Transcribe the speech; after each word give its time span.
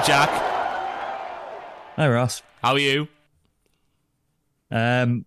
Hi, 0.00 0.06
Jack. 0.06 0.30
Hi, 1.96 2.08
Ross. 2.08 2.42
How 2.62 2.72
are 2.72 2.78
you? 2.78 3.06
Um, 4.70 5.26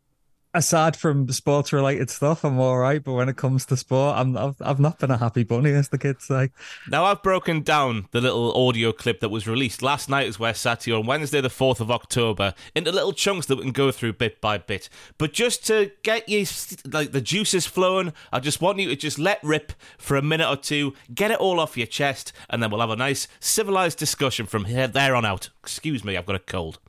aside 0.54 0.96
from 0.96 1.28
sports 1.30 1.74
related 1.74 2.10
stuff, 2.10 2.44
I'm 2.44 2.60
all 2.60 2.78
right. 2.78 3.04
But 3.04 3.14
when 3.14 3.30
it 3.30 3.38
comes 3.38 3.66
to 3.68 3.78
sport, 3.78 4.18
I'm 4.18 4.38
I've, 4.38 4.62
I've 4.62 4.80
not 4.80 5.00
been 5.00 5.12
a 5.12 5.18
happy 5.18 5.44
bunny, 5.44 5.72
as 5.72 5.90
the 5.90 5.98
kids 5.98 6.26
say. 6.26 6.52
Now, 6.90 7.06
I've 7.06 7.24
broken 7.24 7.62
down 7.62 8.08
the 8.12 8.22
little 8.22 8.54
audio 8.56 8.92
clip 8.92 9.20
that 9.22 9.30
was 9.30 9.48
released 9.48 9.82
last 9.82 10.10
night, 10.10 10.28
as 10.28 10.40
we're 10.40 10.54
sat 10.54 10.84
here 10.84 10.96
on 10.96 11.06
Wednesday, 11.06 11.42
the 11.42 11.50
4th 11.50 11.80
of 11.80 11.92
October, 11.92 12.54
into 12.76 12.92
little 12.92 13.14
chunks 13.14 13.48
that 13.48 13.58
we 13.58 13.64
can 13.64 13.72
go 13.72 13.92
through 13.92 14.14
bit 14.14 14.42
by 14.42 14.58
bit. 14.58 14.90
But 15.18 15.34
just 15.34 15.66
to 15.68 15.92
get 16.04 16.30
you, 16.30 16.46
like, 16.86 17.12
the 17.12 17.22
juices 17.22 17.66
flowing, 17.66 18.14
I 18.32 18.40
just 18.40 18.62
want 18.62 18.80
you 18.80 18.90
to 18.90 18.96
just 18.96 19.20
let 19.20 19.44
rip 19.44 19.74
for 19.98 20.18
a 20.18 20.22
minute 20.22 20.50
or 20.50 20.58
two, 20.58 20.94
get 21.14 21.32
it 21.32 21.40
all 21.40 21.60
off 21.60 21.78
your 21.78 21.88
chest, 21.88 22.32
and 22.50 22.62
then 22.62 22.70
we'll 22.70 22.82
have 22.82 22.90
a 22.90 22.96
nice 22.96 23.28
civilized 23.40 23.98
discussion 23.98 24.46
from 24.46 24.66
here 24.66 24.88
there 24.88 25.16
on 25.16 25.26
out. 25.26 25.50
Excuse 25.62 26.04
me, 26.04 26.18
I've 26.18 26.26
got 26.26 26.36
a 26.36 26.40
cold. 26.40 26.80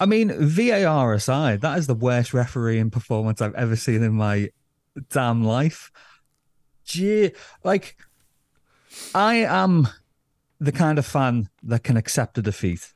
I 0.00 0.06
mean, 0.06 0.32
VAR 0.38 1.12
aside, 1.12 1.60
that 1.60 1.78
is 1.78 1.86
the 1.86 1.94
worst 1.94 2.34
refereeing 2.34 2.90
performance 2.90 3.40
I've 3.40 3.54
ever 3.54 3.76
seen 3.76 4.02
in 4.02 4.14
my 4.14 4.50
damn 5.10 5.44
life. 5.44 5.90
Gee, 6.84 7.32
like, 7.64 7.96
I 9.14 9.36
am 9.36 9.88
the 10.60 10.72
kind 10.72 10.98
of 10.98 11.06
fan 11.06 11.48
that 11.62 11.84
can 11.84 11.96
accept 11.96 12.38
a 12.38 12.42
defeat. 12.42 12.94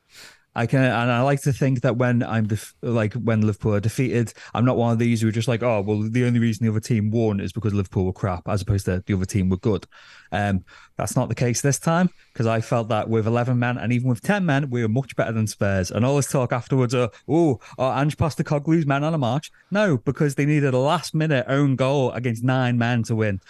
I 0.55 0.66
can, 0.66 0.83
and 0.83 1.11
I 1.11 1.23
like 1.23 1.41
to 1.42 1.52
think 1.52 1.80
that 1.80 1.97
when 1.97 2.23
I'm 2.23 2.47
def- 2.47 2.74
like 2.83 3.15
when 3.15 3.41
Liverpool 3.41 3.74
are 3.74 3.80
defeated, 3.80 4.34
I'm 4.53 4.67
not 4.67 4.77
one 4.77 4.92
of 4.92 4.98
these 4.98 5.22
who 5.22 5.28
are 5.28 5.33
just 5.33 5.48
like, 5.48 5.62
oh, 5.62 5.81
well, 5.81 6.03
the 6.03 6.27
only 6.27 6.41
reason 6.41 6.67
the 6.67 6.70
other 6.70 6.81
team 6.81 7.11
won 7.11 7.41
is 7.41 7.53
because 7.53 7.72
Liverpool 7.72 8.05
were 8.05 8.12
crap, 8.12 8.47
as 8.47 8.61
opposed 8.61 8.84
to 8.84 9.03
the 9.06 9.14
other 9.14 9.25
team 9.25 9.48
were 9.48 9.56
good. 9.56 9.86
Um, 10.31 10.64
that's 10.97 11.17
not 11.17 11.31
the 11.31 11.34
case 11.34 11.62
this 11.62 11.78
time 11.78 12.11
because 12.33 12.47
I 12.47 12.61
felt 12.61 12.89
that 12.89 13.09
with 13.09 13.27
11 13.27 13.59
men 13.59 13.78
and 13.78 13.92
even 13.94 14.09
with 14.09 14.20
10 14.20 14.44
men, 14.44 14.69
we 14.69 14.83
were 14.83 14.89
much 14.89 15.17
better 15.17 15.33
than 15.33 15.47
Spurs. 15.47 15.91
And 15.91 16.05
all 16.05 16.17
this 16.17 16.31
talk 16.31 16.53
afterwards, 16.53 16.94
oh, 16.94 17.11
oh, 17.28 17.61
Ange 17.78 18.19
Postecoglou's 18.19 18.87
men 18.87 19.05
on 19.05 19.14
a 19.14 19.19
march. 19.19 19.50
No, 19.70 19.97
because 19.97 20.34
they 20.34 20.44
needed 20.44 20.75
a 20.75 20.78
last 20.78 21.14
minute 21.14 21.47
own 21.48 21.77
goal 21.77 22.11
against 22.12 22.44
nine 22.44 22.77
men 22.77 23.05
to 23.05 23.16
win. 23.16 23.41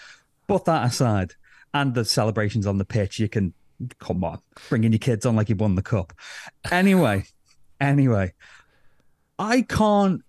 But 0.46 0.66
that 0.66 0.86
aside, 0.86 1.34
and 1.74 1.94
the 1.94 2.04
celebrations 2.04 2.66
on 2.66 2.78
the 2.78 2.84
pitch, 2.84 3.18
you 3.18 3.28
can 3.28 3.54
come 3.98 4.24
on, 4.24 4.40
bringing 4.68 4.92
your 4.92 4.98
kids 4.98 5.26
on 5.26 5.36
like 5.36 5.48
you 5.48 5.56
won 5.56 5.74
the 5.74 5.82
cup. 5.82 6.12
Anyway, 6.70 7.24
anyway, 7.80 8.32
I 9.38 9.62
can't 9.62 10.22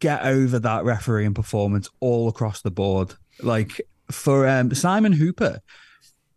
get 0.00 0.24
over 0.24 0.58
that 0.58 0.84
refereeing 0.84 1.34
performance 1.34 1.88
all 2.00 2.28
across 2.28 2.62
the 2.62 2.70
board. 2.70 3.14
Like 3.40 3.80
for 4.10 4.46
um, 4.46 4.74
Simon 4.74 5.12
Hooper, 5.12 5.60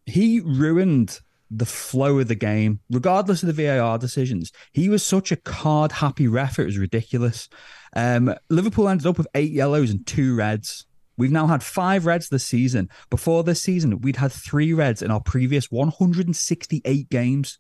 he 0.06 0.40
ruined 0.40 1.20
the 1.52 1.66
flow 1.66 2.20
of 2.20 2.28
the 2.28 2.36
game, 2.36 2.80
regardless 2.90 3.44
of 3.44 3.54
the 3.54 3.66
VAR 3.66 3.98
decisions. 3.98 4.52
He 4.72 4.90
was 4.90 5.04
such 5.04 5.32
a 5.32 5.36
card 5.36 5.92
happy 5.92 6.28
ref, 6.28 6.60
it 6.60 6.66
was 6.66 6.78
ridiculous. 6.78 7.50
Um, 7.96 8.34
Liverpool 8.50 8.88
ended 8.88 9.08
up 9.08 9.18
with 9.18 9.28
eight 9.34 9.52
yellows 9.52 9.90
and 9.90 10.06
two 10.06 10.36
reds. 10.36 10.86
We've 11.20 11.32
now 11.32 11.48
had 11.48 11.62
five 11.62 12.06
reds 12.06 12.30
this 12.30 12.46
season. 12.46 12.90
Before 13.10 13.44
this 13.44 13.62
season, 13.62 14.00
we'd 14.00 14.16
had 14.16 14.32
three 14.32 14.72
reds 14.72 15.02
in 15.02 15.12
our 15.12 15.20
previous 15.20 15.70
168 15.70 17.10
games. 17.10 17.60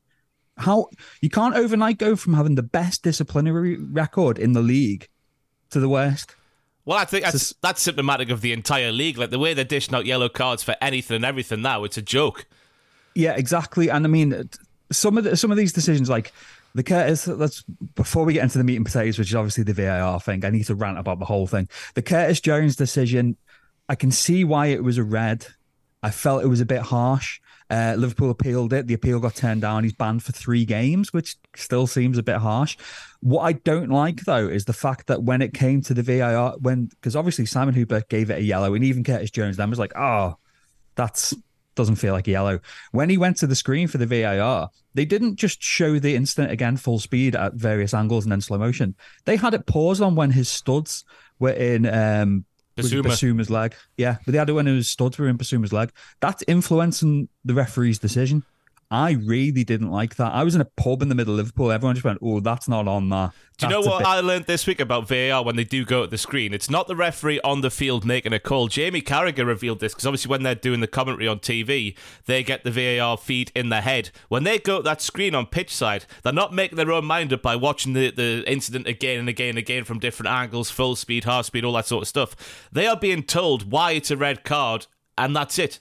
How 0.56 0.88
you 1.22 1.30
can't 1.30 1.56
overnight 1.56 1.98
go 1.98 2.16
from 2.16 2.36
having 2.36 2.56
the 2.56 2.64
best 2.64 3.04
disciplinary 3.04 3.76
record 3.76 4.40
in 4.40 4.54
the 4.54 4.62
league 4.62 5.10
to 5.72 5.82
the 5.82 5.90
worst. 5.90 6.36
Well, 6.86 6.98
I 6.98 7.04
think 7.04 7.26
that's 7.26 7.54
that's 7.62 7.82
symptomatic 7.82 8.30
of 8.30 8.40
the 8.40 8.54
entire 8.54 8.94
league. 8.94 9.18
Like 9.18 9.30
the 9.30 9.40
way 9.40 9.53
they're 9.53 9.66
dishing 9.66 9.94
out 9.94 10.06
yellow 10.06 10.30
cards 10.30 10.64
for 10.64 10.75
anything 10.80 11.18
and 11.18 11.25
everything 11.25 11.62
now, 11.62 11.84
it's 11.84 11.98
a 11.98 12.02
joke. 12.02 12.48
Yeah, 13.14 13.34
exactly. 13.34 13.90
And 13.90 14.06
I 14.06 14.09
mean, 14.09 14.50
some 14.90 15.18
of 15.18 15.25
the, 15.25 15.36
some 15.36 15.52
of 15.52 15.58
these 15.58 15.74
decisions, 15.74 16.09
like 16.09 16.31
the 16.75 16.84
Curtis, 16.84 17.28
let's 17.28 17.64
before 17.96 18.24
we 18.24 18.34
get 18.34 18.44
into 18.44 18.58
the 18.58 18.64
meat 18.64 18.78
and 18.78 18.86
potatoes, 18.86 19.19
which 19.19 19.30
is 19.30 19.36
obviously 19.36 19.66
the 19.66 19.74
VAR 19.74 20.19
thing. 20.22 20.46
I 20.46 20.50
need 20.50 20.66
to 20.68 20.75
rant 20.75 20.98
about 20.98 21.19
the 21.19 21.25
whole 21.25 21.48
thing. 21.48 21.68
The 21.96 22.02
Curtis 22.02 22.40
Jones 22.40 22.75
decision 22.75 23.36
I 23.89 23.95
can 23.95 24.11
see 24.11 24.44
why 24.44 24.67
it 24.67 24.83
was 24.83 25.00
a 25.00 25.03
red. 25.03 25.47
I 26.01 26.11
felt 26.11 26.44
it 26.44 26.47
was 26.47 26.61
a 26.61 26.66
bit 26.66 26.81
harsh. 26.81 27.41
Uh, 27.72 27.95
Liverpool 27.97 28.29
appealed 28.29 28.72
it. 28.72 28.88
The 28.88 28.94
appeal 28.94 29.19
got 29.19 29.35
turned 29.35 29.61
down. 29.61 29.83
He's 29.83 29.94
banned 29.94 30.23
for 30.23 30.31
three 30.31 30.63
games, 30.63 31.11
which 31.11 31.35
still 31.55 31.88
seems 31.88 32.17
a 32.17 32.23
bit 32.23 32.38
harsh. 32.38 32.77
What 33.22 33.41
I 33.41 33.53
don't 33.53 33.89
like 33.89 34.22
though 34.22 34.47
is 34.47 34.66
the 34.66 34.73
fact 34.73 35.07
that 35.07 35.23
when 35.23 35.41
it 35.41 35.53
came 35.53 35.81
to 35.81 35.94
the 35.94 36.03
VAR, 36.03 36.55
when 36.59 36.85
because 36.85 37.16
obviously 37.16 37.45
Simon 37.45 37.73
Hooper 37.75 38.01
gave 38.09 38.29
it 38.29 38.39
a 38.39 38.44
yellow, 38.44 38.73
and 38.73 38.83
even 38.83 39.03
Curtis 39.03 39.31
Jones 39.31 39.57
then 39.57 39.69
was 39.69 39.79
like, 39.79 39.95
"Oh, 39.95 40.38
that's 40.95 41.33
doesn't 41.75 41.97
feel 41.97 42.13
like 42.13 42.27
yellow." 42.27 42.59
When 42.91 43.09
he 43.09 43.17
went 43.17 43.38
to 43.38 43.47
the 43.47 43.56
screen 43.56 43.88
for 43.88 44.00
the 44.00 44.07
VAR, 44.07 44.69
they 44.95 45.06
didn't 45.06 45.35
just 45.35 45.61
show 45.61 46.00
the 46.00 46.16
incident 46.16 46.51
again 46.51 46.77
full 46.77 47.00
speed 47.00 47.35
at 47.35 47.53
various 47.53 47.94
angles 47.94 48.25
and 48.25 48.31
then 48.31 48.41
slow 48.41 48.57
motion. 48.57 48.95
They 49.25 49.35
had 49.35 49.53
it 49.53 49.67
paused 49.67 50.01
on 50.01 50.16
when 50.16 50.31
his 50.31 50.50
studs 50.50 51.06
were 51.38 51.51
in 51.51 51.85
um, 51.85 52.45
Bissouma. 52.84 53.06
Bissouma's 53.06 53.50
leg. 53.50 53.75
Yeah, 53.97 54.17
but 54.25 54.31
the 54.31 54.40
other 54.40 54.53
one 54.53 54.66
who 54.66 54.81
studs 54.81 55.17
were 55.17 55.28
in 55.28 55.38
Bissouma's 55.38 55.73
leg. 55.73 55.91
That's 56.22 56.44
influencing 56.47 57.29
the 57.45 57.53
referee's 57.53 58.00
decision. 58.00 58.44
I 58.91 59.11
really 59.11 59.63
didn't 59.63 59.91
like 59.91 60.16
that. 60.16 60.33
I 60.33 60.44
was 60.44 60.55
in 60.55 60.61
a 60.61 60.66
pub 60.66 61.03
in 61.03 61.09
the 61.09 61.16
middle 61.16 61.33
of 61.33 61.38
Liverpool. 61.38 61.72
Everyone 61.72 61.95
just 61.95 62.03
went, 62.03 62.17
"Oh, 62.23 62.39
that's 62.39 62.67
not 62.67 62.88
on 62.88 63.09
that." 63.09 63.33
Do 63.59 63.67
you 63.67 63.72
know 63.72 63.81
what 63.81 64.00
bit- 64.00 64.07
I 64.07 64.19
learned 64.19 64.45
this 64.45 64.66
week 64.66 64.79
about 64.79 65.07
VAR 65.07 65.44
when 65.44 65.57
they 65.57 65.63
do 65.63 65.85
go 65.85 66.03
at 66.03 66.09
the 66.09 66.17
screen? 66.17 66.55
It's 66.55 66.72
not 66.72 66.88
the 66.88 66.95
referee 66.95 67.39
on 67.41 67.61
the 67.61 67.69
field 67.69 68.03
making 68.03 68.33
a 68.33 68.39
call. 68.39 68.67
Jamie 68.67 69.03
Carragher 69.03 69.45
revealed 69.45 69.79
this 69.79 69.94
because 69.94 70.07
obviously 70.07 70.29
when 70.29 70.41
they're 70.41 70.55
doing 70.55 70.79
the 70.79 70.88
commentary 70.88 71.27
on 71.27 71.39
TV, 71.39 71.95
they 72.25 72.41
get 72.41 72.63
the 72.63 72.72
VAR 72.72 73.16
feed 73.16 73.51
in 73.53 73.69
their 73.69 73.81
head. 73.81 74.09
When 74.27 74.44
they 74.44 74.57
go 74.57 74.79
at 74.79 74.85
that 74.85 75.01
screen 75.03 75.35
on 75.35 75.45
pitch 75.45 75.75
side, 75.75 76.06
they're 76.23 76.33
not 76.33 76.53
making 76.53 76.77
their 76.77 76.91
own 76.91 77.06
mind 77.06 77.31
up 77.31 77.44
by 77.44 77.56
watching 77.56 77.94
the, 77.94 78.09
the 78.09 78.44
incident 78.47 78.88
again 78.88 79.19
and 79.19 79.29
again 79.29 79.50
and 79.50 79.57
again 79.59 79.83
from 79.83 80.00
different 80.00 80.31
angles, 80.31 80.71
full 80.71 80.95
speed, 80.95 81.25
half 81.25 81.45
speed, 81.45 81.63
all 81.63 81.73
that 81.73 81.85
sort 81.85 82.03
of 82.03 82.07
stuff. 82.07 82.67
They 82.71 82.88
are 82.88 82.97
being 82.97 83.21
told 83.21 83.71
why 83.71 83.91
it's 83.91 84.09
a 84.09 84.17
red 84.17 84.44
card, 84.44 84.88
and 85.16 85.35
that's 85.35 85.59
it 85.59 85.79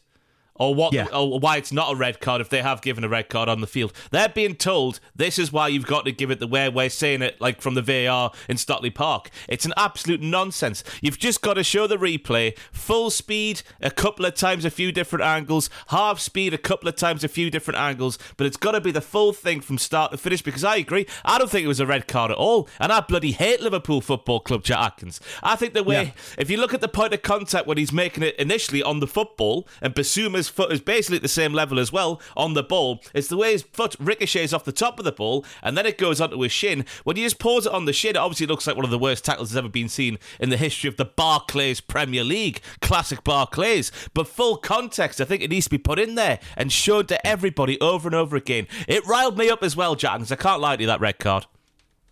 or 0.59 0.75
what 0.75 0.93
yeah. 0.93 1.07
or 1.13 1.39
why 1.39 1.57
it's 1.57 1.73
not 1.73 1.93
a 1.93 1.97
red 1.97 2.21
card 2.21 2.41
if 2.41 2.49
they 2.49 2.63
have 2.63 2.83
given 2.83 3.05
a 3.05 3.09
red 3.09 3.29
card 3.29 3.49
on 3.49 3.61
the 3.61 3.67
field. 3.67 3.93
They're 4.11 4.29
being 4.29 4.57
told 4.57 5.01
this 5.15 5.39
is 5.39 5.53
why 5.53 5.69
you've 5.69 5.87
got 5.87 6.05
to 6.05 6.13
give 6.13 6.31
it 6.31 6.41
the 6.41 6.47
way 6.47 6.69
we're 6.69 6.91
saying 6.91 7.23
it, 7.23 7.41
like 7.41 7.61
from 7.61 7.75
the 7.75 7.83
VAR 7.83 8.33
in 8.49 8.57
Stockley 8.57 8.91
Park. 8.91 9.31
It's 9.49 9.65
an 9.65 9.73
absolute 9.77 10.21
nonsense. 10.21 10.85
You've 11.01 11.19
just 11.19 11.41
got 11.41 11.55
to 11.55 11.65
show 11.65 11.87
the 11.87 11.97
replay, 11.97 12.57
full 12.73 13.11
speed 13.11 13.63
a 13.81 13.91
couple 13.91 14.25
of 14.27 14.35
times, 14.35 14.65
a 14.65 14.71
few 14.71 14.93
different 14.93 15.25
angles, 15.25 15.71
half 15.89 16.19
speed 16.19 16.55
a 16.55 16.59
couple 16.59 16.89
of 16.89 16.97
times, 16.97 17.25
a 17.25 17.29
few 17.29 17.51
different 17.51 17.79
angles, 17.79 18.19
but 18.37 18.47
it's 18.47 18.57
got 18.57 18.73
to 18.73 18.81
be 18.81 18.91
the 18.91 19.01
full 19.01 19.33
thing 19.33 19.61
from 19.61 19.79
start 19.79 20.13
to 20.13 20.19
finish 20.19 20.43
because 20.43 20.65
I 20.65 20.77
agree. 20.77 21.07
I 21.25 21.39
don't 21.39 21.51
think 21.51 21.65
it 21.65 21.69
was 21.69 21.81
a 21.81 21.87
red 21.87 22.09
card 22.09 22.31
at 22.31 22.37
all, 22.37 22.69
and 22.81 22.93
I 22.93 23.01
bloody 23.01 23.33
hate 23.33 23.61
Liverpool 23.61 24.01
Football 24.01 24.41
Club, 24.41 24.65
Jack 24.65 24.79
Atkins. 24.79 25.21
I 25.43 25.57
think 25.57 25.75
the 25.75 25.85
way, 25.85 26.03
yeah. 26.03 26.11
if 26.37 26.51
you 26.51 26.57
look 26.57 26.75
at 26.75 26.81
the 26.81 26.89
point 26.89 27.15
of 27.15 27.23
contact 27.23 27.67
when 27.67 27.79
he's 27.79 27.93
making 27.93 28.23
it 28.23 28.37
initially 28.37 28.83
on 28.83 29.01
the 29.01 29.07
football 29.07 29.67
and 29.81 29.95
Bissouma's 29.95 30.48
foot 30.49 30.73
is 30.73 30.81
basically 30.81 31.17
at 31.17 31.23
the 31.23 31.29
same 31.29 31.53
level 31.53 31.79
as 31.79 31.93
well 31.93 32.21
on 32.37 32.55
the 32.55 32.63
ball. 32.63 33.01
It's 33.15 33.29
the 33.29 33.37
way 33.37 33.53
his 33.53 33.63
foot 33.63 33.97
ricochets 33.99 34.53
off 34.53 34.65
the 34.65 34.73
top 34.73 34.99
of 34.99 35.05
the 35.05 35.13
ball 35.13 35.45
and 35.63 35.77
then 35.77 35.87
it 35.87 35.99
goes 35.99 36.21
onto 36.21 36.41
his 36.41 36.53
shin. 36.53 36.85
When 37.05 37.17
you 37.17 37.25
just 37.25 37.39
pause 37.39 37.67
it 37.67 37.73
on 37.73 37.85
the 37.85 37.93
shin, 37.93 38.11
it 38.11 38.17
obviously 38.17 38.47
looks 38.47 38.67
like 38.67 38.77
one 38.77 38.85
of 38.85 38.91
the 38.91 38.99
worst 38.99 39.25
tackles 39.25 39.51
that's 39.51 39.59
ever 39.59 39.69
been 39.69 39.89
seen 39.89 40.19
in 40.41 40.51
the 40.51 40.57
history 40.57 40.89
of 40.89 40.97
the 40.97 41.05
Barclays 41.05 41.81
Premier 41.81 42.25
League. 42.25 42.61
Classic 42.81 43.23
Barclays. 43.25 43.93
But 44.15 44.29
full 44.29 44.57
context, 44.57 45.21
I 45.21 45.25
think 45.25 45.43
it 45.43 45.51
needs 45.51 45.67
to 45.67 45.71
be 45.71 45.79
put 45.79 45.99
in 45.99 46.15
there 46.15 46.41
and 46.57 46.73
shown 46.73 47.07
to 47.07 47.27
everybody 47.27 47.81
over 47.81 48.09
and 48.09 48.15
over 48.15 48.37
again. 48.37 48.67
It 48.87 49.07
riled 49.07 49.39
me 49.39 49.49
up 49.49 49.63
as 49.63 49.77
well, 49.77 49.95
Jack, 49.95 50.09
I 50.31 50.37
can't 50.37 50.61
lie 50.61 50.77
to 50.77 50.83
you, 50.83 50.87
that 50.87 51.01
red 51.01 51.19
card. 51.19 51.47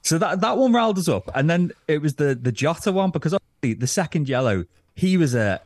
So 0.02 0.18
that 0.18 0.40
that 0.40 0.56
one 0.56 0.72
riled 0.72 0.98
us 0.98 1.08
up, 1.08 1.28
and 1.34 1.50
then 1.50 1.72
it 1.88 2.00
was 2.00 2.14
the 2.14 2.36
the 2.36 2.52
Jota 2.52 2.92
one 2.92 3.10
because 3.10 3.34
obviously 3.34 3.74
the 3.74 3.88
second 3.88 4.28
yellow, 4.28 4.64
he 4.94 5.16
was 5.16 5.34
a 5.34 5.60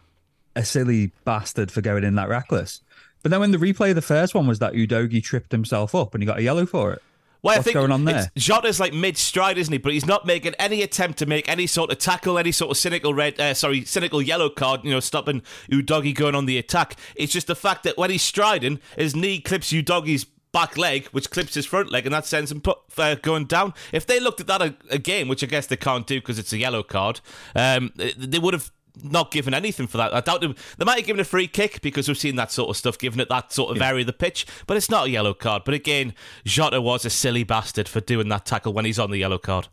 a 0.57 0.65
silly 0.65 1.13
bastard 1.25 1.71
for 1.71 1.81
going 1.81 2.05
in 2.05 2.15
that 2.17 2.29
reckless. 2.29 2.81
But 3.23 3.31
then 3.31 3.41
when 3.41 3.51
the 3.51 3.59
replay 3.59 3.91
of 3.91 3.97
the 3.97 4.03
first 4.03 4.35
one 4.35 4.47
was 4.47 4.59
that 4.61 4.73
Udogie 4.73 5.23
tripped 5.23 5.53
himself 5.53 5.95
up 5.95 6.15
and 6.15 6.23
he 6.23 6.27
got 6.27 6.39
a 6.39 6.43
yellow 6.43 6.67
for 6.67 6.93
it. 6.93 7.03
Well, 7.43 7.57
What's 7.57 7.61
I 7.61 7.63
think 7.63 7.75
going 7.75 7.93
on 7.93 8.05
there? 8.05 8.31
Jota's 8.37 8.79
like 8.79 8.93
mid 8.93 9.17
stride, 9.17 9.57
isn't 9.57 9.73
he? 9.73 9.79
But 9.79 9.95
he's 9.95 10.05
not 10.05 10.27
making 10.27 10.55
any 10.59 10.83
attempt 10.83 11.19
to 11.21 11.27
make 11.27 11.49
any 11.49 11.67
sort 11.67 11.91
of 11.91 11.99
tackle, 11.99 12.39
any 12.39 12.53
sort 12.53 12.71
of 12.71 12.77
cynical 12.77 13.15
red, 13.15 13.41
uh, 13.41 13.55
sorry, 13.55 13.85
cynical 13.87 14.21
yellow 14.21 14.51
card. 14.51 14.85
You 14.85 14.91
know, 14.91 15.01
stopping 15.01 15.41
Udogie 15.71 16.15
going 16.15 16.35
on 16.35 16.45
the 16.45 16.59
attack. 16.59 16.97
It's 17.17 17.33
just 17.33 17.47
the 17.47 17.55
fact 17.55 17.85
that 17.85 17.97
when 17.97 18.11
he's 18.11 18.23
striding, 18.23 18.79
his 18.97 19.17
knee 19.17 19.41
clips 19.41 19.73
Udogie's 19.73 20.27
back 20.53 20.77
leg, 20.77 21.07
which 21.13 21.31
clips 21.31 21.55
his 21.55 21.65
front 21.65 21.91
leg, 21.91 22.05
and 22.05 22.15
that 22.15 22.27
sends 22.27 22.53
him 22.53 22.61
put, 22.61 22.79
uh, 22.99 23.15
going 23.15 23.47
down. 23.47 23.73
If 23.93 24.07
they 24.07 24.21
looked 24.21 24.41
at 24.41 24.47
that 24.49 24.77
again, 24.91 25.29
which 25.29 25.43
I 25.43 25.47
guess 25.47 25.67
they 25.67 25.77
can't 25.77 26.07
do 26.07 26.21
because 26.21 26.39
it's 26.39 26.53
a 26.53 26.59
yellow 26.59 26.83
card, 26.83 27.21
um, 27.55 27.93
they 27.97 28.39
would 28.39 28.53
have 28.53 28.71
not 29.03 29.31
given 29.31 29.55
anything 29.55 29.87
for 29.87 29.97
that. 29.99 30.15
I 30.15 30.21
doubt 30.21 30.41
they, 30.41 30.55
they 30.79 30.85
might 30.85 30.99
have 30.99 31.07
given 31.07 31.21
a 31.21 31.25
free 31.25 31.47
kick 31.47 31.81
because 31.81 32.09
we've 32.09 32.19
seen 32.19 32.37
that 32.37 32.53
sort 32.53 32.71
of 32.71 32.77
stuff 32.77 32.99
given 32.99 33.21
at 33.21 33.29
that 33.29 33.53
sort 33.53 33.71
of 33.71 33.79
yeah. 33.79 33.89
area 33.89 34.01
of 34.01 34.07
the 34.07 34.13
pitch, 34.13 34.47
but 34.67 34.77
it's 34.77 34.91
not 34.91 35.07
a 35.07 35.11
yellow 35.11 35.35
card. 35.35 35.63
But 35.65 35.75
again, 35.75 36.15
Jota 36.45 36.81
was 36.81 37.05
a 37.05 37.11
silly 37.11 37.45
bastard 37.45 37.89
for 37.89 38.01
doing 38.01 38.29
that 38.29 38.47
tackle 38.47 38.73
when 38.73 38.85
he's 38.85 38.99
on 38.99 39.11
the 39.11 39.19
yellow 39.19 39.39
card. 39.39 39.69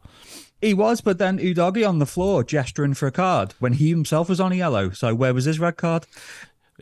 He 0.62 0.74
was, 0.74 1.02
but 1.02 1.20
then 1.20 1.38
Udogie 1.38 1.88
on 1.88 2.00
the 2.00 2.08
floor 2.08 2.44
gesturing 2.44 2.96
for 2.96 3.08
a 3.08 3.12
card 3.12 3.54
when 3.60 3.74
he 3.74 3.90
himself 3.90 4.28
was 4.28 4.40
on 4.40 4.52
a 4.52 4.56
yellow. 4.56 4.90
So 4.90 5.14
where 5.14 5.34
was 5.34 5.46
his 5.46 5.60
red 5.60 5.78
card? 5.78 6.08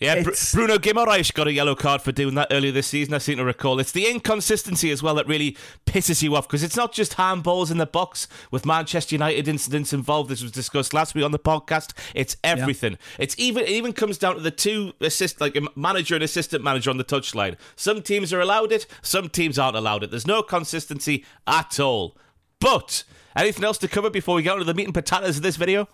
Yeah, 0.02 0.24
Br- 0.24 0.32
Bruno 0.54 0.78
Guimaraes 0.78 1.34
got 1.34 1.48
a 1.48 1.54
yellow 1.54 1.74
card 1.74 2.02
for 2.02 2.12
doing 2.12 2.36
that 2.36 2.50
earlier 2.52 2.74
this 2.74 2.88
season. 2.88 3.14
I 3.14 3.18
seem 3.20 3.38
to 3.38 3.46
recall. 3.46 3.80
It's 3.80 3.94
the 3.94 4.08
inconsistency 4.08 4.92
as 4.92 5.02
well 5.02 5.16
that 5.16 5.26
really 5.26 5.56
pisses 5.86 6.22
you 6.22 6.36
off 6.36 6.48
because 6.48 6.64
it's 6.64 6.76
not 6.76 6.92
just 6.92 7.14
handballs 7.14 7.72
in 7.72 7.78
the 7.78 7.86
box 7.86 8.28
with 8.52 8.66
Manchester 8.66 9.16
United 9.16 9.48
incidents 9.48 9.94
involved. 9.94 10.30
This 10.30 10.42
was 10.42 10.52
discussed 10.52 10.94
last 10.94 11.16
week 11.16 11.24
on 11.24 11.32
the 11.32 11.40
podcast. 11.40 11.94
It's 12.14 12.36
everything. 12.44 12.98
It's 13.18 13.36
even 13.38 13.64
it 13.64 13.70
even 13.70 13.94
comes 13.94 14.18
down 14.18 14.36
to 14.36 14.42
the 14.42 14.52
two 14.52 14.92
assist 15.00 15.40
like 15.40 15.56
a 15.56 15.62
manager 15.78 16.16
and 16.16 16.24
assistant 16.26 16.62
manager 16.62 16.90
on 16.90 16.98
the 16.98 17.06
touchline. 17.06 17.56
Some 17.78 18.02
teams 18.02 18.34
are 18.34 18.42
allowed 18.42 18.74
it, 18.74 18.86
some 19.02 19.30
teams 19.30 19.58
aren't 19.58 19.78
allowed 19.78 20.04
it. 20.04 20.12
There's 20.12 20.28
no 20.28 20.44
consistency 20.44 21.24
at 21.48 21.80
all. 21.80 22.18
But 22.60 23.06
anything 23.34 23.64
else 23.64 23.78
to 23.78 23.88
cover 23.88 24.10
before 24.10 24.36
we 24.36 24.44
get 24.44 24.54
into 24.54 24.66
the 24.66 24.74
meat 24.74 24.86
and 24.86 24.94
potatoes 24.94 25.38
of 25.38 25.44
this 25.44 25.56
video? 25.56 25.88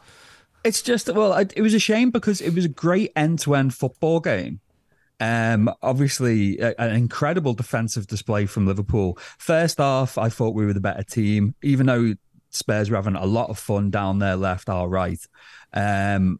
It's 0.63 0.81
just 0.81 1.11
well, 1.13 1.33
it 1.33 1.61
was 1.61 1.73
a 1.73 1.79
shame 1.79 2.11
because 2.11 2.41
it 2.41 2.53
was 2.53 2.65
a 2.65 2.69
great 2.69 3.11
end-to-end 3.15 3.73
football 3.73 4.19
game. 4.19 4.59
Um, 5.19 5.71
obviously, 5.81 6.59
a- 6.59 6.75
an 6.79 6.95
incredible 6.95 7.53
defensive 7.53 8.07
display 8.07 8.45
from 8.45 8.65
Liverpool. 8.65 9.17
First 9.37 9.79
off, 9.79 10.17
I 10.17 10.29
thought 10.29 10.55
we 10.55 10.65
were 10.65 10.73
the 10.73 10.79
better 10.79 11.03
team, 11.03 11.55
even 11.61 11.85
though 11.85 12.13
Spurs 12.49 12.89
were 12.89 12.95
having 12.95 13.15
a 13.15 13.25
lot 13.25 13.49
of 13.49 13.57
fun 13.57 13.91
down 13.91 14.19
their 14.19 14.35
left, 14.35 14.69
our 14.69 14.87
right. 14.87 15.19
Um, 15.73 16.39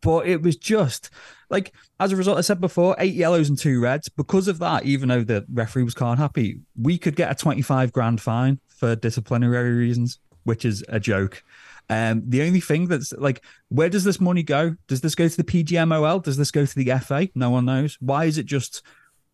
but 0.00 0.26
it 0.26 0.42
was 0.42 0.56
just 0.56 1.10
like 1.50 1.72
as 2.00 2.12
a 2.12 2.16
result, 2.16 2.38
I 2.38 2.40
said 2.40 2.60
before, 2.60 2.96
eight 2.98 3.14
yellows 3.14 3.48
and 3.48 3.56
two 3.56 3.80
reds. 3.80 4.08
Because 4.08 4.48
of 4.48 4.58
that, 4.58 4.84
even 4.84 5.08
though 5.08 5.22
the 5.22 5.44
referee 5.52 5.84
was 5.84 5.94
can't 5.94 6.18
happy, 6.18 6.60
we 6.80 6.98
could 6.98 7.14
get 7.14 7.30
a 7.30 7.34
twenty-five 7.34 7.92
grand 7.92 8.20
fine 8.20 8.58
for 8.66 8.96
disciplinary 8.96 9.72
reasons, 9.72 10.18
which 10.42 10.64
is 10.64 10.84
a 10.88 10.98
joke. 10.98 11.44
Um, 11.92 12.22
the 12.26 12.42
only 12.42 12.60
thing 12.60 12.86
that's 12.86 13.12
like, 13.12 13.44
where 13.68 13.90
does 13.90 14.04
this 14.04 14.20
money 14.20 14.42
go? 14.42 14.76
Does 14.86 15.02
this 15.02 15.14
go 15.14 15.28
to 15.28 15.36
the 15.36 15.44
PGMOL? 15.44 16.22
Does 16.22 16.38
this 16.38 16.50
go 16.50 16.64
to 16.64 16.74
the 16.74 16.98
FA? 16.98 17.28
No 17.34 17.50
one 17.50 17.66
knows. 17.66 17.98
Why 18.00 18.24
is 18.24 18.38
it 18.38 18.46
just 18.46 18.82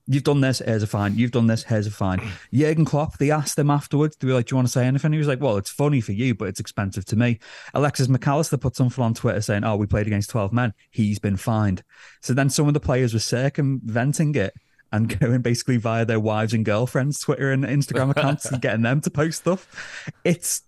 you've 0.08 0.24
done 0.24 0.40
this, 0.40 0.58
here's 0.58 0.82
a 0.82 0.86
fine. 0.86 1.16
You've 1.16 1.30
done 1.30 1.46
this, 1.46 1.62
here's 1.62 1.86
a 1.86 1.90
fine. 1.90 2.20
Jurgen 2.52 2.84
Klopp, 2.84 3.18
they 3.18 3.30
asked 3.30 3.58
him 3.58 3.70
afterwards, 3.70 4.16
they 4.16 4.26
were 4.26 4.34
like, 4.34 4.46
Do 4.46 4.54
you 4.54 4.56
want 4.56 4.66
to 4.66 4.72
say 4.72 4.86
anything? 4.86 5.12
He 5.12 5.18
was 5.18 5.28
like, 5.28 5.40
Well, 5.40 5.58
it's 5.58 5.70
funny 5.70 6.00
for 6.00 6.12
you, 6.12 6.34
but 6.34 6.48
it's 6.48 6.60
expensive 6.60 7.04
to 7.06 7.16
me. 7.16 7.38
Alexis 7.74 8.08
Mac 8.08 8.26
Allister 8.26 8.56
put 8.56 8.74
something 8.74 9.04
on 9.04 9.14
Twitter 9.14 9.40
saying, 9.40 9.64
Oh, 9.64 9.76
we 9.76 9.86
played 9.86 10.06
against 10.06 10.30
12 10.30 10.52
men. 10.52 10.72
He's 10.90 11.18
been 11.18 11.36
fined. 11.36 11.84
So 12.22 12.32
then 12.32 12.50
some 12.50 12.66
of 12.66 12.74
the 12.74 12.80
players 12.80 13.12
were 13.12 13.20
circumventing 13.20 14.34
it 14.34 14.54
and 14.90 15.18
going 15.20 15.42
basically 15.42 15.76
via 15.76 16.04
their 16.04 16.20
wives 16.20 16.54
and 16.54 16.64
girlfriends' 16.64 17.20
Twitter 17.20 17.52
and 17.52 17.64
Instagram 17.64 18.10
accounts 18.10 18.46
and 18.46 18.60
getting 18.62 18.82
them 18.82 19.00
to 19.02 19.10
post 19.10 19.40
stuff. 19.40 20.10
It's 20.24 20.62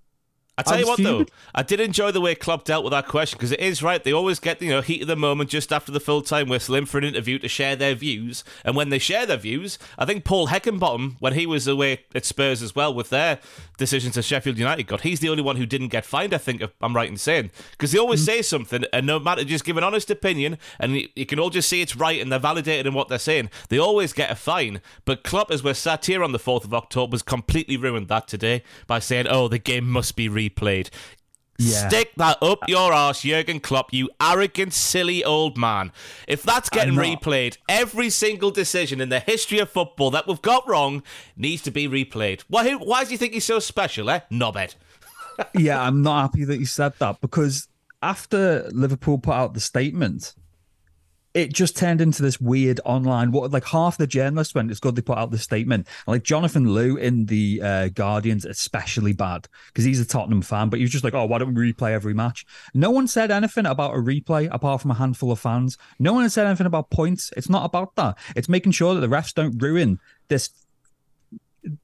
I 0.60 0.62
tell 0.62 0.74
I'm 0.74 0.80
you 0.80 0.86
what, 0.86 0.98
stupid. 0.98 1.28
though, 1.28 1.32
I 1.54 1.62
did 1.62 1.80
enjoy 1.80 2.10
the 2.10 2.20
way 2.20 2.34
Klopp 2.34 2.64
dealt 2.64 2.84
with 2.84 2.92
that 2.92 3.08
question 3.08 3.38
because 3.38 3.52
it 3.52 3.60
is 3.60 3.82
right. 3.82 4.02
They 4.02 4.12
always 4.12 4.38
get 4.38 4.60
you 4.60 4.70
know 4.70 4.80
heat 4.80 5.02
of 5.02 5.08
the 5.08 5.16
moment 5.16 5.50
just 5.50 5.72
after 5.72 5.90
the 5.90 6.00
full 6.00 6.22
time 6.22 6.48
whistle 6.48 6.74
in 6.74 6.86
for 6.86 6.98
an 6.98 7.04
interview 7.04 7.38
to 7.38 7.48
share 7.48 7.76
their 7.76 7.94
views. 7.94 8.44
And 8.64 8.76
when 8.76 8.90
they 8.90 8.98
share 8.98 9.26
their 9.26 9.36
views, 9.36 9.78
I 9.98 10.04
think 10.04 10.24
Paul 10.24 10.48
Heckingbottom, 10.48 11.16
when 11.18 11.32
he 11.32 11.46
was 11.46 11.66
away 11.66 12.04
at 12.14 12.24
Spurs 12.24 12.62
as 12.62 12.74
well 12.74 12.92
with 12.92 13.10
their 13.10 13.38
decision 13.78 14.12
to 14.12 14.22
Sheffield 14.22 14.58
United, 14.58 14.86
got 14.86 15.00
he's 15.00 15.20
the 15.20 15.28
only 15.28 15.42
one 15.42 15.56
who 15.56 15.66
didn't 15.66 15.88
get 15.88 16.04
fined. 16.04 16.34
I 16.34 16.38
think 16.38 16.60
if 16.60 16.70
I'm 16.80 16.94
right 16.94 17.08
in 17.08 17.16
saying 17.16 17.50
because 17.72 17.92
they 17.92 17.98
always 17.98 18.22
mm. 18.22 18.26
say 18.26 18.42
something 18.42 18.84
and 18.92 19.06
no 19.06 19.18
matter 19.18 19.44
just 19.44 19.64
give 19.64 19.76
an 19.76 19.84
honest 19.84 20.10
opinion 20.10 20.58
and 20.78 20.96
you, 20.96 21.08
you 21.14 21.26
can 21.26 21.38
all 21.38 21.50
just 21.50 21.68
see 21.68 21.80
it's 21.80 21.96
right 21.96 22.20
and 22.20 22.30
they're 22.30 22.38
validated 22.38 22.86
in 22.86 22.94
what 22.94 23.08
they're 23.08 23.18
saying. 23.18 23.50
They 23.68 23.78
always 23.78 24.12
get 24.12 24.30
a 24.30 24.34
fine. 24.34 24.80
But 25.04 25.22
Klopp, 25.22 25.50
as 25.50 25.62
we're 25.62 25.74
sat 25.74 26.06
here 26.06 26.22
on 26.22 26.32
the 26.32 26.38
fourth 26.38 26.64
of 26.64 26.74
October, 26.74 27.14
has 27.14 27.22
completely 27.22 27.76
ruined 27.76 28.08
that 28.08 28.28
today 28.28 28.62
by 28.86 28.98
saying, 28.98 29.26
"Oh, 29.28 29.48
the 29.48 29.58
game 29.58 29.88
must 29.88 30.16
be 30.16 30.28
replayed." 30.50 30.90
Yeah. 31.60 31.88
Stick 31.88 32.12
that 32.16 32.38
up 32.42 32.60
your 32.68 32.90
arse, 32.90 33.20
Jurgen 33.20 33.60
Klopp, 33.60 33.92
you 33.92 34.08
arrogant, 34.18 34.72
silly 34.72 35.22
old 35.22 35.58
man. 35.58 35.92
If 36.26 36.42
that's 36.42 36.70
getting 36.70 36.94
replayed, 36.94 37.58
every 37.68 38.08
single 38.08 38.50
decision 38.50 38.98
in 38.98 39.10
the 39.10 39.20
history 39.20 39.58
of 39.58 39.68
football 39.68 40.10
that 40.12 40.26
we've 40.26 40.40
got 40.40 40.66
wrong 40.66 41.02
needs 41.36 41.60
to 41.62 41.70
be 41.70 41.86
replayed. 41.86 42.44
Why, 42.48 42.72
why 42.72 43.04
do 43.04 43.10
you 43.10 43.18
think 43.18 43.34
he's 43.34 43.44
so 43.44 43.58
special, 43.58 44.08
eh? 44.08 44.20
Knobhead. 44.32 44.76
yeah, 45.54 45.82
I'm 45.82 46.02
not 46.02 46.22
happy 46.22 46.44
that 46.44 46.58
you 46.58 46.64
said 46.64 46.94
that 46.98 47.20
because 47.20 47.68
after 48.00 48.66
Liverpool 48.72 49.18
put 49.18 49.34
out 49.34 49.52
the 49.52 49.60
statement, 49.60 50.34
it 51.32 51.52
just 51.52 51.76
turned 51.76 52.00
into 52.00 52.22
this 52.22 52.40
weird 52.40 52.80
online. 52.84 53.30
What 53.30 53.50
like 53.52 53.64
half 53.64 53.96
the 53.96 54.06
journalists 54.06 54.54
went, 54.54 54.70
"It's 54.70 54.80
good 54.80 54.96
they 54.96 55.02
put 55.02 55.18
out 55.18 55.30
the 55.30 55.38
statement." 55.38 55.86
And 56.06 56.12
like 56.12 56.24
Jonathan 56.24 56.66
Liew 56.66 56.98
in 56.98 57.26
the 57.26 57.60
uh, 57.62 57.88
Guardian's 57.88 58.44
especially 58.44 59.12
bad 59.12 59.46
because 59.68 59.84
he's 59.84 60.00
a 60.00 60.06
Tottenham 60.06 60.42
fan, 60.42 60.68
but 60.68 60.78
he 60.78 60.84
was 60.84 60.90
just 60.90 61.04
like, 61.04 61.14
"Oh, 61.14 61.26
why 61.26 61.38
don't 61.38 61.54
we 61.54 61.72
replay 61.72 61.92
every 61.92 62.14
match?" 62.14 62.44
No 62.74 62.90
one 62.90 63.06
said 63.06 63.30
anything 63.30 63.66
about 63.66 63.94
a 63.94 63.98
replay 63.98 64.48
apart 64.50 64.80
from 64.80 64.90
a 64.90 64.94
handful 64.94 65.30
of 65.30 65.38
fans. 65.38 65.78
No 65.98 66.12
one 66.12 66.28
said 66.30 66.46
anything 66.46 66.66
about 66.66 66.90
points. 66.90 67.32
It's 67.36 67.48
not 67.48 67.64
about 67.64 67.94
that. 67.96 68.18
It's 68.34 68.48
making 68.48 68.72
sure 68.72 68.94
that 68.94 69.00
the 69.00 69.06
refs 69.08 69.32
don't 69.32 69.56
ruin 69.62 70.00
this 70.28 70.50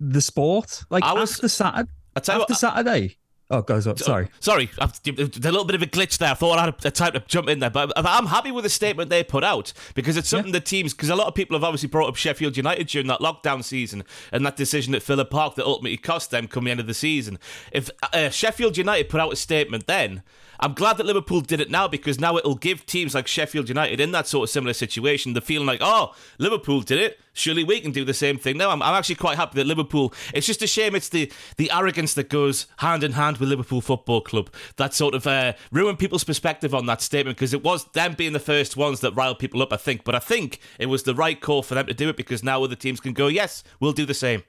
the 0.00 0.20
sport. 0.20 0.84
Like 0.90 1.04
I 1.04 1.12
was- 1.12 1.32
after 1.34 1.49
Saturday, 1.49 1.90
after 2.16 2.38
what, 2.38 2.56
Saturday. 2.56 3.16
Oh, 3.48 3.62
goes 3.62 3.87
up. 3.87 4.00
Sorry. 4.00 4.28
Sorry, 4.40 4.69
a 4.81 4.90
little 5.37 5.64
bit 5.64 5.76
of 5.76 5.82
a 5.82 5.87
glitch 5.87 6.19
there. 6.19 6.32
I 6.32 6.34
thought 6.34 6.58
I 6.58 6.64
had 6.64 6.75
a 6.84 6.90
time 6.90 7.12
to 7.12 7.20
jump 7.20 7.48
in 7.48 7.60
there, 7.60 7.70
but 7.70 7.93
I'm 7.96 8.26
happy 8.26 8.50
with 8.50 8.64
the 8.64 8.70
statement 8.70 9.08
they 9.08 9.22
put 9.22 9.44
out 9.44 9.72
because 9.94 10.16
it's 10.16 10.28
something 10.28 10.50
the 10.50 10.60
teams. 10.60 10.93
Because 10.93 11.10
a 11.10 11.14
lot 11.16 11.28
of 11.28 11.34
people 11.37 11.56
have 11.56 11.62
obviously 11.62 11.88
brought 11.88 12.08
up 12.08 12.16
Sheffield 12.16 12.56
United 12.56 12.88
during 12.88 13.06
that 13.06 13.20
lockdown 13.20 13.62
season 13.62 14.02
and 14.32 14.44
that 14.44 14.56
decision 14.56 14.96
at 14.96 15.02
Villa 15.04 15.25
Park 15.25 15.54
that 15.54 15.64
ultimately 15.64 15.96
cost 15.96 16.32
them 16.32 16.48
come 16.48 16.64
the 16.64 16.72
end 16.72 16.81
of 16.81 16.88
the 16.88 16.94
season. 16.94 17.38
If 17.70 17.88
uh, 18.12 18.31
Sheffield 18.31 18.76
United 18.76 19.08
put 19.08 19.20
out 19.20 19.32
a 19.32 19.37
statement 19.37 19.87
then. 19.87 20.22
I'm 20.60 20.74
glad 20.74 20.96
that 20.96 21.06
Liverpool 21.06 21.40
did 21.40 21.60
it 21.60 21.70
now 21.70 21.88
because 21.88 22.20
now 22.20 22.36
it'll 22.36 22.54
give 22.54 22.86
teams 22.86 23.14
like 23.14 23.26
Sheffield 23.26 23.68
United 23.68 24.00
in 24.00 24.12
that 24.12 24.26
sort 24.26 24.44
of 24.48 24.50
similar 24.50 24.72
situation 24.72 25.32
the 25.32 25.40
feeling 25.40 25.66
like, 25.66 25.80
oh, 25.82 26.14
Liverpool 26.38 26.80
did 26.80 26.98
it. 26.98 27.20
Surely 27.32 27.64
we 27.64 27.80
can 27.80 27.92
do 27.92 28.04
the 28.04 28.14
same 28.14 28.38
thing. 28.38 28.56
No, 28.56 28.70
I'm, 28.70 28.82
I'm 28.82 28.94
actually 28.94 29.16
quite 29.16 29.36
happy 29.36 29.56
that 29.56 29.66
Liverpool. 29.66 30.14
It's 30.32 30.46
just 30.46 30.62
a 30.62 30.66
shame 30.66 30.94
it's 30.94 31.10
the 31.10 31.30
the 31.56 31.70
arrogance 31.70 32.14
that 32.14 32.30
goes 32.30 32.66
hand 32.78 33.04
in 33.04 33.12
hand 33.12 33.36
with 33.38 33.48
Liverpool 33.48 33.80
Football 33.82 34.22
Club 34.22 34.50
that 34.76 34.94
sort 34.94 35.14
of 35.14 35.26
uh, 35.26 35.52
ruined 35.70 35.98
people's 35.98 36.24
perspective 36.24 36.74
on 36.74 36.86
that 36.86 37.02
statement 37.02 37.36
because 37.36 37.52
it 37.52 37.62
was 37.62 37.84
them 37.92 38.14
being 38.14 38.32
the 38.32 38.40
first 38.40 38.76
ones 38.76 39.00
that 39.00 39.14
riled 39.14 39.38
people 39.38 39.60
up. 39.62 39.72
I 39.72 39.76
think, 39.76 40.04
but 40.04 40.14
I 40.14 40.18
think 40.18 40.60
it 40.78 40.86
was 40.86 41.02
the 41.02 41.14
right 41.14 41.40
call 41.40 41.62
for 41.62 41.74
them 41.74 41.86
to 41.86 41.94
do 41.94 42.08
it 42.08 42.16
because 42.16 42.42
now 42.42 42.62
other 42.62 42.76
teams 42.76 43.00
can 43.00 43.12
go, 43.12 43.26
yes, 43.26 43.62
we'll 43.80 43.92
do 43.92 44.06
the 44.06 44.14
same. 44.14 44.42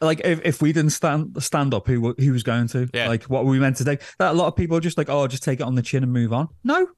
Like 0.00 0.20
if, 0.24 0.40
if 0.44 0.62
we 0.62 0.72
didn't 0.72 0.90
stand 0.90 1.42
stand 1.42 1.74
up, 1.74 1.86
who 1.86 2.14
who 2.18 2.32
was 2.32 2.42
going 2.42 2.68
to? 2.68 2.88
Yeah. 2.92 3.08
Like 3.08 3.24
what 3.24 3.44
were 3.44 3.50
we 3.50 3.58
meant 3.58 3.76
to 3.78 3.84
do? 3.84 3.96
That 4.18 4.32
a 4.32 4.34
lot 4.34 4.46
of 4.46 4.56
people 4.56 4.76
are 4.76 4.80
just 4.80 4.98
like, 4.98 5.08
oh, 5.08 5.26
just 5.26 5.42
take 5.42 5.60
it 5.60 5.64
on 5.64 5.74
the 5.74 5.82
chin 5.82 6.02
and 6.02 6.12
move 6.12 6.32
on. 6.32 6.48
No, 6.64 6.88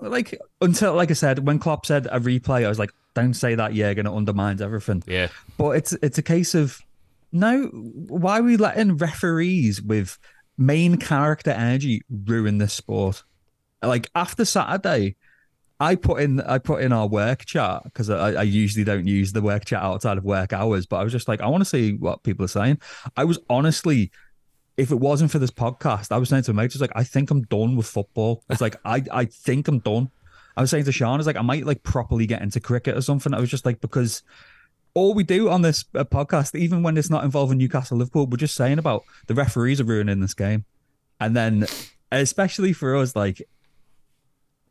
like 0.00 0.38
until 0.60 0.94
like 0.94 1.10
I 1.10 1.14
said, 1.14 1.46
when 1.46 1.58
Klopp 1.58 1.86
said 1.86 2.06
a 2.10 2.18
replay, 2.18 2.64
I 2.64 2.68
was 2.68 2.78
like, 2.78 2.90
don't 3.14 3.34
say 3.34 3.54
that. 3.54 3.74
Yeah, 3.74 3.92
going 3.94 4.06
to 4.06 4.12
undermines 4.12 4.60
everything. 4.60 5.02
Yeah. 5.06 5.28
But 5.58 5.70
it's 5.70 5.92
it's 5.94 6.18
a 6.18 6.22
case 6.22 6.54
of 6.54 6.80
no. 7.30 7.66
Why 7.66 8.38
are 8.38 8.42
we 8.42 8.56
letting 8.56 8.96
referees 8.96 9.82
with 9.82 10.18
main 10.58 10.96
character 10.96 11.50
energy 11.50 12.02
ruin 12.10 12.58
this 12.58 12.74
sport? 12.74 13.22
Like 13.82 14.08
after 14.14 14.44
Saturday, 14.44 15.16
I 15.82 15.96
put 15.96 16.22
in 16.22 16.40
I 16.40 16.58
put 16.58 16.80
in 16.80 16.92
our 16.92 17.08
work 17.08 17.44
chat 17.44 17.82
because 17.82 18.08
I, 18.08 18.34
I 18.34 18.42
usually 18.42 18.84
don't 18.84 19.04
use 19.04 19.32
the 19.32 19.42
work 19.42 19.64
chat 19.64 19.82
outside 19.82 20.16
of 20.16 20.22
work 20.22 20.52
hours. 20.52 20.86
But 20.86 20.98
I 20.98 21.02
was 21.02 21.12
just 21.12 21.26
like, 21.26 21.40
I 21.40 21.48
want 21.48 21.62
to 21.62 21.68
see 21.68 21.94
what 21.94 22.22
people 22.22 22.44
are 22.44 22.48
saying. 22.48 22.80
I 23.16 23.24
was 23.24 23.40
honestly, 23.50 24.12
if 24.76 24.92
it 24.92 25.00
wasn't 25.00 25.32
for 25.32 25.40
this 25.40 25.50
podcast, 25.50 26.12
I 26.12 26.18
was 26.18 26.28
saying 26.28 26.44
to 26.44 26.52
my 26.52 26.62
mate, 26.62 26.70
just 26.70 26.80
like, 26.80 26.92
I 26.94 27.02
think 27.02 27.32
I'm 27.32 27.42
done 27.42 27.74
with 27.74 27.86
football. 27.86 28.44
It's 28.48 28.60
like 28.60 28.76
I 28.84 29.02
I 29.10 29.24
think 29.24 29.66
I'm 29.66 29.80
done. 29.80 30.08
I 30.56 30.60
was 30.60 30.70
saying 30.70 30.84
to 30.84 30.92
Sean, 30.92 31.18
it's 31.18 31.26
like 31.26 31.36
I 31.36 31.42
might 31.42 31.66
like 31.66 31.82
properly 31.82 32.26
get 32.26 32.42
into 32.42 32.60
cricket 32.60 32.96
or 32.96 33.02
something. 33.02 33.34
I 33.34 33.40
was 33.40 33.50
just 33.50 33.66
like 33.66 33.80
because 33.80 34.22
all 34.94 35.14
we 35.14 35.24
do 35.24 35.48
on 35.48 35.62
this 35.62 35.84
uh, 35.96 36.04
podcast, 36.04 36.54
even 36.54 36.84
when 36.84 36.96
it's 36.96 37.10
not 37.10 37.24
involving 37.24 37.58
Newcastle 37.58 37.98
Liverpool, 37.98 38.28
we're 38.28 38.36
just 38.36 38.54
saying 38.54 38.78
about 38.78 39.02
the 39.26 39.34
referees 39.34 39.80
are 39.80 39.84
ruining 39.84 40.20
this 40.20 40.34
game, 40.34 40.64
and 41.18 41.34
then 41.34 41.66
especially 42.12 42.72
for 42.72 42.94
us, 42.94 43.16
like 43.16 43.42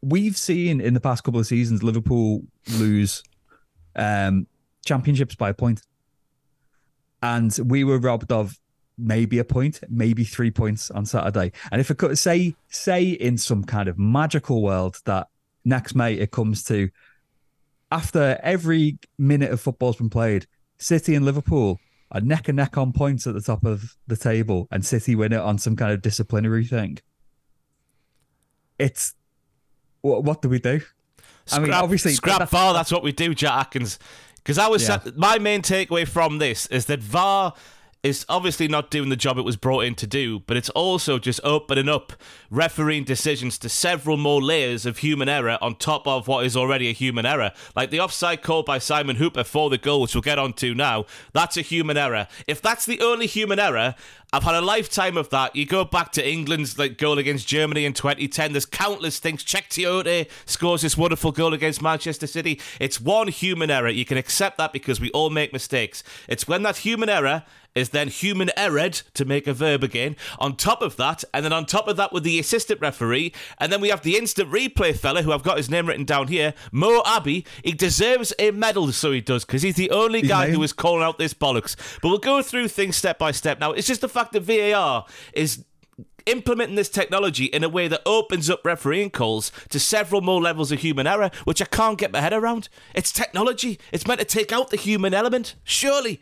we've 0.02 0.38
seen 0.38 0.82
in 0.82 0.94
the 0.94 1.00
past 1.00 1.24
couple 1.24 1.40
of 1.40 1.48
seasons, 1.48 1.84
Liverpool 1.84 2.44
lose 2.78 3.24
um, 3.96 4.48
championships 4.86 5.36
by 5.36 5.50
a 5.50 5.54
point. 5.54 5.82
and 7.22 7.58
we 7.66 7.84
were 7.84 8.00
robbed 8.00 8.32
of 8.32 8.60
maybe 8.98 9.40
a 9.40 9.44
point, 9.44 9.80
maybe 9.90 10.24
three 10.24 10.52
points 10.52 10.92
on 10.92 11.06
Saturday. 11.06 11.52
And 11.72 11.82
if 11.82 11.92
it 11.92 11.98
could 11.98 12.18
say 12.18 12.56
say 12.70 13.04
in 13.04 13.38
some 13.38 13.64
kind 13.64 13.88
of 13.88 13.98
magical 13.98 14.62
world 14.62 14.98
that 15.06 15.28
next 15.64 15.96
May 15.96 16.14
it 16.16 16.32
comes 16.32 16.64
to 16.66 16.90
after 17.92 18.40
every 18.42 18.98
minute 19.18 19.52
of 19.52 19.60
football's 19.60 19.98
been 19.98 20.10
played, 20.10 20.48
City 20.78 21.14
and 21.14 21.26
Liverpool 21.26 21.80
are 22.12 22.22
neck 22.22 22.48
and 22.48 22.56
neck 22.56 22.78
on 22.78 22.94
points 22.94 23.28
at 23.28 23.34
the 23.34 23.42
top 23.42 23.66
of 23.66 23.96
the 24.08 24.18
table, 24.18 24.68
and 24.72 24.86
City 24.86 25.16
win 25.16 25.34
it 25.34 25.40
on 25.40 25.58
some 25.58 25.76
kind 25.76 25.92
of 25.92 26.02
disciplinary 26.02 26.66
thing. 26.66 26.98
It's 28.80 29.14
what? 30.02 30.24
What 30.24 30.42
do 30.42 30.50
we 30.50 30.60
do? 30.60 30.82
I 31.52 31.58
mean, 31.60 31.68
Scrap- 31.68 31.84
obviously, 31.84 32.14
scrap 32.14 32.40
that's- 32.40 32.50
VAR. 32.52 32.74
That's 32.74 32.92
what 32.92 33.04
we 33.04 33.12
do, 33.12 33.34
Jack 33.34 33.54
Atkins. 33.54 34.00
Because 34.38 34.58
I 34.58 34.68
was 34.68 34.88
Yeah. 34.88 35.00
my 35.16 35.38
main 35.40 35.62
takeaway 35.62 36.08
from 36.08 36.38
this 36.40 36.66
is 36.68 36.86
that 36.86 37.00
VAR 37.02 37.54
is 38.04 38.26
obviously 38.28 38.68
not 38.68 38.90
doing 38.90 39.10
the 39.10 39.16
job 39.16 39.38
it 39.38 39.44
was 39.44 39.56
brought 39.56 39.82
in 39.82 39.94
to 39.94 40.08
do, 40.08 40.40
but 40.40 40.58
it's 40.58 40.70
also 40.72 41.20
just 41.20 41.40
opening 41.44 41.88
up 41.88 42.14
refereeing 42.50 43.04
decisions 43.04 43.60
to 43.60 43.70
several 43.70 44.18
more 44.18 44.42
layers 44.42 44.88
of 44.88 45.00
human 45.00 45.30
error 45.30 45.58
on 45.62 45.76
top 45.76 46.08
of 46.08 46.28
what 46.28 46.44
is 46.44 46.58
already 46.58 46.90
a 46.90 46.94
human 46.94 47.28
error. 47.28 47.52
Like 47.76 47.92
the 47.92 48.00
offside 48.00 48.42
call 48.42 48.64
by 48.64 48.80
Simon 48.80 49.18
Hooper 49.18 49.44
for 49.44 49.70
the 49.70 49.78
goal, 49.78 50.02
which 50.02 50.16
we'll 50.16 50.24
get 50.24 50.40
on 50.40 50.54
to 50.54 50.74
now, 50.74 51.06
that's 51.32 51.58
a 51.58 51.62
human 51.62 51.96
error. 51.96 52.28
If 52.48 52.60
that's 52.60 52.86
the 52.86 53.00
only 53.02 53.28
human 53.28 53.60
error, 53.60 53.94
I've 54.34 54.44
had 54.44 54.56
a 54.56 54.62
lifetime 54.62 55.18
of 55.18 55.30
that. 55.30 55.56
You 55.56 55.66
go 55.66 55.84
back 55.84 56.12
to 56.14 56.28
England's 56.28 56.80
like 56.80 56.98
goal 56.98 57.20
against 57.20 57.48
Germany 57.48 57.86
in 57.86 57.94
2010. 57.94 58.54
There's 58.54 58.66
countless 58.66 59.20
things. 59.20 59.44
Cheick 59.44 59.68
Tiote 59.68 60.30
scores 60.46 60.82
this 60.82 60.98
wonderful 60.98 61.34
goal 61.34 61.54
against 61.54 61.82
Manchester 61.82 62.28
City. 62.28 62.60
It's 62.80 63.00
one 63.00 63.28
human 63.28 63.70
error. 63.70 63.90
You 63.90 64.06
can 64.06 64.18
accept 64.18 64.58
that 64.58 64.72
because 64.72 65.02
we 65.02 65.12
all 65.12 65.30
make 65.30 65.54
mistakes. 65.54 66.02
It's 66.30 66.48
when 66.48 66.64
that 66.64 66.78
human 66.78 67.10
error 67.10 67.44
is 67.76 67.90
then 67.90 68.08
human 68.08 68.50
erred 68.58 68.94
to 69.14 69.26
make 69.26 69.48
a 69.48 69.54
verb 69.54 69.84
again. 69.84 70.16
On 70.40 70.56
top 70.56 70.82
of 70.82 70.98
that, 70.98 71.24
and 71.34 71.46
then 71.46 71.54
on 71.54 71.66
top 71.66 71.88
of 71.88 71.98
that 71.98 72.12
with 72.12 72.24
the 72.24 72.40
assistant 72.40 72.82
referee, 72.82 73.34
and 73.60 73.72
then 73.72 73.82
we 73.82 73.90
have 73.90 74.02
the 74.02 74.18
instant 74.18 74.52
replay 74.52 74.96
fella 74.96 75.22
who 75.22 75.32
I've 75.32 75.44
got 75.44 75.58
his 75.58 75.70
name 75.70 75.88
written 75.88 76.06
down 76.06 76.28
here, 76.28 76.54
Mo 76.72 77.02
Abbey. 77.06 77.46
He 77.64 77.74
deserves 77.74 78.34
a 78.40 78.52
medal, 78.52 78.92
so 78.92 79.12
he 79.12 79.22
does, 79.22 79.46
because 79.46 79.62
he's 79.62 79.76
the 79.76 79.92
only 79.92 80.22
guy 80.22 80.50
who 80.50 80.62
is 80.64 80.74
calling 80.74 81.04
out 81.04 81.18
this 81.18 81.34
bollocks. 81.34 81.76
But 82.02 82.10
we'll 82.10 82.18
go 82.18 82.42
through 82.42 82.68
things 82.68 82.98
step 82.98 83.18
by 83.18 83.32
step. 83.32 83.60
Now, 83.60 83.72
it's 83.72 83.88
just 83.88 84.02
the 84.02 84.10
fact 84.10 84.34
that 84.34 84.44
VAR 84.44 85.06
is 85.34 85.64
implementing 86.28 86.76
this 86.76 86.90
technology 86.90 87.46
in 87.46 87.64
a 87.64 87.70
way 87.70 87.88
that 87.88 88.02
opens 88.06 88.50
up 88.50 88.64
refereeing 88.64 89.10
calls 89.10 89.52
to 89.70 89.80
several 89.80 90.22
more 90.22 90.42
levels 90.42 90.72
of 90.72 90.80
human 90.80 91.08
error, 91.08 91.32
which 91.46 91.62
I 91.62 91.66
can't 91.66 91.98
get 91.98 92.12
my 92.12 92.22
head 92.22 92.34
around. 92.34 92.70
It's 92.94 93.12
technology. 93.12 93.80
It's 93.92 94.06
meant 94.06 94.20
to 94.20 94.26
take 94.26 94.52
out 94.52 94.70
the 94.70 94.78
human 94.78 95.14
element. 95.14 95.56
Surely. 95.64 96.22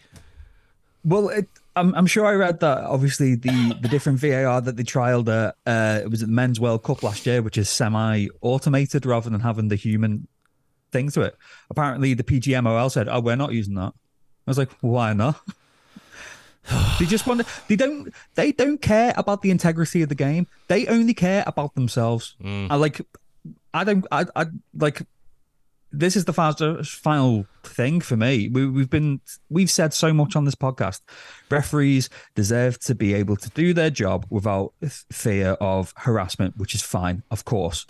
Well, 1.05 1.29
it, 1.29 1.47
I'm, 1.75 1.95
I'm 1.95 2.05
sure 2.05 2.25
I 2.25 2.33
read 2.33 2.59
that 2.59 2.79
obviously 2.79 3.35
the, 3.35 3.77
the 3.81 3.87
different 3.87 4.19
VAR 4.19 4.61
that 4.61 4.75
they 4.75 4.83
trialed 4.83 5.29
at 5.29 5.55
uh, 5.65 6.01
it 6.03 6.09
was 6.09 6.21
at 6.21 6.27
the 6.27 6.33
Men's 6.33 6.59
World 6.59 6.83
Cup 6.83 7.03
last 7.03 7.25
year, 7.25 7.41
which 7.41 7.57
is 7.57 7.69
semi 7.69 8.27
automated 8.41 9.05
rather 9.05 9.29
than 9.29 9.39
having 9.39 9.69
the 9.69 9.75
human 9.75 10.27
thing 10.91 11.09
to 11.11 11.21
it. 11.21 11.37
Apparently, 11.69 12.13
the 12.13 12.23
PGMOL 12.23 12.91
said, 12.91 13.07
"Oh, 13.07 13.21
we're 13.21 13.35
not 13.35 13.53
using 13.53 13.75
that." 13.75 13.93
I 13.93 14.49
was 14.49 14.57
like, 14.57 14.71
"Why 14.81 15.13
not?" 15.13 15.39
they 16.99 17.05
just 17.05 17.25
want 17.27 17.41
to, 17.41 17.47
they 17.67 17.75
don't 17.75 18.13
they 18.35 18.51
don't 18.51 18.81
care 18.81 19.13
about 19.15 19.41
the 19.41 19.51
integrity 19.51 20.01
of 20.01 20.09
the 20.09 20.15
game. 20.15 20.47
They 20.67 20.87
only 20.87 21.13
care 21.13 21.43
about 21.47 21.75
themselves. 21.75 22.35
Mm. 22.43 22.67
I 22.69 22.75
like 22.75 23.01
I 23.73 23.83
don't 23.83 24.05
I 24.11 24.25
I 24.35 24.47
like 24.75 25.03
this 25.91 26.15
is 26.15 26.25
the 26.25 26.33
final 26.33 27.45
thing 27.63 28.01
for 28.01 28.15
me. 28.15 28.47
We, 28.49 28.67
we've 28.67 28.89
been 28.89 29.21
we've 29.49 29.69
said 29.69 29.93
so 29.93 30.13
much 30.13 30.35
on 30.35 30.45
this 30.45 30.55
podcast. 30.55 31.01
Referees 31.49 32.09
deserve 32.35 32.79
to 32.81 32.95
be 32.95 33.13
able 33.13 33.35
to 33.37 33.49
do 33.49 33.73
their 33.73 33.89
job 33.89 34.25
without 34.29 34.73
fear 35.11 35.51
of 35.59 35.93
harassment, 35.97 36.57
which 36.57 36.75
is 36.75 36.81
fine, 36.81 37.23
of 37.31 37.45
course. 37.45 37.85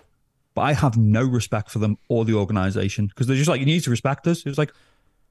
But 0.56 0.62
I 0.62 0.74
have 0.74 0.98
no 0.98 1.24
respect 1.24 1.72
for 1.72 1.80
them 1.80 1.98
or 2.08 2.26
the 2.26 2.34
organization 2.34 3.08
because 3.08 3.28
they're 3.28 3.38
just 3.38 3.50
like 3.50 3.60
you 3.60 3.66
need 3.66 3.84
to 3.84 3.90
respect 3.90 4.28
us. 4.28 4.46
It's 4.46 4.58
like 4.58 4.74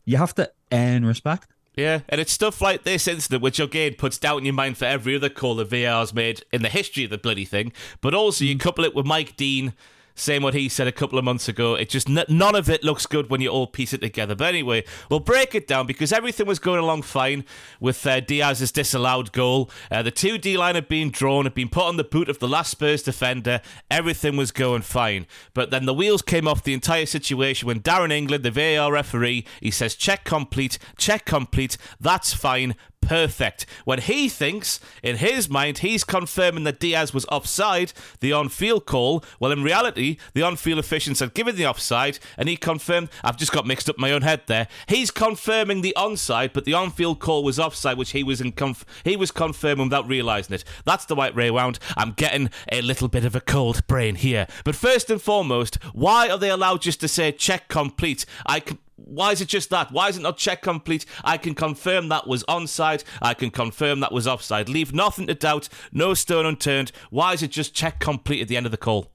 you 0.05 0.17
have 0.17 0.35
to 0.37 0.51
earn 0.73 1.05
respect. 1.05 1.49
Yeah, 1.75 2.01
and 2.09 2.21
it's 2.21 2.33
stuff 2.33 2.61
like 2.61 2.83
this 2.83 3.07
incident 3.07 3.41
which 3.41 3.61
again 3.61 3.95
puts 3.95 4.19
doubt 4.19 4.39
in 4.39 4.45
your 4.45 4.55
mind 4.55 4.77
for 4.77 4.85
every 4.85 5.15
other 5.15 5.29
call 5.29 5.55
that 5.57 5.71
VAR's 5.71 6.13
made 6.13 6.43
in 6.53 6.63
the 6.63 6.69
history 6.69 7.05
of 7.05 7.11
the 7.11 7.19
bloody 7.19 7.45
thing. 7.45 7.73
But 8.01 8.15
also 8.15 8.45
you 8.45 8.57
mm. 8.57 8.61
couple 8.61 8.85
it 8.85 8.95
with 8.95 9.07
Mike 9.07 9.37
Dean 9.37 9.75
saying 10.19 10.43
what 10.43 10.55
he 10.55 10.69
said 10.69 10.87
a 10.87 10.93
couple 10.93 11.19
of 11.19 11.25
months 11.25 11.49
ago. 11.49 11.75
It 11.75 11.89
just 11.89 12.09
none 12.09 12.55
of 12.55 12.69
it 12.69 12.85
looks 12.85 13.07
good 13.07 13.31
when 13.31 13.41
you 13.41 13.49
all 13.49 13.67
piece 13.67 13.93
it 13.93 14.01
together. 14.01 14.35
But 14.35 14.49
anyway, 14.49 14.85
we'll 15.11 15.21
break 15.21 15.55
it 15.55 15.67
down 15.67 15.87
because 15.87 16.13
everything 16.13 16.47
was 16.47 16.59
going 16.59 16.81
along 16.81 17.03
fine 17.03 17.45
with 17.81 18.07
uh, 18.07 18.21
Diaz's 18.21 18.73
disallowed 18.73 19.33
goal. 19.33 19.71
Uh, 19.91 20.03
the 20.03 20.11
two 20.11 20.39
D 20.39 20.57
line 20.57 20.75
had 20.75 20.89
been 20.89 21.11
drawn, 21.11 21.45
had 21.45 21.55
been 21.55 21.69
put 21.69 21.85
on 21.85 21.97
the 21.97 22.05
boot 22.05 22.29
of 22.29 22.39
the 22.39 22.49
last 22.49 22.71
Spurs 22.71 23.03
defender. 23.03 23.61
Everything 23.91 24.37
was 24.37 24.51
going 24.51 24.83
fine. 24.83 25.27
But 25.55 25.71
then 25.71 25.87
the 25.87 25.95
wheels 25.95 26.23
came 26.23 26.49
off 26.49 26.65
the 26.65 26.75
entire 26.75 27.07
situation 27.07 27.67
when 27.67 27.81
Darren 27.81 28.13
England, 28.13 28.45
the 28.45 28.51
VAR 28.51 28.93
referee, 28.93 29.45
he 29.61 29.71
says 29.71 29.95
check 29.95 30.25
complete, 30.25 30.79
check 30.97 31.25
complete. 31.25 31.77
That's 32.01 32.33
fine 32.33 32.75
perfect. 33.01 33.67
When 33.85 34.01
he 34.01 34.29
thinks, 34.29 34.81
in 35.03 35.17
his 35.17 35.49
mind, 35.49 35.79
he's 35.79 36.05
confirming 36.05 36.65
that 36.65 36.79
Diaz 36.79 37.15
was 37.15 37.27
offside, 37.27 37.93
the 38.21 38.33
on 38.33 38.49
field 38.49 38.87
call, 38.87 39.25
well, 39.41 39.53
in 39.53 39.63
reality, 39.63 40.19
the 40.35 40.43
on 40.43 40.57
field 40.57 40.79
officials 40.79 41.21
had 41.21 41.35
given 41.35 41.57
the 41.57 41.67
offside, 41.67 42.19
and 42.37 42.49
he 42.49 42.57
confirmed, 42.57 43.09
I've 43.25 43.37
just 43.37 43.53
got 43.53 43.67
mixed 43.67 43.89
up 43.89 43.99
my 43.99 44.13
own 44.13 44.23
head 44.23 44.43
there. 44.47 44.69
He's 44.87 45.11
confirming 45.11 45.81
the 45.81 45.95
onside, 45.97 46.53
but 46.53 46.65
the 46.65 46.75
on 46.75 46.91
field 46.91 47.19
call 47.19 47.43
was 47.43 47.59
offside, 47.59 47.99
which 47.99 48.11
he 48.11 48.23
was 48.23 48.41
in 48.41 48.53
conf- 48.53 48.85
he 49.05 49.17
was 49.17 49.31
confirming 49.31 49.87
without 49.87 50.09
realising 50.09 50.55
it. 50.55 50.65
That's 50.85 51.07
the 51.07 51.15
white 51.15 51.35
ray 51.35 51.51
wound. 51.51 51.79
I'm 51.97 52.13
getting 52.13 52.51
a 52.71 52.83
little 52.83 53.09
bit 53.09 53.25
of 53.25 53.35
a 53.35 53.41
cold 53.41 53.87
brain 53.87 54.17
here. 54.17 54.47
But 54.65 54.75
first 54.75 55.11
and 55.11 55.21
foremost, 55.21 55.77
why 55.93 56.29
are 56.29 56.39
they 56.39 56.51
allowed 56.51 56.83
just 56.83 57.01
to 57.01 57.09
say 57.09 57.33
check 57.33 57.69
complete? 57.69 58.27
I 58.47 58.63
why 59.05 59.33
is 59.33 59.41
it 59.41 59.49
just 59.49 59.71
that? 59.71 59.93
Why 59.93 60.09
is 60.09 60.17
it 60.17 60.23
not 60.23 60.37
check 60.37 60.63
complete? 60.63 61.07
I 61.25 61.39
can 61.39 61.55
confirm 61.55 62.09
that 62.09 62.27
was 62.27 62.45
onside. 62.45 63.05
I 63.23 63.35
can 63.35 63.51
confirm 63.51 64.01
that 64.01 64.13
was 64.13 64.27
offside. 64.27 64.69
Leave 64.69 64.93
nothing 64.93 65.27
to 65.29 65.35
doubt. 65.35 65.69
No 65.93 66.15
stone 66.15 66.47
unturned. 66.47 66.93
Why 67.11 67.33
is 67.33 67.43
it 67.43 67.51
just 67.51 67.75
check 67.75 68.01
complete 68.01 68.43
at 68.43 68.49
the 68.49 68.57
end 68.57 68.67
of 68.67 68.73
the 68.73 68.79
call? 68.79 69.13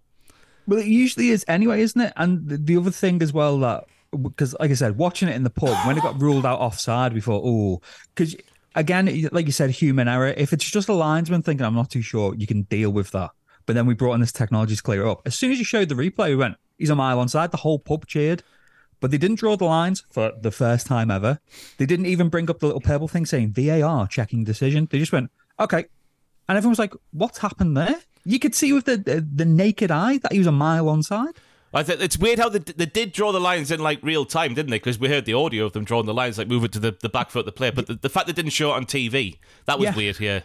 Well, 0.65 0.79
it 0.79 0.87
usually 0.87 1.29
is 1.29 1.43
anyway, 1.47 1.81
isn't 1.81 1.99
it? 1.99 2.13
And 2.15 2.47
the 2.47 2.77
other 2.77 2.91
thing 2.91 3.21
as 3.21 3.33
well 3.33 3.59
that 3.59 3.85
because, 4.21 4.55
like 4.59 4.71
I 4.71 4.75
said, 4.75 4.97
watching 4.97 5.27
it 5.27 5.35
in 5.35 5.43
the 5.43 5.49
pub 5.49 5.75
when 5.85 5.97
it 5.97 6.01
got 6.01 6.21
ruled 6.21 6.45
out 6.45 6.59
offside, 6.59 7.13
we 7.13 7.21
thought, 7.21 7.41
oh, 7.43 7.81
because 8.15 8.35
again, 8.75 9.27
like 9.31 9.45
you 9.45 9.51
said, 9.51 9.69
human 9.71 10.07
error. 10.07 10.33
If 10.37 10.53
it's 10.53 10.69
just 10.69 10.89
a 10.89 10.93
linesman 10.93 11.41
thinking, 11.41 11.65
I'm 11.65 11.75
not 11.75 11.89
too 11.89 12.01
sure, 12.01 12.33
you 12.35 12.47
can 12.47 12.63
deal 12.63 12.91
with 12.91 13.11
that. 13.11 13.31
But 13.65 13.75
then 13.75 13.85
we 13.85 13.93
brought 13.93 14.13
in 14.13 14.21
this 14.21 14.31
technology 14.31 14.75
to 14.75 14.83
clear 14.83 15.05
it 15.05 15.09
up. 15.09 15.21
As 15.25 15.35
soon 15.35 15.51
as 15.51 15.59
you 15.59 15.65
showed 15.65 15.89
the 15.89 15.95
replay, 15.95 16.29
we 16.29 16.35
went, 16.35 16.57
he's 16.77 16.89
a 16.89 16.95
mile 16.95 17.17
onside. 17.17 17.51
The 17.51 17.57
whole 17.57 17.79
pub 17.79 18.05
cheered. 18.07 18.43
But 19.03 19.11
they 19.11 19.17
didn't 19.17 19.39
draw 19.39 19.57
the 19.57 19.65
lines 19.65 20.05
for 20.09 20.31
the 20.39 20.49
first 20.49 20.87
time 20.87 21.11
ever. 21.11 21.41
They 21.77 21.85
didn't 21.85 22.05
even 22.05 22.29
bring 22.29 22.49
up 22.49 22.59
the 22.59 22.67
little 22.67 22.79
purple 22.79 23.09
thing 23.09 23.25
saying 23.25 23.51
VAR 23.51 24.07
checking 24.07 24.45
decision. 24.45 24.87
They 24.89 24.97
just 24.97 25.11
went, 25.11 25.29
okay. 25.59 25.83
And 26.47 26.57
everyone 26.57 26.71
was 26.71 26.79
like, 26.79 26.93
what's 27.11 27.39
happened 27.39 27.75
there? 27.75 27.97
You 28.23 28.39
could 28.39 28.55
see 28.55 28.71
with 28.71 28.85
the, 28.85 28.95
the, 28.95 29.19
the 29.19 29.43
naked 29.43 29.91
eye 29.91 30.19
that 30.19 30.31
he 30.31 30.37
was 30.37 30.47
a 30.47 30.53
mile 30.53 30.85
onside. 30.85 31.35
I 31.73 31.83
th- 31.83 31.99
it's 31.99 32.17
weird 32.17 32.39
how 32.39 32.47
they, 32.47 32.59
they 32.59 32.85
did 32.85 33.11
draw 33.11 33.33
the 33.33 33.41
lines 33.41 33.71
in 33.71 33.81
like 33.81 34.01
real 34.01 34.23
time, 34.23 34.53
didn't 34.53 34.69
they? 34.69 34.77
Because 34.77 34.97
we 34.97 35.09
heard 35.09 35.25
the 35.25 35.33
audio 35.33 35.65
of 35.65 35.73
them 35.73 35.83
drawing 35.83 36.05
the 36.05 36.13
lines, 36.13 36.37
like 36.37 36.47
moving 36.47 36.69
to 36.69 36.79
the, 36.79 36.95
the 37.01 37.09
back 37.09 37.29
foot 37.29 37.39
of 37.39 37.45
the 37.47 37.51
player. 37.51 37.73
But 37.73 37.87
the, 37.87 37.95
the 37.95 38.09
fact 38.09 38.27
they 38.27 38.31
didn't 38.31 38.51
show 38.51 38.71
it 38.71 38.77
on 38.77 38.85
TV, 38.85 39.37
that 39.65 39.79
was 39.79 39.87
yeah. 39.87 39.95
weird, 39.97 40.19
yeah 40.21 40.39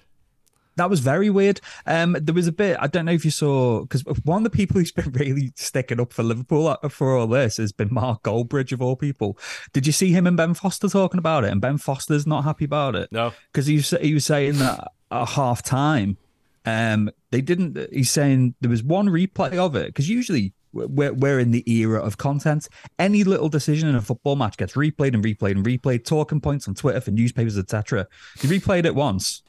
that 0.78 0.90
was 0.90 1.00
very 1.00 1.30
weird. 1.30 1.60
Um, 1.86 2.16
there 2.20 2.34
was 2.34 2.46
a 2.46 2.52
bit 2.52 2.76
I 2.80 2.86
don't 2.86 3.04
know 3.04 3.12
if 3.12 3.24
you 3.24 3.30
saw 3.30 3.82
because 3.82 4.02
one 4.24 4.44
of 4.44 4.50
the 4.50 4.56
people 4.56 4.78
who's 4.78 4.92
been 4.98 5.12
really 5.12 5.52
sticking 5.56 6.00
up 6.00 6.12
for 6.12 6.22
Liverpool 6.22 6.68
uh, 6.68 6.88
for 6.88 7.16
all 7.16 7.26
this 7.26 7.58
has 7.58 7.72
been 7.72 7.92
Mark 7.92 8.22
Goldbridge 8.22 8.72
of 8.72 8.82
all 8.82 8.96
people. 8.96 9.38
Did 9.72 9.86
you 9.86 9.92
see 9.92 10.12
him 10.12 10.26
and 10.26 10.36
Ben 10.36 10.54
Foster 10.54 10.88
talking 10.88 11.18
about 11.18 11.44
it? 11.44 11.52
And 11.52 11.60
Ben 11.60 11.78
Foster's 11.78 12.26
not 12.26 12.44
happy 12.44 12.64
about 12.64 12.94
it. 12.94 13.10
No, 13.12 13.32
because 13.52 13.66
he 13.66 13.76
was, 13.76 13.90
he 14.00 14.14
was 14.14 14.24
saying 14.24 14.58
that 14.58 14.92
at 15.10 15.28
half 15.28 15.62
time, 15.62 16.16
um, 16.64 17.10
they 17.30 17.40
didn't. 17.40 17.78
He's 17.92 18.10
saying 18.10 18.54
there 18.60 18.70
was 18.70 18.82
one 18.82 19.08
replay 19.08 19.56
of 19.56 19.76
it 19.76 19.86
because 19.86 20.08
usually 20.08 20.52
we're, 20.72 21.12
we're 21.12 21.38
in 21.38 21.50
the 21.50 21.70
era 21.70 22.00
of 22.00 22.18
content. 22.18 22.68
Any 22.98 23.24
little 23.24 23.48
decision 23.48 23.88
in 23.88 23.94
a 23.94 24.02
football 24.02 24.36
match 24.36 24.56
gets 24.56 24.74
replayed 24.74 25.14
and 25.14 25.24
replayed 25.24 25.52
and 25.52 25.64
replayed. 25.64 26.04
Talking 26.04 26.40
points 26.40 26.68
on 26.68 26.74
Twitter 26.74 27.00
for 27.00 27.10
newspapers, 27.10 27.58
etc. 27.58 28.06
He 28.40 28.48
replayed 28.48 28.84
it 28.84 28.94
once 28.94 29.42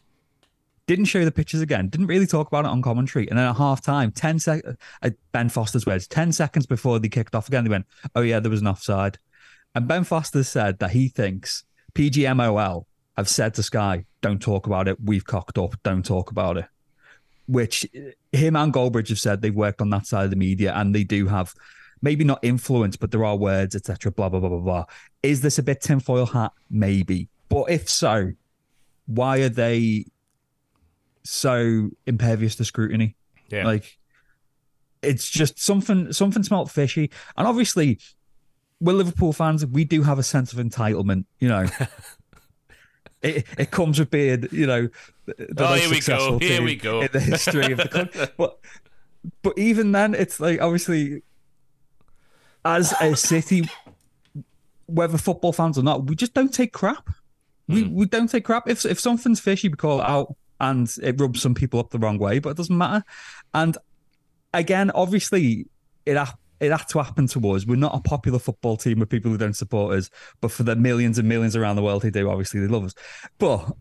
didn't 0.90 1.06
show 1.06 1.24
the 1.24 1.32
pictures 1.32 1.62
again, 1.62 1.88
didn't 1.88 2.08
really 2.08 2.26
talk 2.26 2.48
about 2.48 2.66
it 2.66 2.70
on 2.70 2.82
commentary. 2.82 3.30
And 3.30 3.38
then 3.38 3.46
at 3.46 3.56
half 3.58 3.80
time, 3.80 4.12
10 4.12 4.40
seconds, 4.40 4.76
uh, 5.04 5.12
Ben 5.32 5.48
Foster's 5.48 5.86
words, 5.86 6.08
10 6.08 6.32
seconds 6.32 6.66
before 6.66 6.98
they 6.98 7.10
kicked 7.10 7.36
off 7.36 7.48
again, 7.48 7.64
they 7.64 7.70
went, 7.70 7.86
oh, 8.16 8.22
yeah, 8.22 8.40
there 8.40 8.50
was 8.50 8.62
an 8.62 8.68
offside. 8.68 9.20
And 9.76 9.88
Ben 9.88 10.04
Foster 10.04 10.42
said 10.42 10.80
that 10.80 10.90
he 10.90 11.08
thinks 11.08 11.64
PGMOL 11.94 12.86
have 13.18 13.30
said 13.30 13.54
to 13.54 13.62
Sky, 13.62 14.06
don't 14.22 14.42
talk 14.42 14.66
about 14.66 14.88
it. 14.88 14.98
We've 15.00 15.24
cocked 15.24 15.60
up. 15.60 15.76
Don't 15.84 16.04
talk 16.04 16.32
about 16.32 16.58
it. 16.58 16.66
Which 17.48 17.86
him 18.32 18.56
and 18.56 18.74
Goldbridge 18.74 19.10
have 19.10 19.20
said 19.20 19.44
they've 19.44 19.54
worked 19.54 19.82
on 19.82 19.92
that 19.92 20.08
side 20.08 20.24
of 20.24 20.32
the 20.32 20.38
media 20.38 20.74
and 20.74 20.96
they 20.96 21.04
do 21.04 21.28
have 21.28 21.54
maybe 22.02 22.24
not 22.24 22.40
influence, 22.42 22.98
but 22.98 23.12
there 23.12 23.26
are 23.26 23.36
words, 23.36 23.76
etc. 23.76 24.12
Blah, 24.12 24.30
blah, 24.30 24.40
blah, 24.40 24.50
blah, 24.50 24.58
blah. 24.58 24.86
Is 25.22 25.42
this 25.42 25.60
a 25.60 25.64
bit 25.64 25.82
tinfoil 25.82 26.26
hat? 26.26 26.52
Maybe. 26.72 27.30
But 27.48 27.70
if 27.70 27.88
so, 27.88 28.32
why 29.06 29.38
are 29.42 29.50
they 29.50 30.06
so 31.24 31.90
impervious 32.06 32.56
to 32.56 32.66
scrutiny. 32.66 33.16
Yeah. 33.50 33.66
Like 33.66 33.98
it's 35.02 35.30
just 35.30 35.60
something 35.60 36.12
something 36.14 36.44
smelt 36.44 36.70
fishy. 36.70 37.12
And 37.38 37.48
obviously, 37.48 38.00
we're 38.80 38.94
Liverpool 38.94 39.34
fans, 39.34 39.66
we 39.66 39.86
do 39.86 40.04
have 40.04 40.20
a 40.20 40.24
sense 40.24 40.54
of 40.54 40.60
entitlement, 40.60 41.26
you 41.40 41.50
know. 41.50 41.68
it, 43.22 43.46
it 43.58 43.72
comes 43.72 44.00
with 44.00 44.10
being, 44.10 44.48
you 44.52 44.66
know, 44.66 44.90
the 45.26 45.66
oh, 45.66 45.70
most 45.70 45.90
successful 45.90 46.40
Here 46.40 46.62
we 46.62 46.76
go. 46.76 47.02
in 47.02 47.10
the 47.12 47.20
history 47.20 47.72
of 47.72 47.78
the 47.78 47.88
country. 47.88 48.28
but 48.38 48.60
but 49.42 49.58
even 49.58 49.92
then, 49.92 50.14
it's 50.14 50.40
like 50.40 50.62
obviously 50.62 51.24
as 52.66 52.94
a 53.02 53.16
city, 53.16 53.70
whether 54.86 55.18
football 55.18 55.54
fans 55.54 55.78
or 55.78 55.84
not, 55.84 56.08
we 56.08 56.16
just 56.16 56.34
don't 56.34 56.54
take 56.54 56.74
crap. 56.74 57.10
We 57.68 57.84
hmm. 57.84 57.94
we 57.94 58.06
don't 58.06 58.28
take 58.28 58.46
crap. 58.46 58.68
If 58.68 58.86
if 58.86 59.00
something's 59.00 59.40
fishy, 59.40 59.70
we 59.70 59.76
call 59.76 60.00
it 60.00 60.08
out, 60.08 60.36
and 60.60 60.94
it 61.02 61.20
rubs 61.20 61.42
some 61.42 61.54
people 61.54 61.80
up 61.80 61.90
the 61.90 62.00
wrong 62.00 62.18
way, 62.18 62.40
but 62.40 62.50
it 62.50 62.58
doesn't 62.58 62.78
matter. 62.78 63.04
And 63.54 63.78
again, 64.54 64.92
obviously, 64.92 65.68
it 66.06 66.18
it 66.60 66.72
had 66.72 66.88
to 66.90 67.02
happen 67.02 67.28
to 67.28 67.50
us. 67.52 67.66
We're 67.66 67.76
not 67.76 67.96
a 67.96 68.02
popular 68.02 68.40
football 68.40 68.78
team 68.78 69.00
with 69.00 69.10
people 69.10 69.32
who 69.32 69.38
don't 69.38 69.56
support 69.56 69.98
us, 69.98 70.10
but 70.42 70.52
for 70.52 70.64
the 70.64 70.76
millions 70.76 71.18
and 71.18 71.28
millions 71.28 71.56
around 71.56 71.78
the 71.78 71.82
world 71.82 72.04
who 72.04 72.12
do, 72.12 72.30
obviously 72.30 72.60
they 72.60 72.68
love 72.68 72.84
us. 72.84 72.94
But 73.38 73.72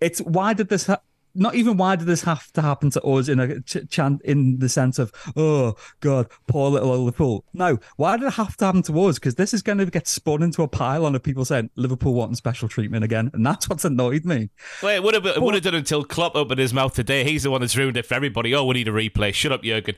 it's 0.00 0.20
why 0.20 0.52
did 0.52 0.68
this 0.68 0.86
ha- 0.86 1.00
not 1.34 1.54
even 1.54 1.76
why 1.76 1.96
did 1.96 2.06
this 2.06 2.22
have 2.22 2.52
to 2.52 2.62
happen 2.62 2.90
to 2.90 3.02
us 3.02 3.28
in 3.28 3.40
a 3.40 3.60
ch- 3.60 3.88
chant 3.88 4.22
in 4.22 4.58
the 4.58 4.68
sense 4.68 4.98
of 4.98 5.12
oh 5.36 5.74
god 6.00 6.28
poor 6.46 6.70
little 6.70 7.04
Liverpool. 7.04 7.44
No 7.52 7.78
why 7.96 8.16
did 8.16 8.26
it 8.26 8.34
have 8.34 8.56
to 8.58 8.66
happen 8.66 8.82
to 8.82 9.00
us? 9.02 9.18
Because 9.18 9.36
this 9.36 9.54
is 9.54 9.62
going 9.62 9.78
to 9.78 9.86
get 9.86 10.06
spun 10.06 10.42
into 10.42 10.62
a 10.62 10.68
pile 10.68 11.04
on 11.04 11.14
of 11.14 11.22
people 11.22 11.44
saying 11.44 11.70
Liverpool 11.76 12.14
wanting 12.14 12.36
special 12.36 12.68
treatment 12.68 13.04
again 13.04 13.30
and 13.32 13.44
that's 13.44 13.68
what's 13.68 13.84
annoyed 13.84 14.24
me. 14.24 14.50
Well 14.82 14.94
it 14.94 15.02
would 15.02 15.14
have, 15.14 15.26
it 15.26 15.42
would 15.42 15.54
have 15.54 15.62
done 15.62 15.74
until 15.74 16.04
Klopp 16.04 16.36
opened 16.36 16.60
his 16.60 16.74
mouth 16.74 16.94
today. 16.94 17.24
He's 17.24 17.42
the 17.44 17.50
one 17.50 17.60
that's 17.60 17.76
ruined 17.76 17.96
it 17.96 18.06
for 18.06 18.14
everybody. 18.14 18.54
Oh 18.54 18.64
we 18.64 18.74
need 18.74 18.88
a 18.88 18.92
replay. 18.92 19.32
Shut 19.32 19.52
up 19.52 19.62
Jurgen. 19.62 19.96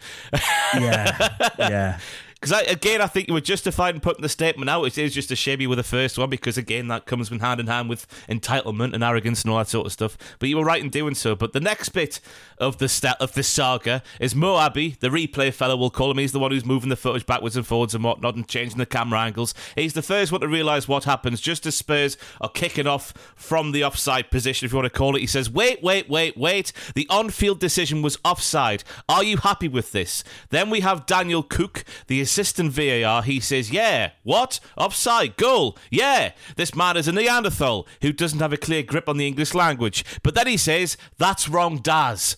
Yeah 0.75 1.29
yeah 1.59 1.99
because 2.43 2.61
again, 2.69 3.01
I 3.01 3.07
think 3.07 3.29
you 3.29 3.35
were 3.35 3.41
justified 3.41 3.95
in 3.95 4.01
putting 4.01 4.23
the 4.23 4.29
statement 4.29 4.69
out. 4.69 4.83
It 4.83 4.99
is 4.99 5.15
just 5.15 5.31
a 5.31 5.37
shame 5.37 5.61
you 5.61 5.69
were 5.69 5.77
the 5.77 5.85
first 5.85 6.19
one 6.19 6.29
because 6.29 6.59
again, 6.59 6.89
that 6.89 7.07
comes 7.07 7.29
hand 7.29 7.61
in 7.61 7.69
hand 7.69 7.89
with 7.89 8.09
entitlement 8.29 8.95
and 8.95 9.05
arrogance 9.05 9.43
and 9.43 9.53
all 9.53 9.59
that 9.59 9.69
sort 9.69 9.87
of 9.87 9.93
stuff. 9.93 10.19
But 10.41 10.49
you 10.49 10.57
were 10.57 10.65
right 10.65 10.83
in 10.83 10.91
doing 10.91 11.15
so. 11.15 11.37
But 11.37 11.53
the 11.53 11.61
next 11.61 11.91
bit 11.91 12.19
of 12.59 12.79
the 12.79 12.89
st- 12.89 13.15
of 13.21 13.35
the 13.35 13.45
saga 13.45 14.03
is 14.19 14.35
Mo 14.35 14.59
Abbey, 14.59 14.97
the 14.99 15.09
replay 15.09 15.55
fellow. 15.55 15.77
We'll 15.77 15.91
call 15.91 16.11
him. 16.11 16.19
He's 16.19 16.33
the 16.33 16.41
one 16.41 16.51
who's 16.51 16.65
moving 16.65 16.89
the 16.89 16.97
footage 16.97 17.27
backwards 17.27 17.57
and 17.57 17.65
forwards 17.65 17.95
and 17.95 18.03
whatnot 18.03 18.35
and 18.35 18.49
changing 18.49 18.79
the 18.79 18.87
camera 18.87 19.21
angles. 19.21 19.55
He's 19.77 19.93
the 19.93 20.03
first 20.03 20.33
one 20.33 20.41
to 20.41 20.49
realise 20.49 20.89
what 20.89 21.05
happens 21.05 21.41
just 21.41 21.65
as 21.67 21.77
Spurs 21.77 22.17
are 22.41 22.49
kicking 22.49 22.89
off 22.89 23.13
from 23.37 23.71
the 23.71 23.85
offside 23.85 24.33
position, 24.33 24.67
if 24.67 24.73
you 24.73 24.79
want 24.79 24.93
to 24.93 24.99
call 24.99 25.15
it. 25.15 25.21
He 25.21 25.29
says, 25.29 25.49
"Wait, 25.49 25.81
wait, 25.81 26.11
wait, 26.11 26.37
wait! 26.37 26.73
The 26.97 27.07
on-field 27.09 27.61
decision 27.61 28.03
was 28.03 28.19
offside. 28.25 28.83
Are 29.09 29.23
you 29.23 29.37
happy 29.37 29.69
with 29.69 29.93
this?" 29.93 30.25
Then 30.51 30.71
we 30.71 30.81
have 30.81 31.07
Daniel 31.07 31.45
Cook, 31.45 31.85
the 32.09 32.21
assistant 32.33 32.73
VAR, 32.73 33.23
he 33.23 33.41
says, 33.41 33.71
Yeah, 33.71 34.12
what? 34.23 34.59
Offside, 34.79 35.37
goal, 35.37 35.77
yeah. 35.91 36.33
This 36.57 36.75
man 36.75 36.97
is 36.97 37.07
a 37.07 37.12
Neanderthal 37.12 37.87
who 38.01 38.11
doesn't 38.11 38.39
have 38.39 38.55
a 38.55 38.57
clear 38.57 38.83
grip 38.83 39.07
on 39.07 39.19
the 39.19 39.27
English 39.27 39.53
language. 39.53 40.03
But 40.23 40.35
then 40.35 40.47
he 40.47 40.57
says, 40.57 40.97
That's 41.19 41.49
wrong, 41.49 41.79
Daz 41.79 42.37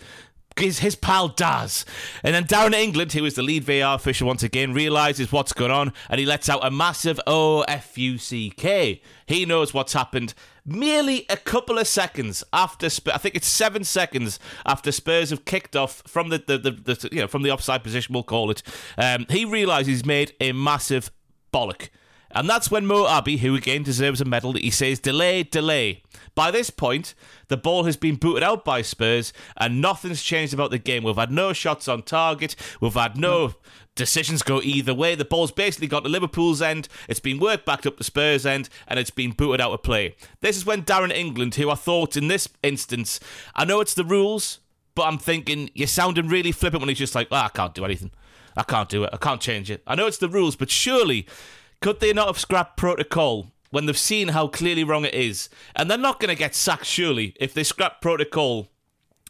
his, 0.57 0.79
his 0.79 0.95
pal 0.95 1.29
Daz. 1.29 1.85
And 2.23 2.33
then 2.33 2.45
Darren 2.45 2.75
England, 2.75 3.13
who 3.13 3.25
is 3.25 3.35
the 3.35 3.43
lead 3.43 3.65
VAR 3.65 3.97
official 3.97 4.29
once 4.29 4.45
again, 4.45 4.73
realises 4.73 5.33
what's 5.33 5.53
going 5.53 5.73
on 5.73 5.93
and 6.09 6.21
he 6.21 6.27
lets 6.27 6.49
out 6.49 6.65
a 6.65 6.71
massive 6.71 7.19
O 7.27 7.63
F 7.63 7.99
U 7.99 8.19
C 8.19 8.51
K. 8.51 9.03
He 9.27 9.47
knows 9.47 9.75
what's 9.75 9.95
happened 9.95 10.33
merely 10.67 11.27
a 11.29 11.37
couple 11.37 11.79
of 11.79 11.87
seconds 11.87 12.43
after 12.53 12.87
I 13.13 13.19
think 13.19 13.35
it's 13.35 13.47
seven 13.47 13.85
seconds 13.85 14.39
after 14.65 14.93
Spurs 14.93 15.31
have 15.31 15.45
kicked 15.45 15.77
off 15.77 16.03
from 16.07 16.31
the, 16.31 16.39
the, 16.39 16.59
the, 16.59 16.71
the 16.71 17.09
you 17.13 17.21
know 17.21 17.27
from 17.27 17.43
the 17.43 17.51
offside 17.51 17.83
position 17.83 18.15
we'll 18.15 18.23
call 18.23 18.51
it 18.51 18.63
um, 18.97 19.27
he 19.29 19.45
realises 19.45 19.89
he's 19.89 20.07
made 20.07 20.35
a 20.41 20.53
massive 20.53 21.11
bollock 21.53 21.91
and 22.35 22.49
that's 22.49 22.71
when 22.71 22.87
Mo 22.87 23.07
Abbey, 23.07 23.39
who 23.39 23.55
again 23.55 23.83
deserves 23.83 24.21
a 24.21 24.25
medal, 24.25 24.53
he 24.55 24.71
says, 24.71 24.99
delay, 24.99 25.43
delay. 25.43 26.03
By 26.35 26.51
this 26.51 26.71
point, 26.71 27.15
the 27.49 27.57
ball 27.57 27.85
has 27.85 27.97
been 27.97 28.17
booted 28.17 28.43
out 28.43 28.65
by 28.65 28.83
Spurs 28.83 29.33
and 29.57 29.81
nothing's 29.81 30.23
changed 30.23 30.53
about 30.53 30.71
the 30.71 30.79
game. 30.79 31.05
We've 31.05 31.17
had 31.17 31.31
no 31.31 31.53
shots 31.53 31.87
on 31.87 32.03
target. 32.03 32.57
We've 32.81 32.95
had 32.95 33.17
no 33.17 33.55
decisions 33.95 34.43
go 34.43 34.61
either 34.61 34.95
way. 34.95 35.15
The 35.15 35.25
ball's 35.25 35.53
basically 35.53 35.87
got 35.87 36.03
to 36.05 36.09
Liverpool's 36.09 36.61
end, 36.61 36.89
it's 37.09 37.21
been 37.21 37.39
worked 37.39 37.65
back 37.65 37.87
up 37.87 37.97
to 37.99 38.05
Spurs' 38.05 38.45
end, 38.45 38.69
and 38.89 38.99
it's 38.99 39.11
been 39.11 39.31
booted 39.31 39.61
out 39.61 39.73
of 39.73 39.83
play. 39.83 40.17
This 40.41 40.57
is 40.57 40.67
when 40.67 40.83
Darren 40.83 41.13
England, 41.13 41.55
who 41.55 41.71
I 41.71 41.75
thought 41.75 42.17
in 42.17 42.29
this 42.29 42.49
instance, 42.63 43.21
I 43.55 43.65
know 43.65 43.81
it's 43.81 43.95
the 43.95 44.05
rules, 44.05 44.59
but 44.95 45.05
I'm 45.05 45.19
thinking 45.19 45.71
you're 45.75 45.87
sounding 45.87 46.29
really 46.29 46.53
flippant 46.53 46.81
when 46.81 46.89
he's 46.89 46.99
just 46.99 47.15
like, 47.15 47.29
oh, 47.31 47.37
I 47.37 47.49
can't 47.49 47.75
do 47.75 47.85
anything. 47.85 48.11
I 48.57 48.63
can't 48.63 48.89
do 48.89 49.05
it. 49.05 49.11
I 49.13 49.17
can't 49.17 49.41
change 49.41 49.71
it. 49.71 49.83
I 49.87 49.95
know 49.95 50.07
it's 50.07 50.19
the 50.19 50.29
rules, 50.29 50.57
but 50.57 50.71
surely 50.71 51.27
could 51.85 52.01
they 52.01 52.15
not 52.15 52.29
have 52.29 52.39
scrapped 52.39 52.79
protocol 52.79 53.53
when 53.69 53.85
they've 53.85 53.99
seen 53.99 54.29
how 54.29 54.49
clearly 54.49 54.83
wrong 54.85 55.05
it 55.05 55.13
is? 55.13 55.51
And 55.77 55.91
they're 55.91 55.99
not 55.99 56.19
going 56.19 56.31
to 56.31 56.35
get 56.35 56.55
sacked, 56.55 56.87
surely, 56.87 57.35
if 57.39 57.53
they 57.53 57.63
scrap 57.63 58.01
protocol 58.01 58.71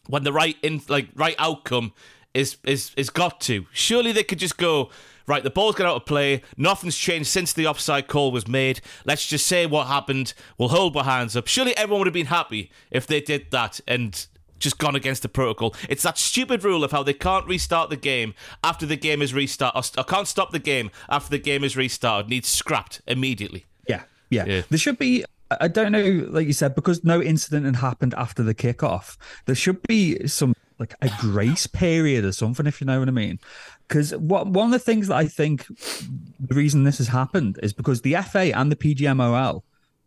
when 0.07 0.23
the 0.23 0.33
right 0.33 0.57
in 0.63 0.81
like 0.89 1.09
right 1.17 1.35
outcome 1.37 1.95
is 2.33 2.59
is 2.63 2.93
is 2.97 3.11
got 3.11 3.41
to. 3.41 3.67
Surely 3.73 4.13
they 4.13 4.23
could 4.23 4.39
just 4.39 4.57
go. 4.57 4.91
Right, 5.27 5.43
the 5.43 5.51
ball's 5.51 5.75
got 5.75 5.89
out 5.89 5.97
of 5.97 6.07
play. 6.07 6.43
Nothing's 6.57 6.97
changed 6.97 7.29
since 7.29 7.53
the 7.53 7.67
offside 7.67 8.07
call 8.07 8.31
was 8.31 8.47
made. 8.47 8.81
Let's 9.05 9.27
just 9.27 9.47
say 9.49 9.67
what 9.67 9.89
happened. 9.89 10.33
We'll 10.57 10.69
hold 10.69 10.97
our 10.97 11.03
hands 11.03 11.35
up. 11.35 11.49
Surely 11.49 11.77
everyone 11.77 12.01
would 12.01 12.07
have 12.07 12.15
been 12.15 12.27
happy 12.27 12.71
if 12.93 13.05
they 13.05 13.21
did 13.21 13.51
that 13.51 13.81
and 13.89 14.27
just 14.65 14.79
gone 14.79 14.97
against 14.97 15.23
the 15.23 15.29
protocol. 15.29 15.75
It's 15.89 16.03
that 16.03 16.19
stupid 16.19 16.65
rule 16.65 16.83
of 16.83 16.91
how 16.91 17.03
they 17.03 17.13
can't 17.13 17.47
restart 17.47 17.91
the 17.91 17.97
game 17.97 18.35
after 18.65 18.85
the 18.87 18.97
game 18.97 19.23
is 19.23 19.33
restarted, 19.33 19.97
or, 19.97 20.05
can't 20.05 20.27
stop 20.27 20.51
the 20.51 20.59
game 20.59 20.91
after 21.09 21.31
the 21.31 21.39
game 21.39 21.63
is 21.63 21.77
restarted. 21.77 22.29
Needs 22.29 22.49
scrapped 22.49 23.01
immediately. 23.07 23.67
Yeah, 23.89 24.03
yeah. 24.31 24.45
yeah. 24.47 24.63
There 24.69 24.79
should 24.79 24.99
be. 24.99 25.25
I 25.61 25.69
don't 25.69 25.93
know, 25.93 26.27
like 26.31 26.47
you 26.47 26.53
said, 26.53 26.75
because 26.75 27.05
no 27.05 27.23
incident 27.23 27.67
had 27.67 27.77
happened 27.77 28.15
after 28.15 28.43
the 28.43 28.55
kickoff. 28.55 29.17
There 29.45 29.55
should 29.55 29.81
be 29.83 30.27
some 30.27 30.55
like 30.79 30.95
a 31.01 31.11
grace 31.21 31.67
period 31.67 32.25
or 32.25 32.33
something, 32.33 32.67
if 32.67 32.81
you 32.81 32.87
know 32.87 32.99
what 32.99 33.09
I 33.09 33.13
mean. 33.13 33.39
Because 33.87 34.17
what 34.17 34.49
one 34.49 34.67
of 34.67 34.73
the 34.73 34.79
things 34.79 35.09
that 35.09 35.17
I 35.17 35.27
think 35.27 35.67
the 35.69 36.55
reason 36.55 36.85
this 36.85 36.99
has 36.99 37.09
happened 37.09 37.61
is 37.63 37.73
because 37.73 38.01
the 38.01 38.17
FA 38.17 38.57
and 38.57 38.73
the 38.73 38.77
PGMOL 38.77 39.63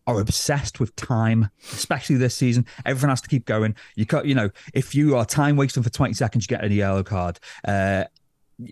are 0.07 0.21
obsessed 0.21 0.79
with 0.79 0.95
time, 0.95 1.49
especially 1.71 2.15
this 2.15 2.33
season. 2.33 2.65
Everyone 2.85 3.09
has 3.09 3.21
to 3.21 3.27
keep 3.27 3.45
going. 3.45 3.75
You 3.95 4.05
cut, 4.05 4.25
you 4.25 4.33
know, 4.33 4.49
if 4.73 4.95
you 4.95 5.17
are 5.17 5.25
time 5.25 5.57
wasting 5.57 5.83
for 5.83 5.89
20 5.89 6.13
seconds, 6.13 6.45
you 6.45 6.57
get 6.57 6.63
a 6.63 6.73
yellow 6.73 7.03
card. 7.03 7.39
Uh, 7.67 8.05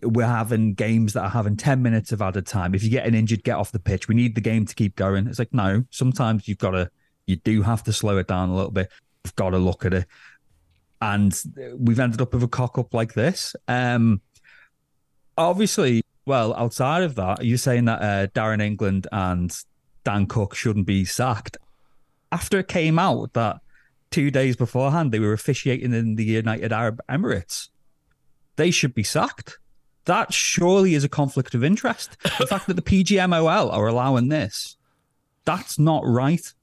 we're 0.02 0.26
having 0.26 0.74
games 0.74 1.14
that 1.14 1.24
are 1.24 1.30
having 1.30 1.58
10 1.58 1.82
minutes 1.84 2.12
of 2.12 2.22
added 2.22 2.48
time. 2.48 2.74
If 2.74 2.84
you 2.84 2.90
get 2.90 3.06
an 3.06 3.14
injured, 3.14 3.44
get 3.44 3.58
off 3.58 3.72
the 3.72 3.80
pitch. 3.80 4.08
We 4.08 4.16
need 4.16 4.34
the 4.34 4.42
game 4.42 4.66
to 4.66 4.74
keep 4.74 4.96
going. 4.96 5.28
It's 5.28 5.38
like, 5.38 5.54
no, 5.54 5.84
sometimes 5.92 6.48
you've 6.48 6.58
got 6.58 6.72
to, 6.72 6.90
you 7.28 7.36
do 7.36 7.62
have 7.62 7.84
to 7.84 7.94
slow 7.94 8.18
it 8.18 8.28
down 8.28 8.50
a 8.50 8.56
little 8.56 8.72
bit. 8.72 8.90
We've 9.24 9.36
got 9.36 9.52
to 9.52 9.58
look 9.58 9.86
at 9.86 9.94
it. 9.94 10.06
And 11.02 11.40
we've 11.78 12.00
ended 12.00 12.22
up 12.22 12.34
with 12.34 12.44
a 12.44 12.48
cock 12.48 12.80
up 12.80 12.94
like 12.94 13.14
this. 13.14 13.56
Um, 13.68 14.22
obviously, 15.38 16.02
well, 16.26 16.56
outside 16.56 17.04
of 17.04 17.16
that, 17.16 17.44
you're 17.44 17.58
saying 17.58 17.86
that 17.86 18.02
uh, 18.02 18.28
Darren 18.28 18.62
England 18.62 19.06
and 19.12 19.56
Dan 20.06 20.28
Cook 20.28 20.56
shouldn't 20.56 20.86
be 20.86 21.04
sacked. 21.04 21.58
After 22.32 22.60
it 22.60 22.70
came 22.70 22.98
out 22.98 23.34
that 23.34 23.58
two 24.12 24.32
days 24.32 24.56
beforehand 24.56 25.12
they 25.12 25.20
were 25.20 25.34
officiating 25.34 25.94
in 25.94 26.16
the 26.16 26.24
United 26.24 26.72
Arab 26.72 27.02
Emirates, 27.10 27.70
they 28.56 28.72
should 28.72 28.94
be 28.94 29.04
sacked. 29.04 29.60
That 30.06 30.32
surely 30.32 30.94
is 30.94 31.04
a 31.04 31.10
conflict 31.10 31.56
of 31.56 31.64
interest. 31.64 32.16
The 32.38 32.48
fact 32.48 32.68
that 32.68 32.76
the 32.76 32.82
PGMOL 32.82 33.74
are 33.74 33.88
allowing 33.88 34.30
this, 34.30 34.78
that's 35.44 35.78
not 35.80 36.04
right. 36.06 36.54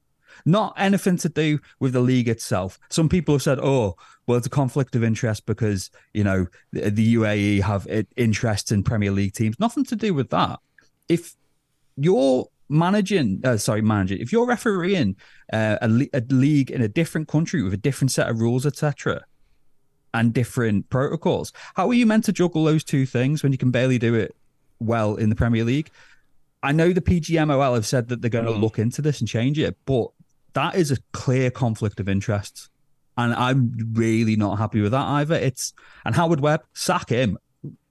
Not 0.44 0.74
anything 0.76 1.18
to 1.18 1.28
do 1.28 1.58
with 1.78 1.92
the 1.92 2.00
league 2.00 2.28
itself. 2.28 2.78
Some 2.88 3.08
people 3.08 3.34
have 3.34 3.42
said, 3.42 3.58
oh, 3.60 3.96
well, 4.26 4.38
it's 4.38 4.46
a 4.46 4.50
conflict 4.50 4.96
of 4.96 5.04
interest 5.04 5.46
because, 5.46 5.90
you 6.14 6.24
know, 6.24 6.46
the, 6.72 6.90
the 6.90 7.14
UAE 7.16 7.62
have 7.62 7.86
interests 8.16 8.72
in 8.72 8.82
Premier 8.82 9.10
League 9.10 9.34
teams. 9.34 9.58
Nothing 9.60 9.84
to 9.84 9.96
do 9.96 10.14
with 10.14 10.30
that. 10.30 10.58
If 11.08 11.36
you're 11.96 12.46
managing, 12.68 13.40
uh, 13.44 13.56
sorry, 13.56 13.82
managing, 13.82 14.20
if 14.20 14.32
you're 14.32 14.46
refereeing 14.46 15.16
uh, 15.52 15.78
a, 15.82 16.08
a 16.14 16.22
league 16.30 16.70
in 16.70 16.82
a 16.82 16.88
different 16.88 17.28
country 17.28 17.62
with 17.62 17.74
a 17.74 17.78
different 17.78 18.10
set 18.10 18.28
of 18.28 18.40
rules, 18.40 18.66
etc., 18.66 19.24
and 20.14 20.34
different 20.34 20.88
protocols, 20.90 21.52
how 21.74 21.88
are 21.88 21.94
you 21.94 22.06
meant 22.06 22.24
to 22.24 22.32
juggle 22.32 22.64
those 22.64 22.84
two 22.84 23.06
things 23.06 23.42
when 23.42 23.52
you 23.52 23.58
can 23.58 23.70
barely 23.70 23.98
do 23.98 24.14
it 24.14 24.34
well 24.78 25.16
in 25.16 25.28
the 25.30 25.36
Premier 25.36 25.64
League? 25.64 25.90
I 26.62 26.72
know 26.72 26.92
the 26.92 27.00
PGMOL 27.00 27.74
have 27.74 27.86
said 27.86 28.08
that 28.08 28.20
they're 28.20 28.30
going 28.30 28.44
to 28.44 28.52
look 28.52 28.78
into 28.78 29.02
this 29.02 29.20
and 29.20 29.28
change 29.28 29.58
it, 29.58 29.76
but 29.84 30.08
that 30.52 30.76
is 30.76 30.90
a 30.90 30.98
clear 31.12 31.50
conflict 31.50 31.98
of 31.98 32.08
interest. 32.08 32.68
And 33.16 33.34
I'm 33.34 33.72
really 33.92 34.36
not 34.36 34.58
happy 34.58 34.80
with 34.80 34.92
that 34.92 35.06
either. 35.06 35.34
It's 35.34 35.74
and 36.04 36.14
Howard 36.14 36.40
Webb, 36.40 36.62
sack 36.72 37.10
him. 37.10 37.36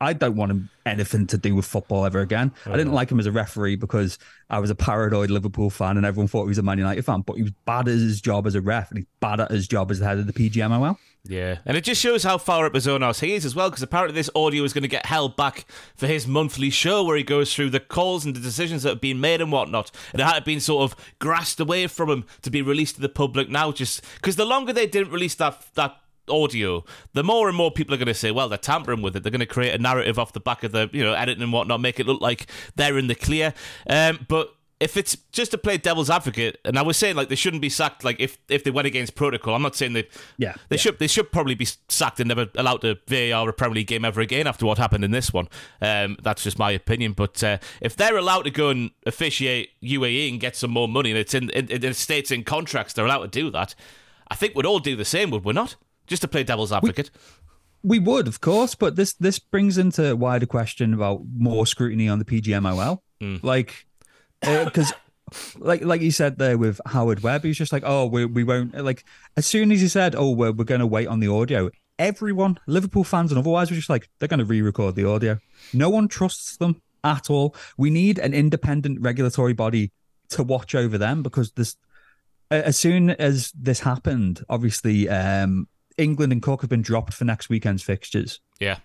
I 0.02 0.14
don't 0.14 0.36
want 0.36 0.52
him 0.52 0.70
anything 0.86 1.28
to 1.28 1.38
do 1.38 1.56
with 1.56 1.66
football 1.66 2.06
ever 2.06 2.20
again. 2.20 2.52
Oh, 2.66 2.74
I 2.74 2.78
didn't 2.78 2.94
like 2.94 3.10
him 3.10 3.20
as 3.20 3.26
a 3.26 3.32
referee 3.32 3.78
because 3.78 4.18
I 4.50 4.60
was 4.60 4.70
a 4.70 4.76
paranoid 4.76 5.30
Liverpool 5.30 5.70
fan 5.70 5.98
and 5.98 6.06
everyone 6.06 6.28
thought 6.28 6.44
he 6.44 6.50
was 6.50 6.58
a 6.58 6.64
Man 6.64 6.78
United 6.78 7.06
fan, 7.06 7.22
but 7.22 7.38
he 7.38 7.44
was 7.44 7.54
bad 7.66 7.88
at 7.88 7.94
his 7.94 8.20
job 8.20 8.48
as 8.48 8.56
a 8.56 8.62
ref 8.62 8.90
and 8.90 9.00
he's 9.00 9.08
bad 9.20 9.40
at 9.40 9.52
his 9.52 9.68
job 9.68 9.92
as 9.92 10.00
the 10.00 10.06
head 10.06 10.18
of 10.18 10.28
the 10.28 10.34
PGMOL. 10.34 10.98
Yeah, 11.24 11.60
and 11.66 11.78
it 11.78 11.84
just 11.84 12.02
shows 12.02 12.24
how 12.24 12.40
far 12.40 12.66
up 12.66 12.74
his 12.74 12.88
own 12.88 13.02
house 13.02 13.20
he 13.20 13.34
is 13.34 13.46
as 13.46 13.54
well, 13.56 13.70
because 13.70 13.84
apparently 13.84 14.16
this 14.16 14.30
audio 14.34 14.64
is 14.64 14.74
going 14.74 14.82
to 14.82 14.88
get 14.88 15.06
held 15.06 15.36
back 15.36 15.66
for 15.96 16.08
his 16.08 16.26
monthly 16.26 16.72
show 16.72 17.04
where 17.04 17.16
he 17.16 17.22
goes 17.22 17.54
through 17.54 17.70
the 17.70 17.80
calls 17.80 18.26
and 18.26 18.36
the 18.36 18.40
decisions 18.40 18.82
that 18.82 18.90
have 18.90 19.02
been 19.02 19.22
made 19.22 19.40
and 19.40 19.52
whatnot. 19.52 19.92
And 20.14 20.22
it 20.22 20.26
had 20.26 20.44
been 20.44 20.60
sort 20.60 20.92
of 20.92 20.98
grasped 21.20 21.60
away 21.60 21.86
from 21.86 22.10
him 22.10 22.26
to 22.42 22.50
be 22.50 22.64
released 22.64 22.96
to 22.96 23.02
the 23.02 23.10
public 23.10 23.50
now, 23.50 23.72
just 23.72 24.04
because 24.16 24.36
the 24.36 24.46
longer 24.46 24.74
they 24.74 24.88
didn't 24.88 25.14
release 25.14 25.36
that 25.36 25.64
that 25.76 25.96
audio, 26.30 26.84
the 27.14 27.24
more 27.24 27.48
and 27.48 27.58
more 27.58 27.72
people 27.72 27.94
are 27.94 27.98
going 27.98 28.08
to 28.08 28.14
say, 28.14 28.32
well, 28.32 28.50
they're 28.50 28.58
tampering 28.58 29.02
with 29.02 29.16
it. 29.16 29.24
They're 29.24 29.32
going 29.32 29.40
to 29.40 29.46
create 29.46 29.74
a 29.74 29.78
narrative 29.78 30.20
off 30.20 30.34
the 30.34 30.40
back 30.40 30.64
of 30.64 30.72
the, 30.72 30.90
you 30.94 31.04
know, 31.04 31.14
editing 31.14 31.44
and 31.44 31.54
whatnot, 31.54 31.82
make 31.82 32.00
it 32.00 32.08
look 32.08 32.22
like 32.22 32.48
they're 32.76 32.98
in 32.98 33.08
the 33.08 33.16
clear. 33.16 33.54
Um, 33.88 34.26
but 34.28 34.56
if 34.82 34.98
it's 34.98 35.16
just 35.32 35.52
to 35.52 35.60
play 35.60 35.78
devil's 35.78 36.10
advocate, 36.10 36.60
and 36.66 36.78
I 36.78 36.82
was 36.82 36.98
saying 36.98 37.16
like 37.16 37.30
they 37.30 37.36
shouldn't 37.36 37.62
be 37.62 37.70
sacked. 37.70 38.04
Like 38.04 38.20
if 38.20 38.40
if 38.50 38.64
they 38.64 38.72
went 38.72 38.88
against 38.88 39.14
protocol, 39.14 39.54
I'm 39.54 39.62
not 39.62 39.76
saying 39.76 39.94
they. 39.94 40.08
Yeah, 40.38 40.56
they 40.70 40.76
yeah. 40.76 40.82
should 40.82 41.00
they 41.00 41.06
should 41.06 41.32
probably 41.32 41.54
be 41.54 41.68
sacked 41.88 42.20
and 42.20 42.28
never 42.28 42.50
allowed 42.56 42.82
to 42.82 42.98
VAR 43.08 43.48
a 43.48 43.54
Premier 43.54 43.76
League 43.76 43.88
game 43.88 44.04
ever 44.04 44.22
again 44.22 44.48
after 44.48 44.66
what 44.66 44.80
happened 44.80 45.06
in 45.06 45.12
this 45.12 45.32
one. 45.32 45.48
Um, 45.82 46.18
that's 46.24 46.44
just 46.44 46.58
my 46.58 46.72
opinion. 46.72 47.14
But 47.14 47.44
uh, 47.44 47.60
if 47.80 47.96
they're 47.96 48.18
allowed 48.18 48.44
to 48.44 48.52
go 48.52 48.70
and 48.70 48.90
officiate 49.06 49.70
UAE 49.84 50.32
and 50.32 50.40
get 50.40 50.56
some 50.56 50.72
more 50.72 50.88
money, 50.88 51.12
and 51.12 51.20
it's 51.20 51.36
in, 51.36 51.52
in, 51.52 51.68
in 51.68 51.94
states 51.94 52.32
in 52.32 52.44
contracts 52.44 52.94
they're 52.94 53.06
allowed 53.06 53.22
to 53.22 53.28
do 53.28 53.52
that, 53.52 53.76
I 54.30 54.36
think 54.36 54.56
we'd 54.56 54.66
all 54.66 54.80
do 54.80 54.96
the 54.96 55.06
same, 55.06 55.30
would 55.30 55.46
we 55.46 55.54
not? 55.54 55.76
Just 56.12 56.22
to 56.22 56.28
play 56.28 56.44
devil's 56.44 56.72
advocate. 56.72 57.10
We, 57.82 57.98
we 57.98 58.06
would, 58.06 58.28
of 58.28 58.42
course, 58.42 58.76
but 58.76 58.96
this 58.96 59.14
this 59.14 59.40
brings 59.40 59.80
into 59.80 60.12
a 60.12 60.16
wider 60.16 60.46
question 60.46 60.94
about 60.94 61.22
more 61.36 61.66
scrutiny 61.66 62.08
on 62.08 62.20
the 62.20 62.26
PGMOL. 62.26 63.00
Mm. 63.22 63.44
Like, 63.44 63.88
because. 64.42 64.94
like 65.60 65.82
like 65.86 66.02
you 66.02 66.12
said 66.12 66.38
there 66.38 66.58
with 66.58 66.82
Howard 66.88 67.24
Webb, 67.24 67.46
he's 67.46 67.58
just 67.58 67.72
like, 67.72 67.84
oh, 67.86 68.06
we, 68.06 68.26
we 68.26 68.44
won't 68.44 68.76
like 68.84 69.06
as 69.38 69.46
soon 69.46 69.72
as 69.72 69.80
he 69.80 69.88
said, 69.88 70.14
oh, 70.14 70.32
we're, 70.32 70.52
we're 70.52 70.66
going 70.66 70.82
to 70.82 70.88
wait 70.88 71.08
on 71.08 71.22
the 71.22 71.30
audio, 71.30 71.72
everyone, 71.98 72.60
Liverpool 72.68 73.06
fans 73.06 73.32
and 73.32 73.40
otherwise, 73.40 73.70
were 73.70 73.78
just 73.78 73.90
like, 73.90 74.10
they're 74.20 74.28
going 74.28 74.40
to 74.40 74.46
re-record 74.46 74.96
the 74.96 75.08
audio. 75.08 75.40
No 75.72 75.90
one 75.90 76.10
trusts 76.10 76.58
them 76.58 76.82
at 77.04 77.30
all. 77.30 77.56
We 77.78 77.90
need 77.90 78.20
an 78.20 78.34
independent 78.34 79.00
regulatory 79.00 79.54
body 79.54 79.92
to 80.30 80.44
watch 80.44 80.76
over 80.76 80.98
them 80.98 81.24
because 81.24 81.52
this, 81.52 81.78
as 82.50 82.78
soon 82.78 83.12
as 83.12 83.52
this 83.52 83.82
happened, 83.82 84.44
obviously, 84.50 85.08
um, 85.08 85.68
England 85.98 86.32
and 86.32 86.42
Cook 86.42 86.62
have 86.62 86.70
been 86.70 86.82
dropped 86.82 87.14
for 87.14 87.26
next 87.26 87.50
weekend's 87.50 87.84
fixtures. 87.84 88.40
Yeah, 88.60 88.78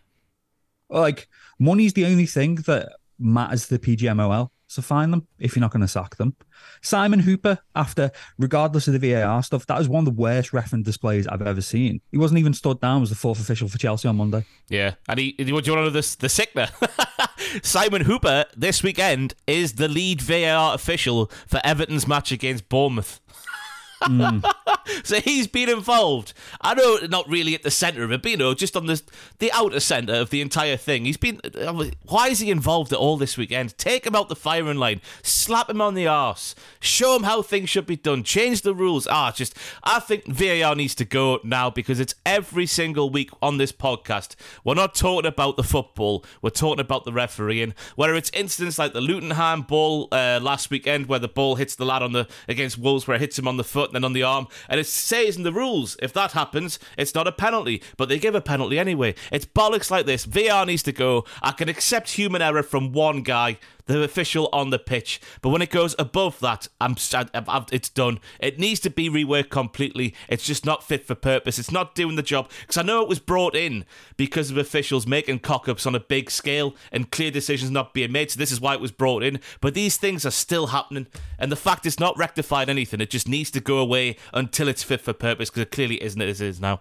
like 0.89 1.29
money's 1.59 1.93
the 1.93 2.07
only 2.07 2.27
thing 2.27 2.57
that 2.67 2.97
matters 3.19 3.69
to 3.69 3.79
the 3.79 3.97
PGMOL. 3.97 4.51
So 4.69 4.83
find 4.83 5.13
them 5.13 5.29
if 5.39 5.55
you're 5.55 5.61
not 5.61 5.71
going 5.71 5.83
to 5.83 5.89
sack 5.89 6.17
them. 6.17 6.35
Simon 6.83 7.21
Hooper, 7.21 7.59
after 7.77 8.11
regardless 8.37 8.89
of 8.89 9.01
the 9.01 9.13
VAR 9.13 9.43
stuff, 9.43 9.65
that 9.67 9.79
was 9.79 9.89
one 9.89 10.01
of 10.01 10.05
the 10.07 10.21
worst 10.21 10.53
reference 10.53 10.85
displays 10.85 11.27
I've 11.29 11.43
ever 11.43 11.61
seen. 11.61 12.01
He 12.11 12.19
wasn't 12.19 12.41
even 12.41 12.53
stood 12.53 12.81
down 12.81 13.03
as 13.03 13.11
the 13.11 13.15
fourth 13.15 13.41
official 13.41 13.69
for 13.69 13.79
Chelsea 13.79 14.09
on 14.09 14.17
Monday. 14.17 14.45
Yeah, 14.69 14.95
and 15.09 15.21
he. 15.21 15.33
Do 15.33 15.45
you 15.45 15.53
want 15.55 15.67
to 15.67 15.75
know 15.77 15.91
this? 15.91 16.17
The 16.17 16.27
sickner. 16.27 16.69
Simon 17.63 18.03
Hooper 18.03 18.47
this 18.57 18.83
weekend 18.83 19.35
is 19.47 19.75
the 19.75 19.89
lead 19.89 20.21
VAR 20.21 20.75
official 20.75 21.31
for 21.47 21.61
Everton's 21.63 22.09
match 22.09 22.33
against 22.33 22.69
Bournemouth. 22.69 23.21
Mm. 24.03 24.43
so 25.05 25.21
he's 25.21 25.47
been 25.47 25.69
involved. 25.69 26.33
I 26.61 26.75
know, 26.75 26.99
not 27.09 27.29
really 27.29 27.55
at 27.55 27.63
the 27.63 27.71
centre 27.71 28.05
of 28.05 28.13
it, 28.13 28.23
but 28.23 28.31
you 28.31 28.37
know, 28.37 28.55
just 28.55 28.77
on 28.77 28.87
the 28.87 29.03
the 29.39 29.53
outer 29.53 29.81
centre 29.81 30.15
of 30.15 30.31
the 30.31 30.41
entire 30.41 30.77
thing. 30.77 31.05
He's 31.05 31.17
been. 31.17 31.41
Why 32.05 32.29
is 32.29 32.41
he 32.41 32.51
involved 32.51 32.93
at 32.93 32.99
all 32.99 33.17
this 33.17 33.37
weekend? 33.37 33.77
Take 33.79 34.07
him 34.07 34.15
out 34.15 34.29
the 34.29 34.37
firing 34.37 34.79
line, 34.79 35.01
slap 35.23 35.71
him 35.71 35.81
on 35.81 35.95
the 35.95 36.07
arse, 36.07 36.55
show 36.81 37.17
him 37.17 37.25
how 37.25 37.43
things 37.43 37.71
should 37.71 37.87
be 37.87 37.97
done, 37.97 38.23
change 38.23 38.63
the 38.63 38.75
rules. 38.75 39.07
Ah, 39.07 39.33
just 39.33 39.57
I 39.83 40.01
think 40.01 40.27
VAR 40.27 40.75
needs 40.75 40.95
to 40.97 41.05
go 41.05 41.41
now 41.45 41.71
because 41.71 42.01
it's 42.01 42.15
every 42.25 42.67
single 42.67 43.11
week 43.11 43.31
on 43.43 43.59
this 43.59 43.73
podcast. 43.73 44.35
We're 44.65 44.75
not 44.75 44.95
talking 44.95 45.27
about 45.27 45.57
the 45.57 45.63
football. 45.63 46.25
We're 46.43 46.51
talking 46.51 46.81
about 46.81 47.05
the 47.05 47.13
refereeing. 47.13 47.75
Whether 47.97 48.15
it's 48.15 48.31
incidents 48.31 48.79
like 48.79 48.93
the 48.93 49.01
Luton 49.01 49.63
ball 49.63 50.09
uh, 50.13 50.41
last 50.43 50.71
weekend, 50.71 51.07
where 51.07 51.19
the 51.19 51.29
ball 51.29 51.57
hits 51.57 51.77
the 51.77 51.85
lad 51.85 52.03
on 52.03 52.13
the 52.13 52.29
against 52.49 52.79
Wolves, 52.79 53.07
where 53.07 53.17
it 53.17 53.21
hits 53.21 53.39
him 53.39 53.49
on 53.49 53.57
the 53.57 53.65
foot 53.65 53.91
and 53.91 53.97
then 53.97 54.05
on 54.05 54.13
the 54.13 54.23
arm, 54.23 54.47
and 54.69 54.76
it 54.77 54.87
says 54.87 55.37
in 55.37 55.43
the 55.43 55.53
rules 55.53 55.97
if 56.03 56.13
that 56.13 56.33
happens, 56.33 56.79
it's 56.97 57.15
not 57.15 57.27
a 57.27 57.33
penalty, 57.33 57.83
but 57.97 58.09
they 58.09 58.19
give 58.19 58.35
a 58.35 58.41
penalty 58.41 58.79
anyway. 58.79 59.15
It's 59.31 59.47
bollocks 59.47 59.91
like 59.91 60.07
this. 60.07 60.27
VR 60.27 60.67
needs 60.67 60.83
to 60.85 60.93
go. 60.93 61.25
I 61.43 61.53
can 61.53 61.69
accept 61.69 62.11
human 62.11 62.43
error 62.43 62.63
from 62.63 62.93
one 62.93 63.23
guy, 63.23 63.59
the 63.87 64.03
official 64.03 64.49
on 64.53 64.71
the 64.71 64.79
pitch, 64.79 65.21
but 65.41 65.51
when 65.51 65.63
it 65.63 65.71
goes 65.71 65.95
above 65.99 66.39
that, 66.41 66.69
I'm, 66.81 66.97
i 67.15 67.65
it's 67.73 67.89
done. 67.89 68.21
It 68.41 68.59
needs 68.59 68.81
to 68.81 68.91
be 68.91 69.09
reworked 69.09 69.51
completely. 69.51 70.15
It's 70.29 70.45
just 70.45 70.67
not 70.67 70.85
fit 70.85 71.07
for 71.07 71.15
purpose. 71.15 71.59
It's 71.59 71.71
not 71.71 71.95
doing 71.95 72.17
the 72.17 72.23
job 72.23 72.51
because 72.61 72.77
I 72.77 72.83
know 72.83 73.03
it 73.03 73.09
was 73.09 73.19
brought 73.19 73.55
in 73.55 73.85
because 74.17 74.51
of 74.51 74.59
officials 74.59 75.07
making 75.07 75.41
cock-ups 75.41 75.87
on 75.87 75.95
a 75.95 76.01
big 76.01 76.31
scale 76.31 76.75
and 76.93 77.11
clear 77.11 77.31
decisions 77.31 77.71
not 77.71 77.95
being 77.95 78.13
made. 78.13 78.31
So 78.31 78.39
this 78.39 78.53
is 78.53 78.61
why 78.61 78.75
it 78.75 78.81
was 78.81 78.93
brought 78.93 79.23
in. 79.23 79.41
But 79.61 79.75
these 79.75 79.97
things 79.97 80.27
are 80.27 80.31
still 80.31 80.69
happening, 80.69 81.07
and 81.39 81.51
the 81.51 81.57
fact 81.57 81.87
it's 81.87 82.01
not 82.01 82.19
rectified 82.19 82.69
anything. 82.69 83.01
It 83.01 83.11
just 83.11 83.29
needs 83.29 83.51
to 83.53 83.61
go 83.61 83.79
away 83.79 84.17
until 84.35 84.69
it's 84.69 84.83
fit 84.83 85.01
for 85.01 85.13
purpose 85.13 85.51
because 85.51 85.63
it 85.63 85.71
clearly 85.71 86.03
isn't 86.03 86.21
as 86.21 86.41
it 86.41 86.47
is 86.47 86.61
now. 86.61 86.81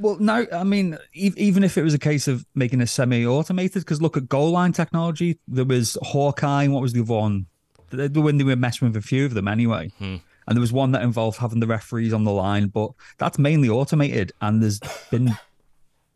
Well, 0.00 0.16
no, 0.20 0.46
I 0.52 0.64
mean, 0.64 0.96
e- 1.12 1.32
even 1.36 1.64
if 1.64 1.76
it 1.76 1.82
was 1.82 1.94
a 1.94 1.98
case 1.98 2.28
of 2.28 2.46
making 2.54 2.80
it 2.80 2.86
semi-automated, 2.88 3.82
because 3.82 4.00
look 4.00 4.16
at 4.16 4.28
goal 4.28 4.50
line 4.50 4.72
technology. 4.72 5.38
There 5.48 5.64
was 5.64 5.96
Hawkeye, 6.02 6.64
and 6.64 6.72
what 6.72 6.82
was 6.82 6.92
the 6.92 7.02
other 7.02 7.14
one? 7.14 7.46
When 7.90 8.36
they 8.38 8.44
were 8.44 8.56
messing 8.56 8.88
with 8.88 8.96
a 8.96 9.02
few 9.02 9.24
of 9.24 9.34
them 9.34 9.48
anyway. 9.48 9.90
Hmm. 9.98 10.16
And 10.46 10.56
there 10.56 10.60
was 10.60 10.72
one 10.72 10.92
that 10.92 11.02
involved 11.02 11.38
having 11.38 11.60
the 11.60 11.66
referees 11.66 12.12
on 12.12 12.24
the 12.24 12.32
line, 12.32 12.68
but 12.68 12.92
that's 13.18 13.38
mainly 13.38 13.68
automated, 13.68 14.32
and 14.40 14.62
there's 14.62 14.80
been 15.10 15.36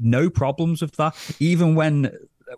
no 0.00 0.30
problems 0.30 0.80
with 0.80 0.96
that. 0.96 1.14
Even 1.38 1.74
when 1.74 2.10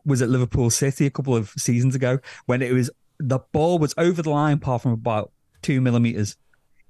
was 0.04 0.20
it 0.20 0.28
Liverpool 0.28 0.70
City 0.70 1.06
a 1.06 1.10
couple 1.10 1.36
of 1.36 1.50
seasons 1.50 1.94
ago 1.94 2.18
when 2.46 2.62
it 2.62 2.72
was 2.72 2.90
the 3.18 3.38
ball 3.52 3.78
was 3.78 3.94
over 3.96 4.22
the 4.22 4.30
line 4.30 4.54
apart 4.54 4.82
from 4.82 4.92
about 4.92 5.30
two 5.62 5.80
millimeters. 5.80 6.36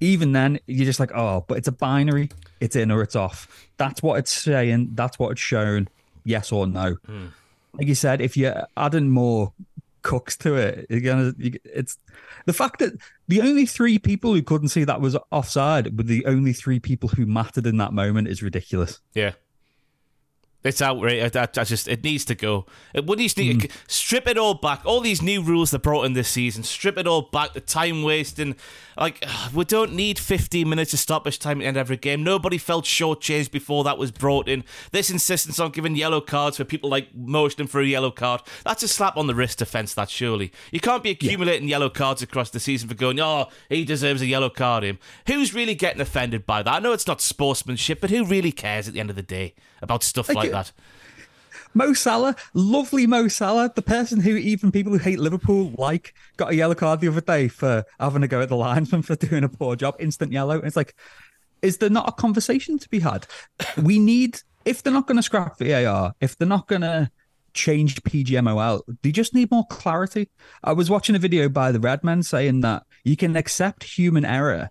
Even 0.00 0.32
then, 0.32 0.58
you're 0.66 0.84
just 0.84 1.00
like, 1.00 1.12
oh, 1.14 1.44
but 1.46 1.58
it's 1.58 1.68
a 1.68 1.72
binary. 1.72 2.28
It's 2.60 2.76
in 2.76 2.90
or 2.90 3.02
it's 3.02 3.16
off. 3.16 3.68
That's 3.76 4.02
what 4.02 4.18
it's 4.18 4.32
saying. 4.32 4.90
That's 4.94 5.18
what 5.18 5.32
it's 5.32 5.40
shown. 5.40 5.88
Yes 6.24 6.52
or 6.52 6.66
no. 6.66 6.96
Hmm. 7.06 7.26
Like 7.74 7.88
you 7.88 7.94
said, 7.94 8.20
if 8.20 8.36
you're 8.36 8.66
adding 8.76 9.10
more 9.10 9.52
cooks 10.02 10.36
to 10.38 10.54
it, 10.54 10.86
you're 10.88 11.00
gonna. 11.00 11.34
You, 11.38 11.58
it's 11.64 11.98
the 12.46 12.52
fact 12.52 12.78
that 12.78 12.92
the 13.28 13.40
only 13.40 13.66
three 13.66 13.98
people 13.98 14.32
who 14.32 14.42
couldn't 14.42 14.68
see 14.68 14.84
that 14.84 15.00
was 15.00 15.16
offside, 15.30 15.96
but 15.96 16.06
the 16.06 16.24
only 16.26 16.52
three 16.52 16.78
people 16.78 17.08
who 17.08 17.26
mattered 17.26 17.66
in 17.66 17.78
that 17.78 17.92
moment 17.92 18.28
is 18.28 18.42
ridiculous. 18.42 19.00
Yeah. 19.14 19.32
It's 20.64 20.80
outrageous. 20.80 21.32
That, 21.32 21.52
that 21.52 21.66
just 21.66 21.88
it 21.88 22.02
needs 22.02 22.24
to 22.24 22.34
go. 22.34 22.64
It 22.94 23.04
would 23.04 23.18
need 23.18 23.28
to 23.30 23.52
hmm. 23.52 23.66
strip 23.86 24.26
it 24.26 24.38
all 24.38 24.54
back. 24.54 24.80
All 24.86 25.00
these 25.00 25.20
new 25.20 25.42
rules 25.42 25.70
they 25.70 25.78
brought 25.78 26.06
in 26.06 26.14
this 26.14 26.28
season, 26.28 26.62
strip 26.62 26.96
it 26.96 27.06
all 27.06 27.20
back. 27.20 27.52
The 27.52 27.60
time 27.60 28.02
wasting, 28.02 28.56
like 28.96 29.22
we 29.52 29.66
don't 29.66 29.92
need 29.92 30.18
15 30.18 30.66
minutes 30.66 30.94
of 30.94 31.00
stoppage 31.00 31.38
time 31.38 31.58
at 31.58 31.60
the 31.60 31.66
end 31.66 31.76
of 31.76 31.82
every 31.82 31.98
game. 31.98 32.24
Nobody 32.24 32.56
felt 32.56 32.86
shortchanged 32.86 33.50
before 33.50 33.84
that 33.84 33.98
was 33.98 34.10
brought 34.10 34.48
in. 34.48 34.64
This 34.90 35.10
insistence 35.10 35.60
on 35.60 35.70
giving 35.70 35.96
yellow 35.96 36.22
cards 36.22 36.56
for 36.56 36.64
people 36.64 36.88
like 36.88 37.14
motioning 37.14 37.68
for 37.68 37.82
a 37.82 37.86
yellow 37.86 38.10
card. 38.10 38.40
That's 38.64 38.82
a 38.82 38.88
slap 38.88 39.18
on 39.18 39.26
the 39.26 39.34
wrist 39.34 39.60
offence. 39.60 39.92
That 39.92 40.08
surely 40.08 40.50
you 40.72 40.80
can't 40.80 41.02
be 41.02 41.10
accumulating 41.10 41.68
yellow 41.68 41.90
cards 41.90 42.22
across 42.22 42.48
the 42.48 42.60
season 42.60 42.88
for 42.88 42.94
going. 42.94 43.20
Oh, 43.20 43.48
he 43.68 43.84
deserves 43.84 44.22
a 44.22 44.26
yellow 44.26 44.48
card. 44.48 44.82
Him. 44.82 44.98
Who's 45.26 45.52
really 45.52 45.74
getting 45.74 46.00
offended 46.00 46.46
by 46.46 46.62
that? 46.62 46.72
I 46.72 46.78
know 46.78 46.92
it's 46.92 47.06
not 47.06 47.20
sportsmanship, 47.20 48.00
but 48.00 48.08
who 48.08 48.24
really 48.24 48.50
cares 48.50 48.88
at 48.88 48.94
the 48.94 49.00
end 49.00 49.10
of 49.10 49.16
the 49.16 49.22
day 49.22 49.54
about 49.84 50.02
stuff 50.02 50.28
like, 50.28 50.36
Like, 50.36 50.50
that? 50.52 50.72
Mo 51.74 51.92
Salah, 51.92 52.36
lovely 52.52 53.06
Mo 53.06 53.26
Salah, 53.28 53.72
the 53.74 53.82
person 53.82 54.20
who 54.20 54.36
even 54.36 54.70
people 54.70 54.92
who 54.92 54.98
hate 54.98 55.18
Liverpool 55.18 55.72
like, 55.76 56.14
got 56.36 56.52
a 56.52 56.54
yellow 56.54 56.74
card 56.74 57.00
the 57.00 57.08
other 57.08 57.20
day 57.20 57.48
for 57.48 57.84
having 57.98 58.22
a 58.22 58.28
go 58.28 58.40
at 58.40 58.48
the 58.48 58.56
linesman 58.56 59.02
for 59.02 59.16
doing 59.16 59.42
a 59.42 59.48
poor 59.48 59.74
job, 59.74 59.96
instant 59.98 60.32
yellow. 60.32 60.56
It's 60.58 60.76
like, 60.76 60.94
is 61.62 61.78
there 61.78 61.90
not 61.90 62.08
a 62.08 62.12
conversation 62.12 62.78
to 62.78 62.88
be 62.88 63.00
had? 63.00 63.26
We 63.82 63.98
need, 63.98 64.40
if 64.64 64.82
they're 64.82 64.92
not 64.92 65.06
going 65.08 65.16
to 65.16 65.22
scrap 65.22 65.58
VAR, 65.58 66.14
if 66.20 66.38
they're 66.38 66.46
not 66.46 66.68
going 66.68 66.82
to 66.82 67.10
change 67.54 68.02
PGMOL, 68.02 68.82
they 69.02 69.10
just 69.10 69.34
need 69.34 69.50
more 69.50 69.66
clarity. 69.66 70.28
I 70.62 70.74
was 70.74 70.90
watching 70.90 71.16
a 71.16 71.18
video 71.18 71.48
by 71.48 71.72
the 71.72 71.80
Redmen 71.80 72.22
saying 72.22 72.60
that 72.60 72.84
you 73.02 73.16
can 73.16 73.36
accept 73.36 73.82
human 73.84 74.24
error 74.24 74.70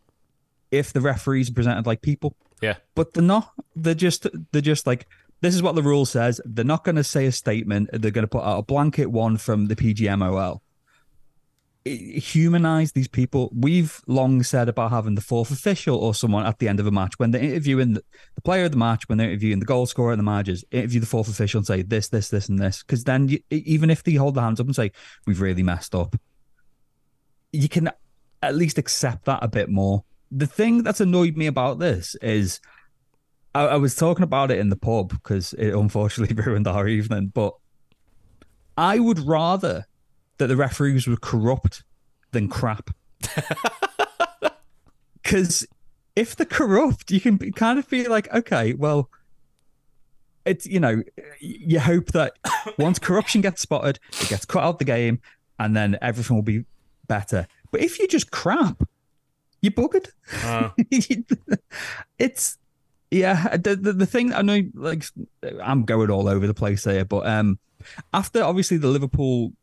if 0.72 0.94
the 0.94 1.02
referees 1.02 1.50
are 1.50 1.54
presented 1.54 1.86
like 1.86 2.02
people 2.02 2.36
Yeah. 2.64 2.76
but 2.96 3.14
they're 3.14 3.22
not. 3.22 3.52
They're 3.76 3.94
just 3.94 4.26
they're 4.54 4.62
just 4.62 4.88
like 4.88 5.06
this 5.42 5.54
is 5.54 5.62
what 5.62 5.76
the 5.76 5.84
rule 5.84 6.06
says. 6.06 6.40
They're 6.46 6.64
not 6.64 6.86
going 6.86 6.96
to 6.96 7.04
say 7.04 7.26
a 7.26 7.32
statement. 7.34 7.90
They're 7.92 8.12
going 8.12 8.24
to 8.24 8.30
put 8.30 8.46
out 8.46 8.60
a 8.60 8.64
blanket 8.64 9.08
one 9.08 9.36
from 9.36 9.68
the 9.68 9.76
PGMOL. 9.76 10.62
Humanize 11.86 12.94
these 12.94 13.10
people. 13.10 13.52
We've 13.54 14.00
long 14.08 14.42
said 14.44 14.70
about 14.70 14.92
having 14.92 15.16
the 15.16 15.22
fourth 15.22 15.52
official 15.52 15.98
or 15.98 16.16
someone 16.16 16.46
at 16.46 16.60
the 16.60 16.70
end 16.70 16.80
of 16.80 16.88
a 16.88 16.92
match 16.92 17.20
when 17.20 17.32
they're 17.32 17.44
interviewing 17.44 17.96
the, 17.96 18.04
player 18.46 18.64
of 18.64 18.72
the 18.72 18.78
match, 18.78 19.10
when 19.10 19.18
they're 19.18 19.28
interviewing 19.28 19.60
the 19.60 19.66
goal 19.66 19.86
scorer 19.86 20.14
and 20.14 20.20
the 20.20 20.24
managers, 20.24 20.64
interview 20.72 21.02
the 21.02 21.06
fourth 21.06 21.28
official 21.28 21.58
and 21.58 21.68
say 21.68 21.82
this, 21.82 22.08
this, 22.08 22.30
this, 22.30 22.48
and 22.48 22.60
this. 22.60 22.82
Because 22.82 23.04
then, 23.04 23.28
you, 23.28 23.40
even 23.50 23.90
if 23.90 24.02
they 24.02 24.14
hold 24.14 24.36
their 24.36 24.46
hands 24.46 24.62
up 24.62 24.68
and 24.68 24.76
say 24.76 24.94
we've 25.28 25.42
really 25.42 25.62
messed 25.62 25.94
up, 25.94 26.16
you 27.52 27.68
can 27.68 27.92
at 28.42 28.56
least 28.56 28.78
accept 28.78 29.26
that 29.26 29.44
a 29.44 29.50
bit 29.50 29.70
more. 29.70 30.06
The 30.36 30.48
thing 30.48 30.84
that's 30.84 31.00
annoyed 31.00 31.38
me 31.38 31.46
about 31.46 31.80
this 31.80 32.16
is 32.22 32.60
I, 33.54 33.66
I 33.66 33.76
was 33.76 33.96
talking 33.96 34.24
about 34.24 34.52
it 34.52 34.60
in 34.60 34.70
the 34.70 34.76
pub 34.76 35.10
because 35.10 35.54
it 35.54 35.74
unfortunately 35.74 36.36
ruined 36.44 36.68
our 36.68 36.88
evening, 36.88 37.32
but 37.34 37.54
I 38.78 39.00
would 39.00 39.20
rather 39.20 39.86
that 40.38 40.48
the 40.48 40.56
referees 40.56 41.08
were 41.08 41.18
corrupt 41.18 41.84
than 42.32 42.48
crap. 42.48 42.90
Because 45.24 45.66
if 46.16 46.36
they're 46.36 46.46
corrupt, 46.46 47.10
you 47.10 47.20
can 47.20 47.38
be, 47.38 47.52
kind 47.52 47.80
of 47.80 47.86
feel 47.86 48.12
like, 48.12 48.32
okay, 48.34 48.74
well, 48.74 49.10
it's, 50.46 50.68
you 50.68 50.80
know, 50.80 51.02
you 51.40 51.80
hope 51.80 52.08
that 52.12 52.34
once 52.78 53.00
corruption 53.00 53.42
gets 53.42 53.62
spotted, 53.62 54.00
it 54.22 54.30
gets 54.30 54.46
cut 54.46 54.64
out 54.64 54.80
the 54.80 54.86
game, 54.86 55.22
and 55.58 55.76
then 55.76 55.98
everything 56.02 56.36
will 56.36 56.44
be 56.44 56.66
better. 57.08 57.48
But 57.72 57.82
if 57.82 57.98
you 58.00 58.08
just 58.08 58.32
crap, 58.32 58.84
you're 59.64 59.72
buggered. 59.72 60.10
Uh. 60.44 60.70
it's 62.20 62.58
yeah. 63.10 63.56
The, 63.58 63.76
the 63.76 63.94
the 63.94 64.06
thing 64.06 64.34
I 64.34 64.42
know, 64.42 64.62
like 64.76 65.06
I'm 65.64 65.86
going 65.86 66.12
all 66.12 66.28
over 66.28 66.46
the 66.46 66.54
place 66.54 66.84
here, 66.84 67.06
but 67.06 67.26
um, 67.26 67.58
after 68.14 68.44
obviously 68.44 68.78
the 68.78 68.90
Liverpool 68.90 69.54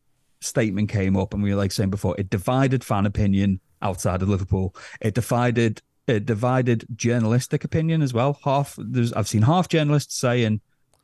statement 0.41 0.89
came 0.89 1.17
up, 1.17 1.35
and 1.35 1.43
we 1.43 1.51
were 1.51 1.57
like 1.57 1.71
saying 1.71 1.91
before, 1.91 2.17
it 2.19 2.31
divided 2.31 2.83
fan 2.83 3.05
opinion 3.05 3.61
outside 3.83 4.23
of 4.23 4.29
Liverpool. 4.29 4.75
It 5.01 5.15
divided 5.15 5.83
it 6.07 6.25
divided 6.25 6.87
journalistic 6.97 7.63
opinion 7.63 8.01
as 8.01 8.15
well. 8.15 8.39
Half 8.43 8.77
there's 8.79 9.13
I've 9.13 9.29
seen 9.29 9.43
half 9.43 9.69
journalists 9.69 10.17
saying 10.17 10.63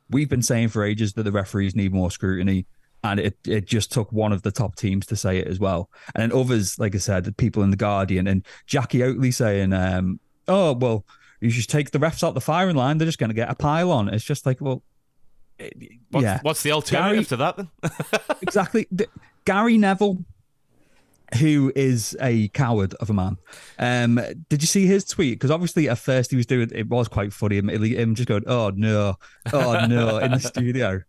we've 0.09 0.29
been 0.29 0.41
saying 0.41 0.69
for 0.69 0.83
ages 0.83 1.13
that 1.13 1.23
the 1.23 1.31
referees 1.31 1.75
need 1.75 1.93
more 1.93 2.09
scrutiny. 2.09 2.65
And 3.03 3.19
it, 3.19 3.37
it 3.45 3.65
just 3.67 3.91
took 3.91 4.11
one 4.11 4.33
of 4.33 4.41
the 4.41 4.51
top 4.51 4.75
teams 4.75 5.05
to 5.07 5.15
say 5.15 5.37
it 5.37 5.47
as 5.47 5.59
well. 5.59 5.89
And 6.15 6.21
then 6.31 6.37
others, 6.37 6.77
like 6.79 6.95
I 6.95 6.97
said, 6.97 7.35
people 7.37 7.63
in 7.63 7.69
the 7.69 7.77
Guardian 7.77 8.27
and 8.27 8.43
Jacqui 8.67 8.99
Oatley 9.01 9.33
saying, 9.33 9.71
um, 9.71 10.19
"Oh 10.47 10.73
well, 10.73 11.05
you 11.39 11.49
should 11.51 11.69
take 11.69 11.91
the 11.91 11.99
refs 11.99 12.23
out 12.27 12.33
the 12.33 12.41
firing 12.41 12.75
line. 12.75 12.97
They're 12.97 13.05
just 13.05 13.19
going 13.19 13.29
to 13.29 13.35
get 13.35 13.49
a 13.51 13.55
pile 13.55 13.91
on." 13.91 14.09
It's 14.09 14.25
just 14.25 14.45
like, 14.45 14.59
well, 14.61 14.83
What's, 16.11 16.23
yeah. 16.23 16.39
what's 16.43 16.61
the 16.63 16.71
alternative 16.71 17.15
Gary- 17.15 17.25
to 17.25 17.37
that 17.37 17.57
then? 17.57 17.69
exactly. 18.41 18.87
The- 18.91 19.07
Gary 19.45 19.77
Neville, 19.77 20.23
who 21.39 21.71
is 21.75 22.15
a 22.21 22.47
coward 22.49 22.93
of 22.95 23.09
a 23.09 23.13
man. 23.13 23.37
Um, 23.79 24.19
did 24.49 24.61
you 24.61 24.67
see 24.67 24.85
his 24.85 25.03
tweet? 25.03 25.35
Because 25.39 25.51
obviously 25.51 25.89
at 25.89 25.97
first 25.97 26.29
he 26.31 26.37
was 26.37 26.45
doing 26.45 26.69
it 26.73 26.87
was 26.89 27.07
quite 27.07 27.33
funny. 27.33 27.57
Him, 27.57 27.69
him 27.69 28.15
just 28.15 28.27
going, 28.27 28.43
"Oh 28.47 28.71
no, 28.75 29.15
oh 29.51 29.85
no," 29.87 30.17
in 30.19 30.31
the 30.31 30.39
studio. 30.41 31.01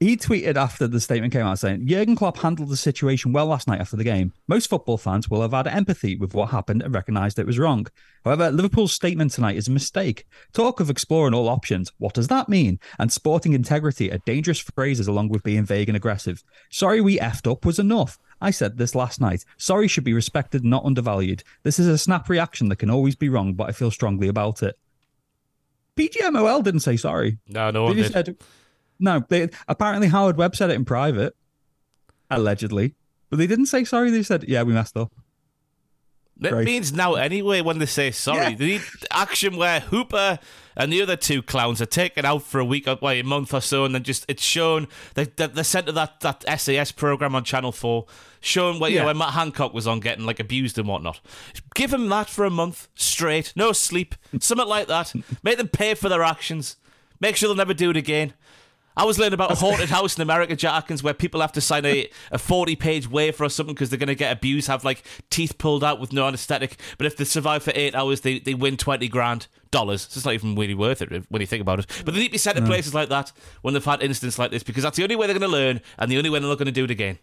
He 0.00 0.16
tweeted 0.16 0.56
after 0.56 0.86
the 0.88 1.00
statement 1.00 1.32
came 1.32 1.46
out 1.46 1.58
saying, 1.58 1.86
Jurgen 1.86 2.16
Klopp 2.16 2.36
handled 2.38 2.68
the 2.68 2.76
situation 2.76 3.32
well 3.32 3.46
last 3.46 3.68
night 3.68 3.80
after 3.80 3.96
the 3.96 4.04
game. 4.04 4.32
Most 4.48 4.68
football 4.68 4.98
fans 4.98 5.30
will 5.30 5.40
have 5.40 5.52
had 5.52 5.66
empathy 5.68 6.16
with 6.16 6.34
what 6.34 6.50
happened 6.50 6.82
and 6.82 6.92
recognised 6.92 7.38
it 7.38 7.46
was 7.46 7.58
wrong. 7.60 7.86
However, 8.24 8.50
Liverpool's 8.50 8.92
statement 8.92 9.30
tonight 9.32 9.56
is 9.56 9.68
a 9.68 9.70
mistake. 9.70 10.26
Talk 10.52 10.80
of 10.80 10.90
exploring 10.90 11.32
all 11.32 11.48
options. 11.48 11.92
What 11.98 12.12
does 12.12 12.28
that 12.28 12.48
mean? 12.48 12.80
And 12.98 13.10
sporting 13.12 13.52
integrity 13.52 14.10
are 14.12 14.18
dangerous 14.26 14.58
phrases 14.58 15.06
along 15.06 15.28
with 15.28 15.44
being 15.44 15.64
vague 15.64 15.88
and 15.88 15.96
aggressive. 15.96 16.42
Sorry 16.70 17.00
we 17.00 17.18
effed 17.18 17.50
up 17.50 17.64
was 17.64 17.78
enough. 17.78 18.18
I 18.40 18.50
said 18.50 18.76
this 18.76 18.94
last 18.96 19.20
night. 19.20 19.44
Sorry 19.58 19.86
should 19.88 20.04
be 20.04 20.12
respected, 20.12 20.64
not 20.64 20.84
undervalued. 20.84 21.44
This 21.62 21.78
is 21.78 21.86
a 21.86 21.96
snap 21.96 22.28
reaction 22.28 22.68
that 22.68 22.76
can 22.76 22.90
always 22.90 23.14
be 23.14 23.28
wrong, 23.28 23.54
but 23.54 23.68
I 23.68 23.72
feel 23.72 23.92
strongly 23.92 24.28
about 24.28 24.62
it. 24.62 24.76
PGMOL 25.96 26.62
didn't 26.64 26.80
say 26.80 26.96
sorry. 26.96 27.38
No, 27.48 27.70
no 27.70 27.82
They 27.84 27.88
one 27.90 27.96
just 27.96 28.12
did. 28.12 28.26
said 28.26 28.36
no. 28.98 29.24
They 29.28 29.48
apparently 29.68 30.08
Howard 30.08 30.36
Webb 30.36 30.56
said 30.56 30.70
it 30.70 30.74
in 30.74 30.84
private, 30.84 31.34
allegedly, 32.30 32.94
but 33.30 33.38
they 33.38 33.46
didn't 33.46 33.66
say 33.66 33.84
sorry. 33.84 34.10
They 34.10 34.22
said, 34.22 34.44
"Yeah, 34.48 34.62
we 34.62 34.72
messed 34.72 34.96
up." 34.96 35.12
It 36.42 36.52
Right. 36.52 36.64
means 36.64 36.92
now 36.92 37.14
anyway 37.14 37.60
when 37.60 37.78
they 37.78 37.86
say 37.86 38.10
sorry. 38.10 38.50
Yeah. 38.50 38.54
They 38.56 38.66
need 38.66 38.82
action 39.12 39.56
where 39.56 39.78
Hooper 39.80 40.40
and 40.76 40.92
the 40.92 41.00
other 41.00 41.14
two 41.14 41.42
clowns 41.42 41.80
are 41.80 41.86
taken 41.86 42.24
out 42.24 42.42
for 42.42 42.58
a 42.58 42.64
week 42.64 42.88
uh, 42.88 42.94
or 42.94 42.98
well, 43.02 43.14
a 43.14 43.22
month 43.22 43.54
or 43.54 43.60
so, 43.60 43.84
and 43.84 43.94
then 43.94 44.02
just 44.02 44.24
it's 44.28 44.42
shown 44.42 44.88
they 45.14 45.24
they- 45.24 45.46
they're 45.46 45.62
sent 45.62 45.86
to 45.86 45.92
that 45.92 46.20
that 46.20 46.44
SAS 46.58 46.90
program 46.90 47.36
on 47.36 47.44
Channel 47.44 47.70
Four, 47.70 48.06
showing 48.40 48.80
where 48.80 48.90
you 48.90 48.96
know 48.96 49.02
Yeah. 49.02 49.06
when 49.06 49.18
Matt 49.18 49.34
Hancock 49.34 49.72
was 49.72 49.86
on 49.86 50.00
getting 50.00 50.26
like 50.26 50.40
abused 50.40 50.76
and 50.76 50.88
whatnot. 50.88 51.20
Give 51.76 51.90
them 51.92 52.08
that 52.08 52.28
for 52.28 52.44
a 52.44 52.50
month 52.50 52.88
straight, 52.96 53.52
no 53.54 53.70
sleep, 53.72 54.16
something 54.40 54.66
like 54.66 54.88
that. 54.88 55.14
Make 55.44 55.58
them 55.58 55.68
pay 55.68 55.94
for 55.94 56.08
their 56.08 56.24
actions. 56.24 56.76
Make 57.20 57.36
sure 57.36 57.48
they'll 57.48 57.56
never 57.56 57.74
do 57.74 57.90
it 57.90 57.96
again. 57.96 58.34
I 58.96 59.04
was 59.04 59.18
learning 59.18 59.34
about 59.34 59.50
a 59.50 59.56
haunted 59.56 59.88
house 59.88 60.16
in 60.16 60.22
America, 60.22 60.54
Jack 60.54 60.74
Atkins, 60.74 61.02
where 61.02 61.14
people 61.14 61.40
have 61.40 61.52
to 61.52 61.60
sign 61.60 61.84
a, 61.84 62.08
a 62.30 62.38
40 62.38 62.76
page 62.76 63.10
waiver 63.10 63.44
or 63.44 63.48
something 63.48 63.74
because 63.74 63.90
they're 63.90 63.98
going 63.98 64.06
to 64.06 64.14
get 64.14 64.32
abused, 64.32 64.68
have 64.68 64.84
like 64.84 65.02
teeth 65.30 65.58
pulled 65.58 65.82
out 65.82 65.98
with 65.98 66.12
no 66.12 66.26
anesthetic. 66.28 66.78
But 66.96 67.06
if 67.06 67.16
they 67.16 67.24
survive 67.24 67.64
for 67.64 67.72
eight 67.74 67.94
hours, 67.94 68.20
they, 68.20 68.38
they 68.38 68.54
win 68.54 68.76
20 68.76 69.08
grand 69.08 69.48
dollars. 69.72 70.02
So 70.02 70.18
it's 70.18 70.24
not 70.24 70.34
even 70.34 70.54
really 70.54 70.74
worth 70.74 71.02
it 71.02 71.10
when 71.28 71.40
you 71.40 71.46
think 71.46 71.60
about 71.60 71.80
it. 71.80 72.02
But 72.04 72.14
they 72.14 72.20
need 72.20 72.26
to 72.28 72.32
be 72.32 72.38
sent 72.38 72.56
to 72.56 72.64
places 72.64 72.94
like 72.94 73.08
that 73.08 73.32
when 73.62 73.74
they've 73.74 73.84
had 73.84 74.00
incidents 74.00 74.38
like 74.38 74.52
this 74.52 74.62
because 74.62 74.84
that's 74.84 74.96
the 74.96 75.02
only 75.02 75.16
way 75.16 75.26
they're 75.26 75.38
going 75.38 75.50
to 75.50 75.56
learn 75.56 75.80
and 75.98 76.10
the 76.10 76.16
only 76.16 76.30
way 76.30 76.38
they're 76.38 76.48
not 76.48 76.58
going 76.58 76.66
to 76.66 76.72
do 76.72 76.84
it 76.84 76.90
again. 76.90 77.18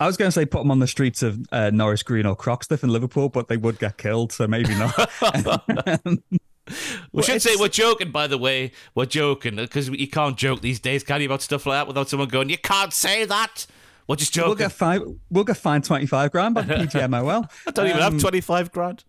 I 0.00 0.06
was 0.06 0.16
going 0.16 0.28
to 0.28 0.32
say 0.32 0.46
put 0.46 0.58
them 0.58 0.70
on 0.70 0.78
the 0.78 0.86
streets 0.86 1.22
of 1.22 1.40
uh, 1.50 1.70
Norris 1.70 2.02
Green 2.02 2.26
or 2.26 2.36
Croxteth 2.36 2.82
in 2.84 2.90
Liverpool, 2.90 3.28
but 3.28 3.48
they 3.48 3.56
would 3.56 3.78
get 3.78 3.98
killed, 3.98 4.32
so 4.32 4.46
maybe 4.46 4.74
not. 4.74 4.94
We 7.12 7.22
should 7.22 7.42
say 7.42 7.56
we're 7.56 7.68
joking, 7.68 8.10
by 8.10 8.26
the 8.26 8.38
way. 8.38 8.72
We're 8.94 9.06
joking 9.06 9.56
because 9.56 9.88
you 9.88 10.08
can't 10.08 10.36
joke 10.36 10.60
these 10.60 10.80
days, 10.80 11.02
can 11.02 11.20
you, 11.20 11.26
about 11.26 11.42
stuff 11.42 11.66
like 11.66 11.78
that 11.78 11.86
without 11.86 12.08
someone 12.08 12.28
going, 12.28 12.48
you 12.48 12.58
can't 12.58 12.92
say 12.92 13.24
that. 13.24 13.66
We're 14.06 14.16
just 14.16 14.32
joking. 14.32 14.48
we'll 14.48 14.56
get 14.56 14.72
fined. 14.72 15.20
We'll 15.30 15.44
get 15.44 15.56
fined 15.58 15.84
twenty 15.84 16.06
five 16.06 16.32
grand 16.32 16.54
by 16.54 16.62
the 16.62 16.74
PGMOL. 16.74 17.50
I 17.66 17.70
don't 17.70 17.86
even 17.88 18.02
Um, 18.02 18.12
have 18.12 18.20
25 18.20 18.72
grand. 18.72 19.04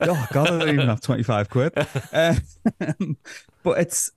Oh 0.00 0.26
God, 0.32 0.46
I 0.46 0.58
don't 0.58 0.68
even 0.70 0.88
have 0.88 1.00
twenty 1.02 1.22
five 1.22 1.50
quid. 1.50 1.72
Uh, 2.12 2.34
but 3.62 3.78
it's 3.78 4.10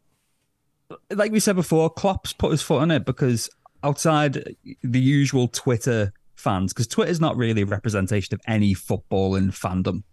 like 1.11 1.31
we 1.31 1.39
said 1.39 1.55
before. 1.55 1.89
Klopp's 1.89 2.33
put 2.33 2.51
his 2.51 2.61
foot 2.61 2.81
on 2.81 2.91
it 2.91 3.05
because 3.05 3.49
outside 3.83 4.55
the 4.83 4.99
usual 4.99 5.47
Twitter 5.47 6.13
fans, 6.35 6.73
because 6.73 6.87
Twitter's 6.87 7.19
not 7.21 7.35
really 7.37 7.61
a 7.63 7.65
representation 7.65 8.33
of 8.33 8.41
any 8.47 8.73
football 8.73 9.35
and 9.35 9.51
fandom. 9.51 10.03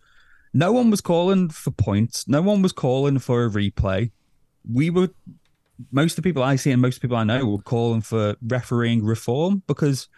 No 0.54 0.72
one 0.72 0.90
was 0.90 1.00
calling 1.00 1.48
for 1.50 1.70
points. 1.70 2.26
No 2.28 2.40
one 2.42 2.62
was 2.62 2.72
calling 2.72 3.18
for 3.18 3.44
a 3.44 3.50
replay. 3.50 4.10
We 4.70 4.90
were 4.90 5.10
most 5.92 6.12
of 6.12 6.24
the 6.24 6.28
people 6.28 6.42
I 6.42 6.56
see 6.56 6.70
and 6.72 6.82
most 6.82 6.96
of 6.96 7.02
the 7.02 7.08
people 7.08 7.18
I 7.18 7.24
know 7.24 7.46
were 7.46 7.58
calling 7.62 8.00
for 8.00 8.36
refereeing 8.42 9.04
reform 9.04 9.62
because 9.66 10.08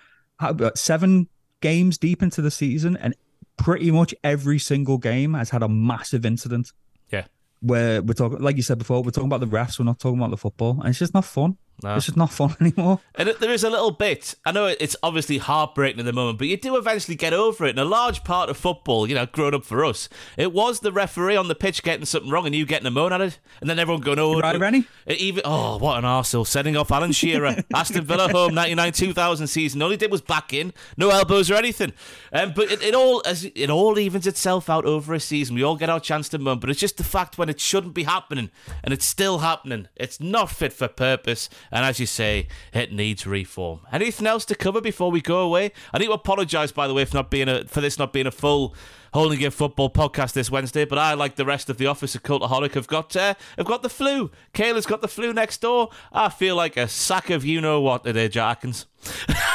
seven 0.74 1.28
games 1.60 1.98
deep 1.98 2.22
into 2.22 2.40
the 2.42 2.50
season 2.50 2.96
and 2.96 3.14
pretty 3.56 3.90
much 3.90 4.14
every 4.24 4.58
single 4.58 4.96
game 4.96 5.34
has 5.34 5.50
had 5.50 5.62
a 5.62 5.68
massive 5.68 6.24
incident 6.24 6.72
Yeah. 7.12 7.26
where 7.60 8.00
we're 8.00 8.14
talking 8.14 8.38
like 8.38 8.56
you 8.56 8.62
said 8.62 8.78
before 8.78 9.02
we're 9.02 9.10
talking 9.10 9.26
about 9.28 9.40
the 9.40 9.46
refs 9.46 9.78
we're 9.78 9.84
not 9.84 9.98
talking 9.98 10.18
about 10.18 10.30
the 10.30 10.38
football 10.38 10.78
and 10.80 10.88
it's 10.88 10.98
just 10.98 11.12
not 11.12 11.26
fun 11.26 11.58
No. 11.82 11.96
it's 11.96 12.06
just 12.06 12.16
not 12.16 12.30
fun 12.30 12.56
anymore 12.60 13.00
And 13.14 13.28
there 13.28 13.52
is 13.52 13.64
a 13.64 13.70
little 13.70 13.90
bit. 13.90 14.34
I 14.44 14.52
know 14.52 14.66
it's 14.66 14.96
obviously 15.02 15.38
heartbreaking 15.38 16.00
at 16.00 16.06
the 16.06 16.12
moment, 16.12 16.38
but 16.38 16.48
you 16.48 16.56
do 16.56 16.76
eventually 16.76 17.16
get 17.16 17.32
over 17.32 17.66
it. 17.66 17.70
And 17.70 17.78
a 17.78 17.84
large 17.84 18.24
part 18.24 18.50
of 18.50 18.56
football, 18.56 19.08
you 19.08 19.14
know, 19.14 19.26
growing 19.26 19.54
up 19.54 19.64
for 19.64 19.84
us, 19.84 20.08
it 20.36 20.52
was 20.52 20.80
the 20.80 20.92
referee 20.92 21.36
on 21.36 21.48
the 21.48 21.54
pitch 21.54 21.82
getting 21.82 22.04
something 22.06 22.30
wrong 22.30 22.46
and 22.46 22.54
you 22.54 22.66
getting 22.66 22.86
a 22.86 22.90
moan 22.90 23.12
at 23.12 23.20
it, 23.20 23.38
and 23.60 23.68
then 23.68 23.78
everyone 23.78 24.02
going, 24.02 24.18
"Oh, 24.18 24.38
right 24.40 24.58
Rennie 24.58 24.86
even 25.06 25.42
oh, 25.44 25.78
what 25.78 25.98
an 25.98 26.04
arsehole 26.04 26.46
setting 26.46 26.76
off 26.76 26.90
Alan 26.90 27.12
Shearer, 27.12 27.56
Aston 27.74 28.04
Villa 28.04 28.28
home, 28.30 28.54
ninety 28.54 28.74
nine 28.74 28.92
two 28.92 29.12
thousand 29.12 29.46
season. 29.46 29.82
All 29.82 29.90
he 29.90 29.96
did 29.96 30.10
was 30.10 30.20
back 30.20 30.52
in, 30.52 30.72
no 30.96 31.10
elbows 31.10 31.50
or 31.50 31.54
anything. 31.54 31.92
Um, 32.32 32.52
but 32.54 32.70
it, 32.70 32.82
it 32.82 32.94
all 32.94 33.22
as 33.26 33.44
it 33.44 33.70
all 33.70 33.98
evens 33.98 34.26
itself 34.26 34.70
out 34.70 34.84
over 34.84 35.14
a 35.14 35.20
season. 35.20 35.54
We 35.54 35.62
all 35.62 35.76
get 35.76 35.90
our 35.90 36.00
chance 36.00 36.28
to 36.30 36.38
moan, 36.38 36.58
but 36.60 36.70
it's 36.70 36.80
just 36.80 36.96
the 36.96 37.04
fact 37.04 37.38
when 37.38 37.48
it 37.48 37.60
shouldn't 37.60 37.94
be 37.94 38.04
happening 38.04 38.50
and 38.82 38.92
it's 38.92 39.04
still 39.04 39.38
happening. 39.38 39.88
It's 39.96 40.20
not 40.20 40.50
fit 40.50 40.72
for 40.72 40.88
purpose, 40.88 41.48
and 41.70 41.84
as 41.84 42.00
you 42.00 42.06
say, 42.06 42.48
it 42.72 42.92
needs 42.92 43.26
reform. 43.26 43.80
Anything 43.92 44.26
else 44.26 44.44
to 44.46 44.54
cover 44.54 44.80
before 44.80 45.10
we 45.10 45.20
go 45.20 45.40
away? 45.40 45.72
I 45.92 45.98
need 45.98 46.06
to 46.06 46.12
apologise, 46.12 46.72
by 46.72 46.86
the 46.86 46.94
way, 46.94 47.04
for 47.04 47.16
not 47.16 47.30
being 47.30 47.48
a 47.48 47.64
for 47.64 47.80
this 47.80 47.98
not 47.98 48.12
being 48.12 48.26
a 48.26 48.32
full. 48.32 48.74
Hold 49.12 49.32
And 49.32 49.40
Give 49.40 49.52
Football 49.52 49.90
podcast 49.90 50.34
this 50.34 50.52
Wednesday, 50.52 50.84
but 50.84 50.96
I, 50.96 51.14
like 51.14 51.34
the 51.34 51.44
rest 51.44 51.68
of 51.68 51.78
the 51.78 51.86
office 51.86 52.14
of 52.14 52.22
Cultaholic, 52.22 52.74
have 52.74 52.86
got 52.86 53.16
uh, 53.16 53.34
have 53.58 53.66
got 53.66 53.82
the 53.82 53.88
flu. 53.88 54.30
Kayla's 54.54 54.86
got 54.86 55.00
the 55.00 55.08
flu 55.08 55.32
next 55.32 55.62
door. 55.62 55.90
I 56.12 56.28
feel 56.28 56.54
like 56.54 56.76
a 56.76 56.86
sack 56.86 57.28
of 57.28 57.44
you 57.44 57.60
know 57.60 57.80
what 57.80 58.04
today, 58.04 58.28
Jack 58.28 58.58
Atkins. 58.58 58.86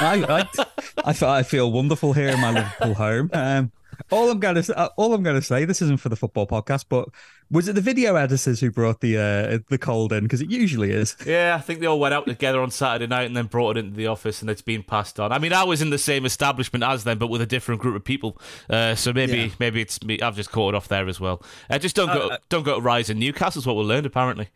I, 0.02 0.46
I, 0.58 0.66
I, 1.06 1.38
I 1.38 1.44
feel 1.44 1.72
wonderful 1.72 2.12
here 2.12 2.28
in 2.28 2.42
my 2.42 2.52
Liverpool 2.52 2.96
home. 2.96 3.30
Um, 3.32 3.72
all 4.12 4.30
I'm 4.30 4.40
gonna 4.40 4.64
uh, 4.76 4.90
all 4.98 5.14
I'm 5.14 5.24
gonna 5.24 5.42
say, 5.42 5.66
this 5.66 5.82
isn't 5.82 5.98
for 6.00 6.10
the 6.10 6.16
football 6.16 6.48
podcast, 6.48 6.86
but 6.90 7.10
was 7.52 7.68
it 7.68 7.74
the 7.74 7.82
video 7.82 8.16
editors 8.16 8.60
who 8.60 8.72
brought 8.72 9.02
the 9.02 9.18
uh, 9.18 9.60
the 9.70 9.78
cold 9.78 10.12
in? 10.14 10.24
Because 10.24 10.42
it 10.42 10.50
usually 10.50 10.92
is. 10.92 11.16
Yeah, 11.26 11.56
I 11.58 11.62
think 11.62 11.80
they 11.80 11.86
all 11.86 12.00
went 12.00 12.14
out 12.14 12.26
together 12.26 12.62
on 12.62 12.72
Saturday 12.72 13.08
night 13.08 13.26
and 13.26 13.36
then 13.38 13.46
brought 13.46 13.78
it 13.78 13.86
into 13.86 13.96
the 13.98 14.08
office, 14.08 14.42
and 14.42 14.50
it's 14.50 14.62
been 14.62 14.84
passed 14.84 15.20
on. 15.20 15.32
I 15.32 15.40
mean, 15.40 15.54
I 15.54 15.64
was 15.64 15.82
in 15.82 15.90
the 15.90 15.98
same 15.98 16.26
establishment 16.26 16.84
as 16.84 17.04
them, 17.04 17.18
but 17.20 17.28
with 17.28 17.42
a 17.42 17.46
different 17.46 17.82
group 17.82 17.96
of 17.96 18.04
people. 18.04 18.40
Uh, 18.70 18.96
so 18.96 19.14
maybe 19.14 19.38
Yeah. 19.38 19.50
maybe 19.60 19.82
it's 19.82 20.02
me. 20.04 20.20
I've 20.22 20.36
just 20.36 20.52
caught 20.52 20.74
it 20.74 20.78
off 20.78 20.88
there 20.88 21.08
as 21.08 21.20
well. 21.20 21.44
Uh, 21.70 21.78
just 21.78 21.96
don't 21.96 22.08
go 22.14 22.38
don't 22.50 22.64
go 22.64 22.76
to 22.76 22.82
Rise 22.82 23.10
in 23.10 23.20
Newcastle's 23.20 23.66
what 23.68 23.76
we 23.76 23.84
learned 23.84 24.06
apparently. 24.06 24.50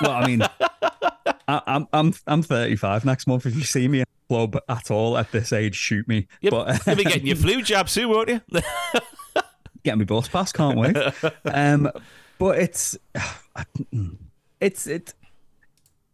Well, 0.00 0.10
I 0.12 0.26
mean, 0.26 0.42
I, 1.48 1.60
I'm 1.66 1.86
I'm 1.92 2.14
I'm 2.26 2.42
35 2.42 3.04
next 3.04 3.26
month. 3.26 3.46
If 3.46 3.54
you 3.56 3.62
see 3.62 3.88
me 3.88 4.04
club 4.32 4.58
at 4.66 4.90
all 4.90 5.18
at 5.18 5.30
this 5.30 5.52
age, 5.52 5.74
shoot 5.74 6.08
me. 6.08 6.26
Yep. 6.40 6.50
But 6.52 6.80
You'll 6.86 6.96
be 6.96 7.04
getting 7.04 7.26
your 7.26 7.36
flu 7.44 7.60
jab 7.60 7.90
soon, 7.90 8.08
won't 8.08 8.30
you? 8.30 8.40
get 9.84 9.98
me 9.98 10.06
bus 10.06 10.26
pass, 10.26 10.52
can't 10.52 10.78
wait. 10.78 10.96
um, 11.44 11.90
but 12.38 12.58
it's 12.58 12.96
it's 14.60 14.86
it. 14.86 15.12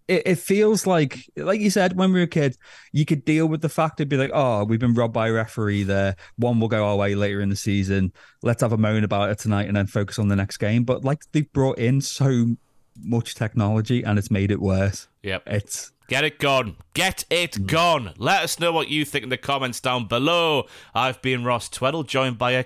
It, 0.09 0.22
it 0.24 0.38
feels 0.38 0.87
like, 0.87 1.18
like 1.37 1.61
you 1.61 1.68
said, 1.68 1.94
when 1.94 2.14
we 2.14 2.20
were 2.20 2.26
kids, 2.26 2.57
you 2.92 3.04
could 3.04 3.26
deal 3.26 3.46
with 3.46 3.61
the 3.61 3.68
fact 3.68 4.00
it'd 4.00 4.09
be 4.09 4.16
like, 4.16 4.31
oh, 4.33 4.64
we've 4.64 4.81
been 4.81 4.94
robbed 4.94 5.12
by 5.12 5.28
a 5.28 5.33
referee 5.33 5.83
there. 5.83 6.16
One 6.38 6.59
will 6.59 6.68
go 6.68 6.87
our 6.87 6.96
way 6.96 7.14
later 7.14 7.42
in 7.42 7.50
the 7.50 7.57
season. 7.57 8.14
Let's 8.42 8.62
have 8.62 8.72
a 8.72 8.78
moan 8.78 9.04
about 9.04 9.28
it 9.28 9.38
tonight 9.38 9.68
and 9.68 9.76
then 9.76 9.87
focus 9.87 10.18
on 10.18 10.28
the 10.28 10.35
next 10.35 10.57
game. 10.57 10.85
But 10.85 11.04
like 11.04 11.31
they've 11.33 11.52
brought 11.52 11.76
in 11.76 12.00
so 12.00 12.57
much 13.02 13.35
technology 13.35 14.02
and 14.02 14.18
it's 14.18 14.31
made 14.31 14.50
it 14.50 14.61
worse. 14.62 15.09
yep. 15.22 15.42
It's 15.46 15.92
Get 16.09 16.25
it 16.25 16.38
gone. 16.38 16.77
Get 16.94 17.27
it 17.29 17.66
gone. 17.66 18.14
Let 18.16 18.42
us 18.42 18.59
know 18.59 18.73
what 18.73 18.88
you 18.88 19.05
think 19.05 19.25
in 19.25 19.29
the 19.29 19.37
comments 19.37 19.79
down 19.79 20.07
below. 20.07 20.66
I've 20.94 21.21
been 21.21 21.44
Ross 21.44 21.68
Tweddell, 21.68 22.07
joined 22.07 22.38
by 22.38 22.53
a, 22.53 22.64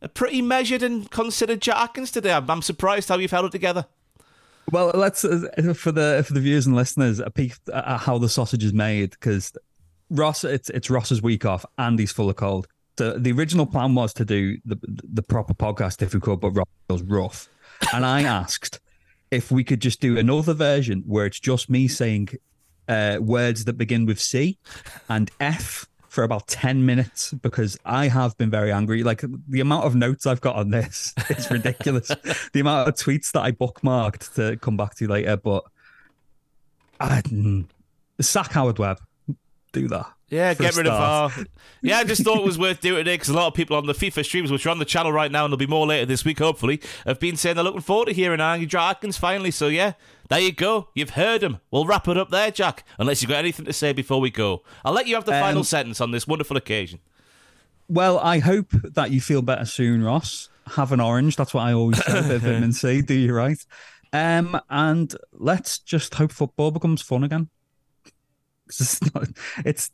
a 0.00 0.08
pretty 0.08 0.40
measured 0.40 0.84
and 0.84 1.10
considered 1.10 1.60
Jack 1.60 1.76
Atkins 1.76 2.12
today. 2.12 2.32
I'm, 2.32 2.48
I'm 2.48 2.62
surprised 2.62 3.08
how 3.08 3.18
you've 3.18 3.32
held 3.32 3.46
it 3.46 3.52
together. 3.52 3.86
Well, 4.70 4.92
let's 4.94 5.24
uh, 5.24 5.74
for 5.74 5.90
the 5.90 6.22
for 6.24 6.34
the 6.34 6.40
viewers 6.40 6.66
and 6.66 6.76
listeners 6.76 7.18
a 7.18 7.30
peek 7.30 7.54
at 7.72 7.98
how 7.98 8.18
the 8.18 8.28
sausage 8.28 8.62
is 8.62 8.72
made 8.72 9.10
because 9.10 9.52
Ross, 10.10 10.44
it's 10.44 10.70
it's 10.70 10.88
Ross's 10.88 11.20
week 11.20 11.44
off 11.44 11.64
and 11.78 11.98
he's 11.98 12.12
full 12.12 12.30
of 12.30 12.36
cold. 12.36 12.68
So 12.96 13.18
the 13.18 13.32
original 13.32 13.66
plan 13.66 13.94
was 13.96 14.12
to 14.14 14.24
do 14.24 14.58
the 14.64 14.78
the 14.84 15.22
proper 15.22 15.54
podcast 15.54 16.00
if 16.02 16.14
we 16.14 16.20
could, 16.20 16.40
but 16.40 16.50
Ross 16.50 16.68
was 16.88 17.02
rough, 17.02 17.48
and 17.92 18.06
I 18.06 18.22
asked 18.24 18.78
if 19.32 19.50
we 19.50 19.64
could 19.64 19.80
just 19.80 20.00
do 20.00 20.16
another 20.16 20.54
version 20.54 21.02
where 21.06 21.26
it's 21.26 21.40
just 21.40 21.68
me 21.68 21.88
saying 21.88 22.28
uh, 22.88 23.18
words 23.20 23.64
that 23.66 23.74
begin 23.74 24.06
with 24.06 24.20
C 24.20 24.58
and 25.08 25.30
F 25.40 25.86
for 26.08 26.24
about 26.24 26.48
10 26.48 26.84
minutes 26.84 27.32
because 27.32 27.78
I 27.84 28.08
have 28.08 28.36
been 28.38 28.50
very 28.50 28.72
angry. 28.72 29.02
Like 29.02 29.22
the 29.48 29.60
amount 29.60 29.84
of 29.84 29.94
notes 29.94 30.26
I've 30.26 30.40
got 30.40 30.56
on 30.56 30.70
this 30.70 31.14
is 31.30 31.50
ridiculous. 31.50 32.08
the 32.52 32.60
amount 32.60 32.88
of 32.88 32.94
tweets 32.94 33.30
that 33.32 33.42
I 33.42 33.52
bookmarked 33.52 34.34
to 34.34 34.56
come 34.56 34.76
back 34.76 34.94
to 34.96 35.06
later, 35.06 35.36
but 35.36 35.64
I, 36.98 37.20
mm, 37.22 37.66
sack 38.20 38.52
Howard 38.52 38.78
Webb. 38.78 39.00
Do 39.72 39.86
that. 39.88 40.06
Yeah, 40.30 40.52
get 40.52 40.76
rid 40.76 40.86
start. 40.86 41.32
of 41.32 41.38
our. 41.38 41.44
Yeah, 41.80 41.98
I 41.98 42.04
just 42.04 42.22
thought 42.22 42.38
it 42.38 42.44
was 42.44 42.58
worth 42.58 42.80
doing 42.80 42.98
today 42.98 43.14
because 43.14 43.30
a 43.30 43.34
lot 43.34 43.46
of 43.46 43.54
people 43.54 43.76
on 43.76 43.86
the 43.86 43.94
FIFA 43.94 44.24
streams, 44.24 44.52
which 44.52 44.66
are 44.66 44.70
on 44.70 44.78
the 44.78 44.84
channel 44.84 45.12
right 45.12 45.32
now, 45.32 45.44
and 45.44 45.52
there'll 45.52 45.58
be 45.58 45.66
more 45.66 45.86
later 45.86 46.04
this 46.04 46.24
week, 46.24 46.38
hopefully, 46.38 46.80
have 47.06 47.18
been 47.18 47.36
saying 47.36 47.56
they're 47.56 47.64
looking 47.64 47.80
forward 47.80 48.06
to 48.06 48.12
hearing 48.12 48.40
Andy 48.40 48.68
Atkins 48.76 49.16
finally. 49.16 49.50
So, 49.50 49.68
yeah, 49.68 49.92
there 50.28 50.40
you 50.40 50.52
go. 50.52 50.88
You've 50.94 51.10
heard 51.10 51.42
him. 51.42 51.58
We'll 51.70 51.86
wrap 51.86 52.08
it 52.08 52.18
up 52.18 52.30
there, 52.30 52.50
Jack, 52.50 52.84
unless 52.98 53.22
you've 53.22 53.30
got 53.30 53.38
anything 53.38 53.64
to 53.64 53.72
say 53.72 53.92
before 53.92 54.20
we 54.20 54.30
go. 54.30 54.62
I'll 54.84 54.92
let 54.92 55.06
you 55.06 55.14
have 55.14 55.24
the 55.24 55.34
um, 55.34 55.40
final 55.40 55.64
sentence 55.64 56.00
on 56.00 56.10
this 56.10 56.26
wonderful 56.26 56.56
occasion. 56.56 57.00
Well, 57.88 58.18
I 58.18 58.40
hope 58.40 58.70
that 58.72 59.10
you 59.10 59.20
feel 59.22 59.40
better 59.40 59.64
soon, 59.64 60.02
Ross. 60.02 60.50
Have 60.74 60.92
an 60.92 61.00
orange. 61.00 61.36
That's 61.36 61.54
what 61.54 61.62
I 61.62 61.72
always 61.72 62.04
say. 62.04 62.36
vitamin 62.38 62.74
C. 62.74 63.00
Do 63.00 63.14
you 63.14 63.32
right? 63.32 63.64
Um, 64.12 64.60
and 64.68 65.14
let's 65.32 65.78
just 65.78 66.14
hope 66.14 66.32
football 66.32 66.70
becomes 66.70 67.02
fun 67.02 67.24
again. 67.24 67.48
It's, 68.68 69.00
not, 69.14 69.28
it's 69.64 69.90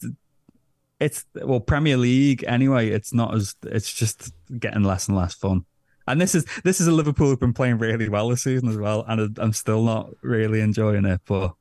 it's 1.05 1.25
well 1.35 1.61
Premier 1.61 1.97
League 1.97 2.45
anyway. 2.47 2.89
It's 2.89 3.13
not 3.13 3.35
as 3.35 3.55
it's 3.65 3.93
just 3.93 4.33
getting 4.59 4.83
less 4.83 5.09
and 5.09 5.17
less 5.17 5.35
fun. 5.35 5.65
And 6.07 6.21
this 6.21 6.35
is 6.35 6.47
this 6.65 6.81
is 6.81 6.87
a 6.87 6.93
Liverpool 6.93 7.29
who've 7.29 7.41
been 7.41 7.53
playing 7.53 7.79
really 7.79 8.09
well 8.09 8.29
this 8.29 8.43
season 8.43 8.69
as 8.69 8.79
well, 8.79 9.05
and 9.07 9.39
I'm 9.39 9.53
still 9.53 9.83
not 9.83 10.11
really 10.23 10.61
enjoying 10.61 11.05
it. 11.05 11.21
But 11.27 11.55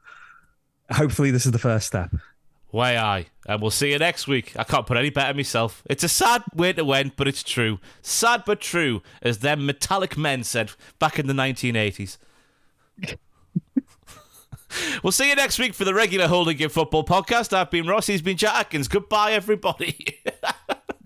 hopefully, 0.91 1.31
this 1.31 1.45
is 1.45 1.51
the 1.51 1.59
first 1.59 1.87
step. 1.87 2.13
Way 2.71 2.97
I, 2.97 3.27
and 3.45 3.61
we'll 3.61 3.69
see 3.69 3.91
you 3.91 3.99
next 3.99 4.27
week. 4.27 4.53
I 4.57 4.63
can't 4.63 4.87
put 4.87 4.97
any 4.97 5.11
better 5.11 5.33
myself. 5.35 5.83
It's 5.85 6.03
a 6.03 6.09
sad 6.09 6.43
way 6.55 6.73
to 6.73 6.93
end, 6.93 7.11
but 7.15 7.27
it's 7.27 7.43
true. 7.43 7.79
Sad 8.01 8.43
but 8.45 8.61
true, 8.61 9.03
as 9.21 9.39
them 9.39 9.65
metallic 9.65 10.17
men 10.17 10.43
said 10.43 10.71
back 10.97 11.19
in 11.19 11.27
the 11.27 11.33
1980s. 11.33 12.17
We'll 15.03 15.11
see 15.11 15.29
you 15.29 15.35
next 15.35 15.59
week 15.59 15.73
for 15.73 15.85
the 15.85 15.93
regular 15.93 16.27
Hold 16.27 16.49
And 16.49 16.57
Give 16.57 16.71
Football 16.71 17.03
podcast. 17.03 17.53
I've 17.53 17.71
been 17.71 17.87
Ross. 17.87 18.07
He's 18.07 18.21
been 18.21 18.37
Jack 18.37 18.55
Atkins. 18.55 18.87
Goodbye, 18.87 19.33
everybody. 19.33 20.19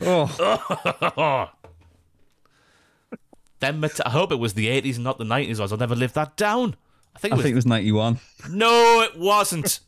oh. 0.02 1.50
then 3.60 3.84
I 4.06 4.10
hope 4.10 4.32
it 4.32 4.36
was 4.36 4.54
the 4.54 4.68
80s 4.68 4.96
and 4.96 5.04
not 5.04 5.18
the 5.18 5.24
90s, 5.24 5.60
or 5.60 5.72
I'll 5.72 5.78
never 5.78 5.96
live 5.96 6.14
that 6.14 6.38
down. 6.38 6.76
I 7.16 7.20
think 7.20 7.34
it 7.34 7.36
was, 7.36 7.42
I 7.42 7.44
think 7.44 7.54
it 7.54 7.56
was 7.56 7.66
91. 7.66 8.20
No, 8.52 9.02
it 9.02 9.18
wasn't. 9.18 9.80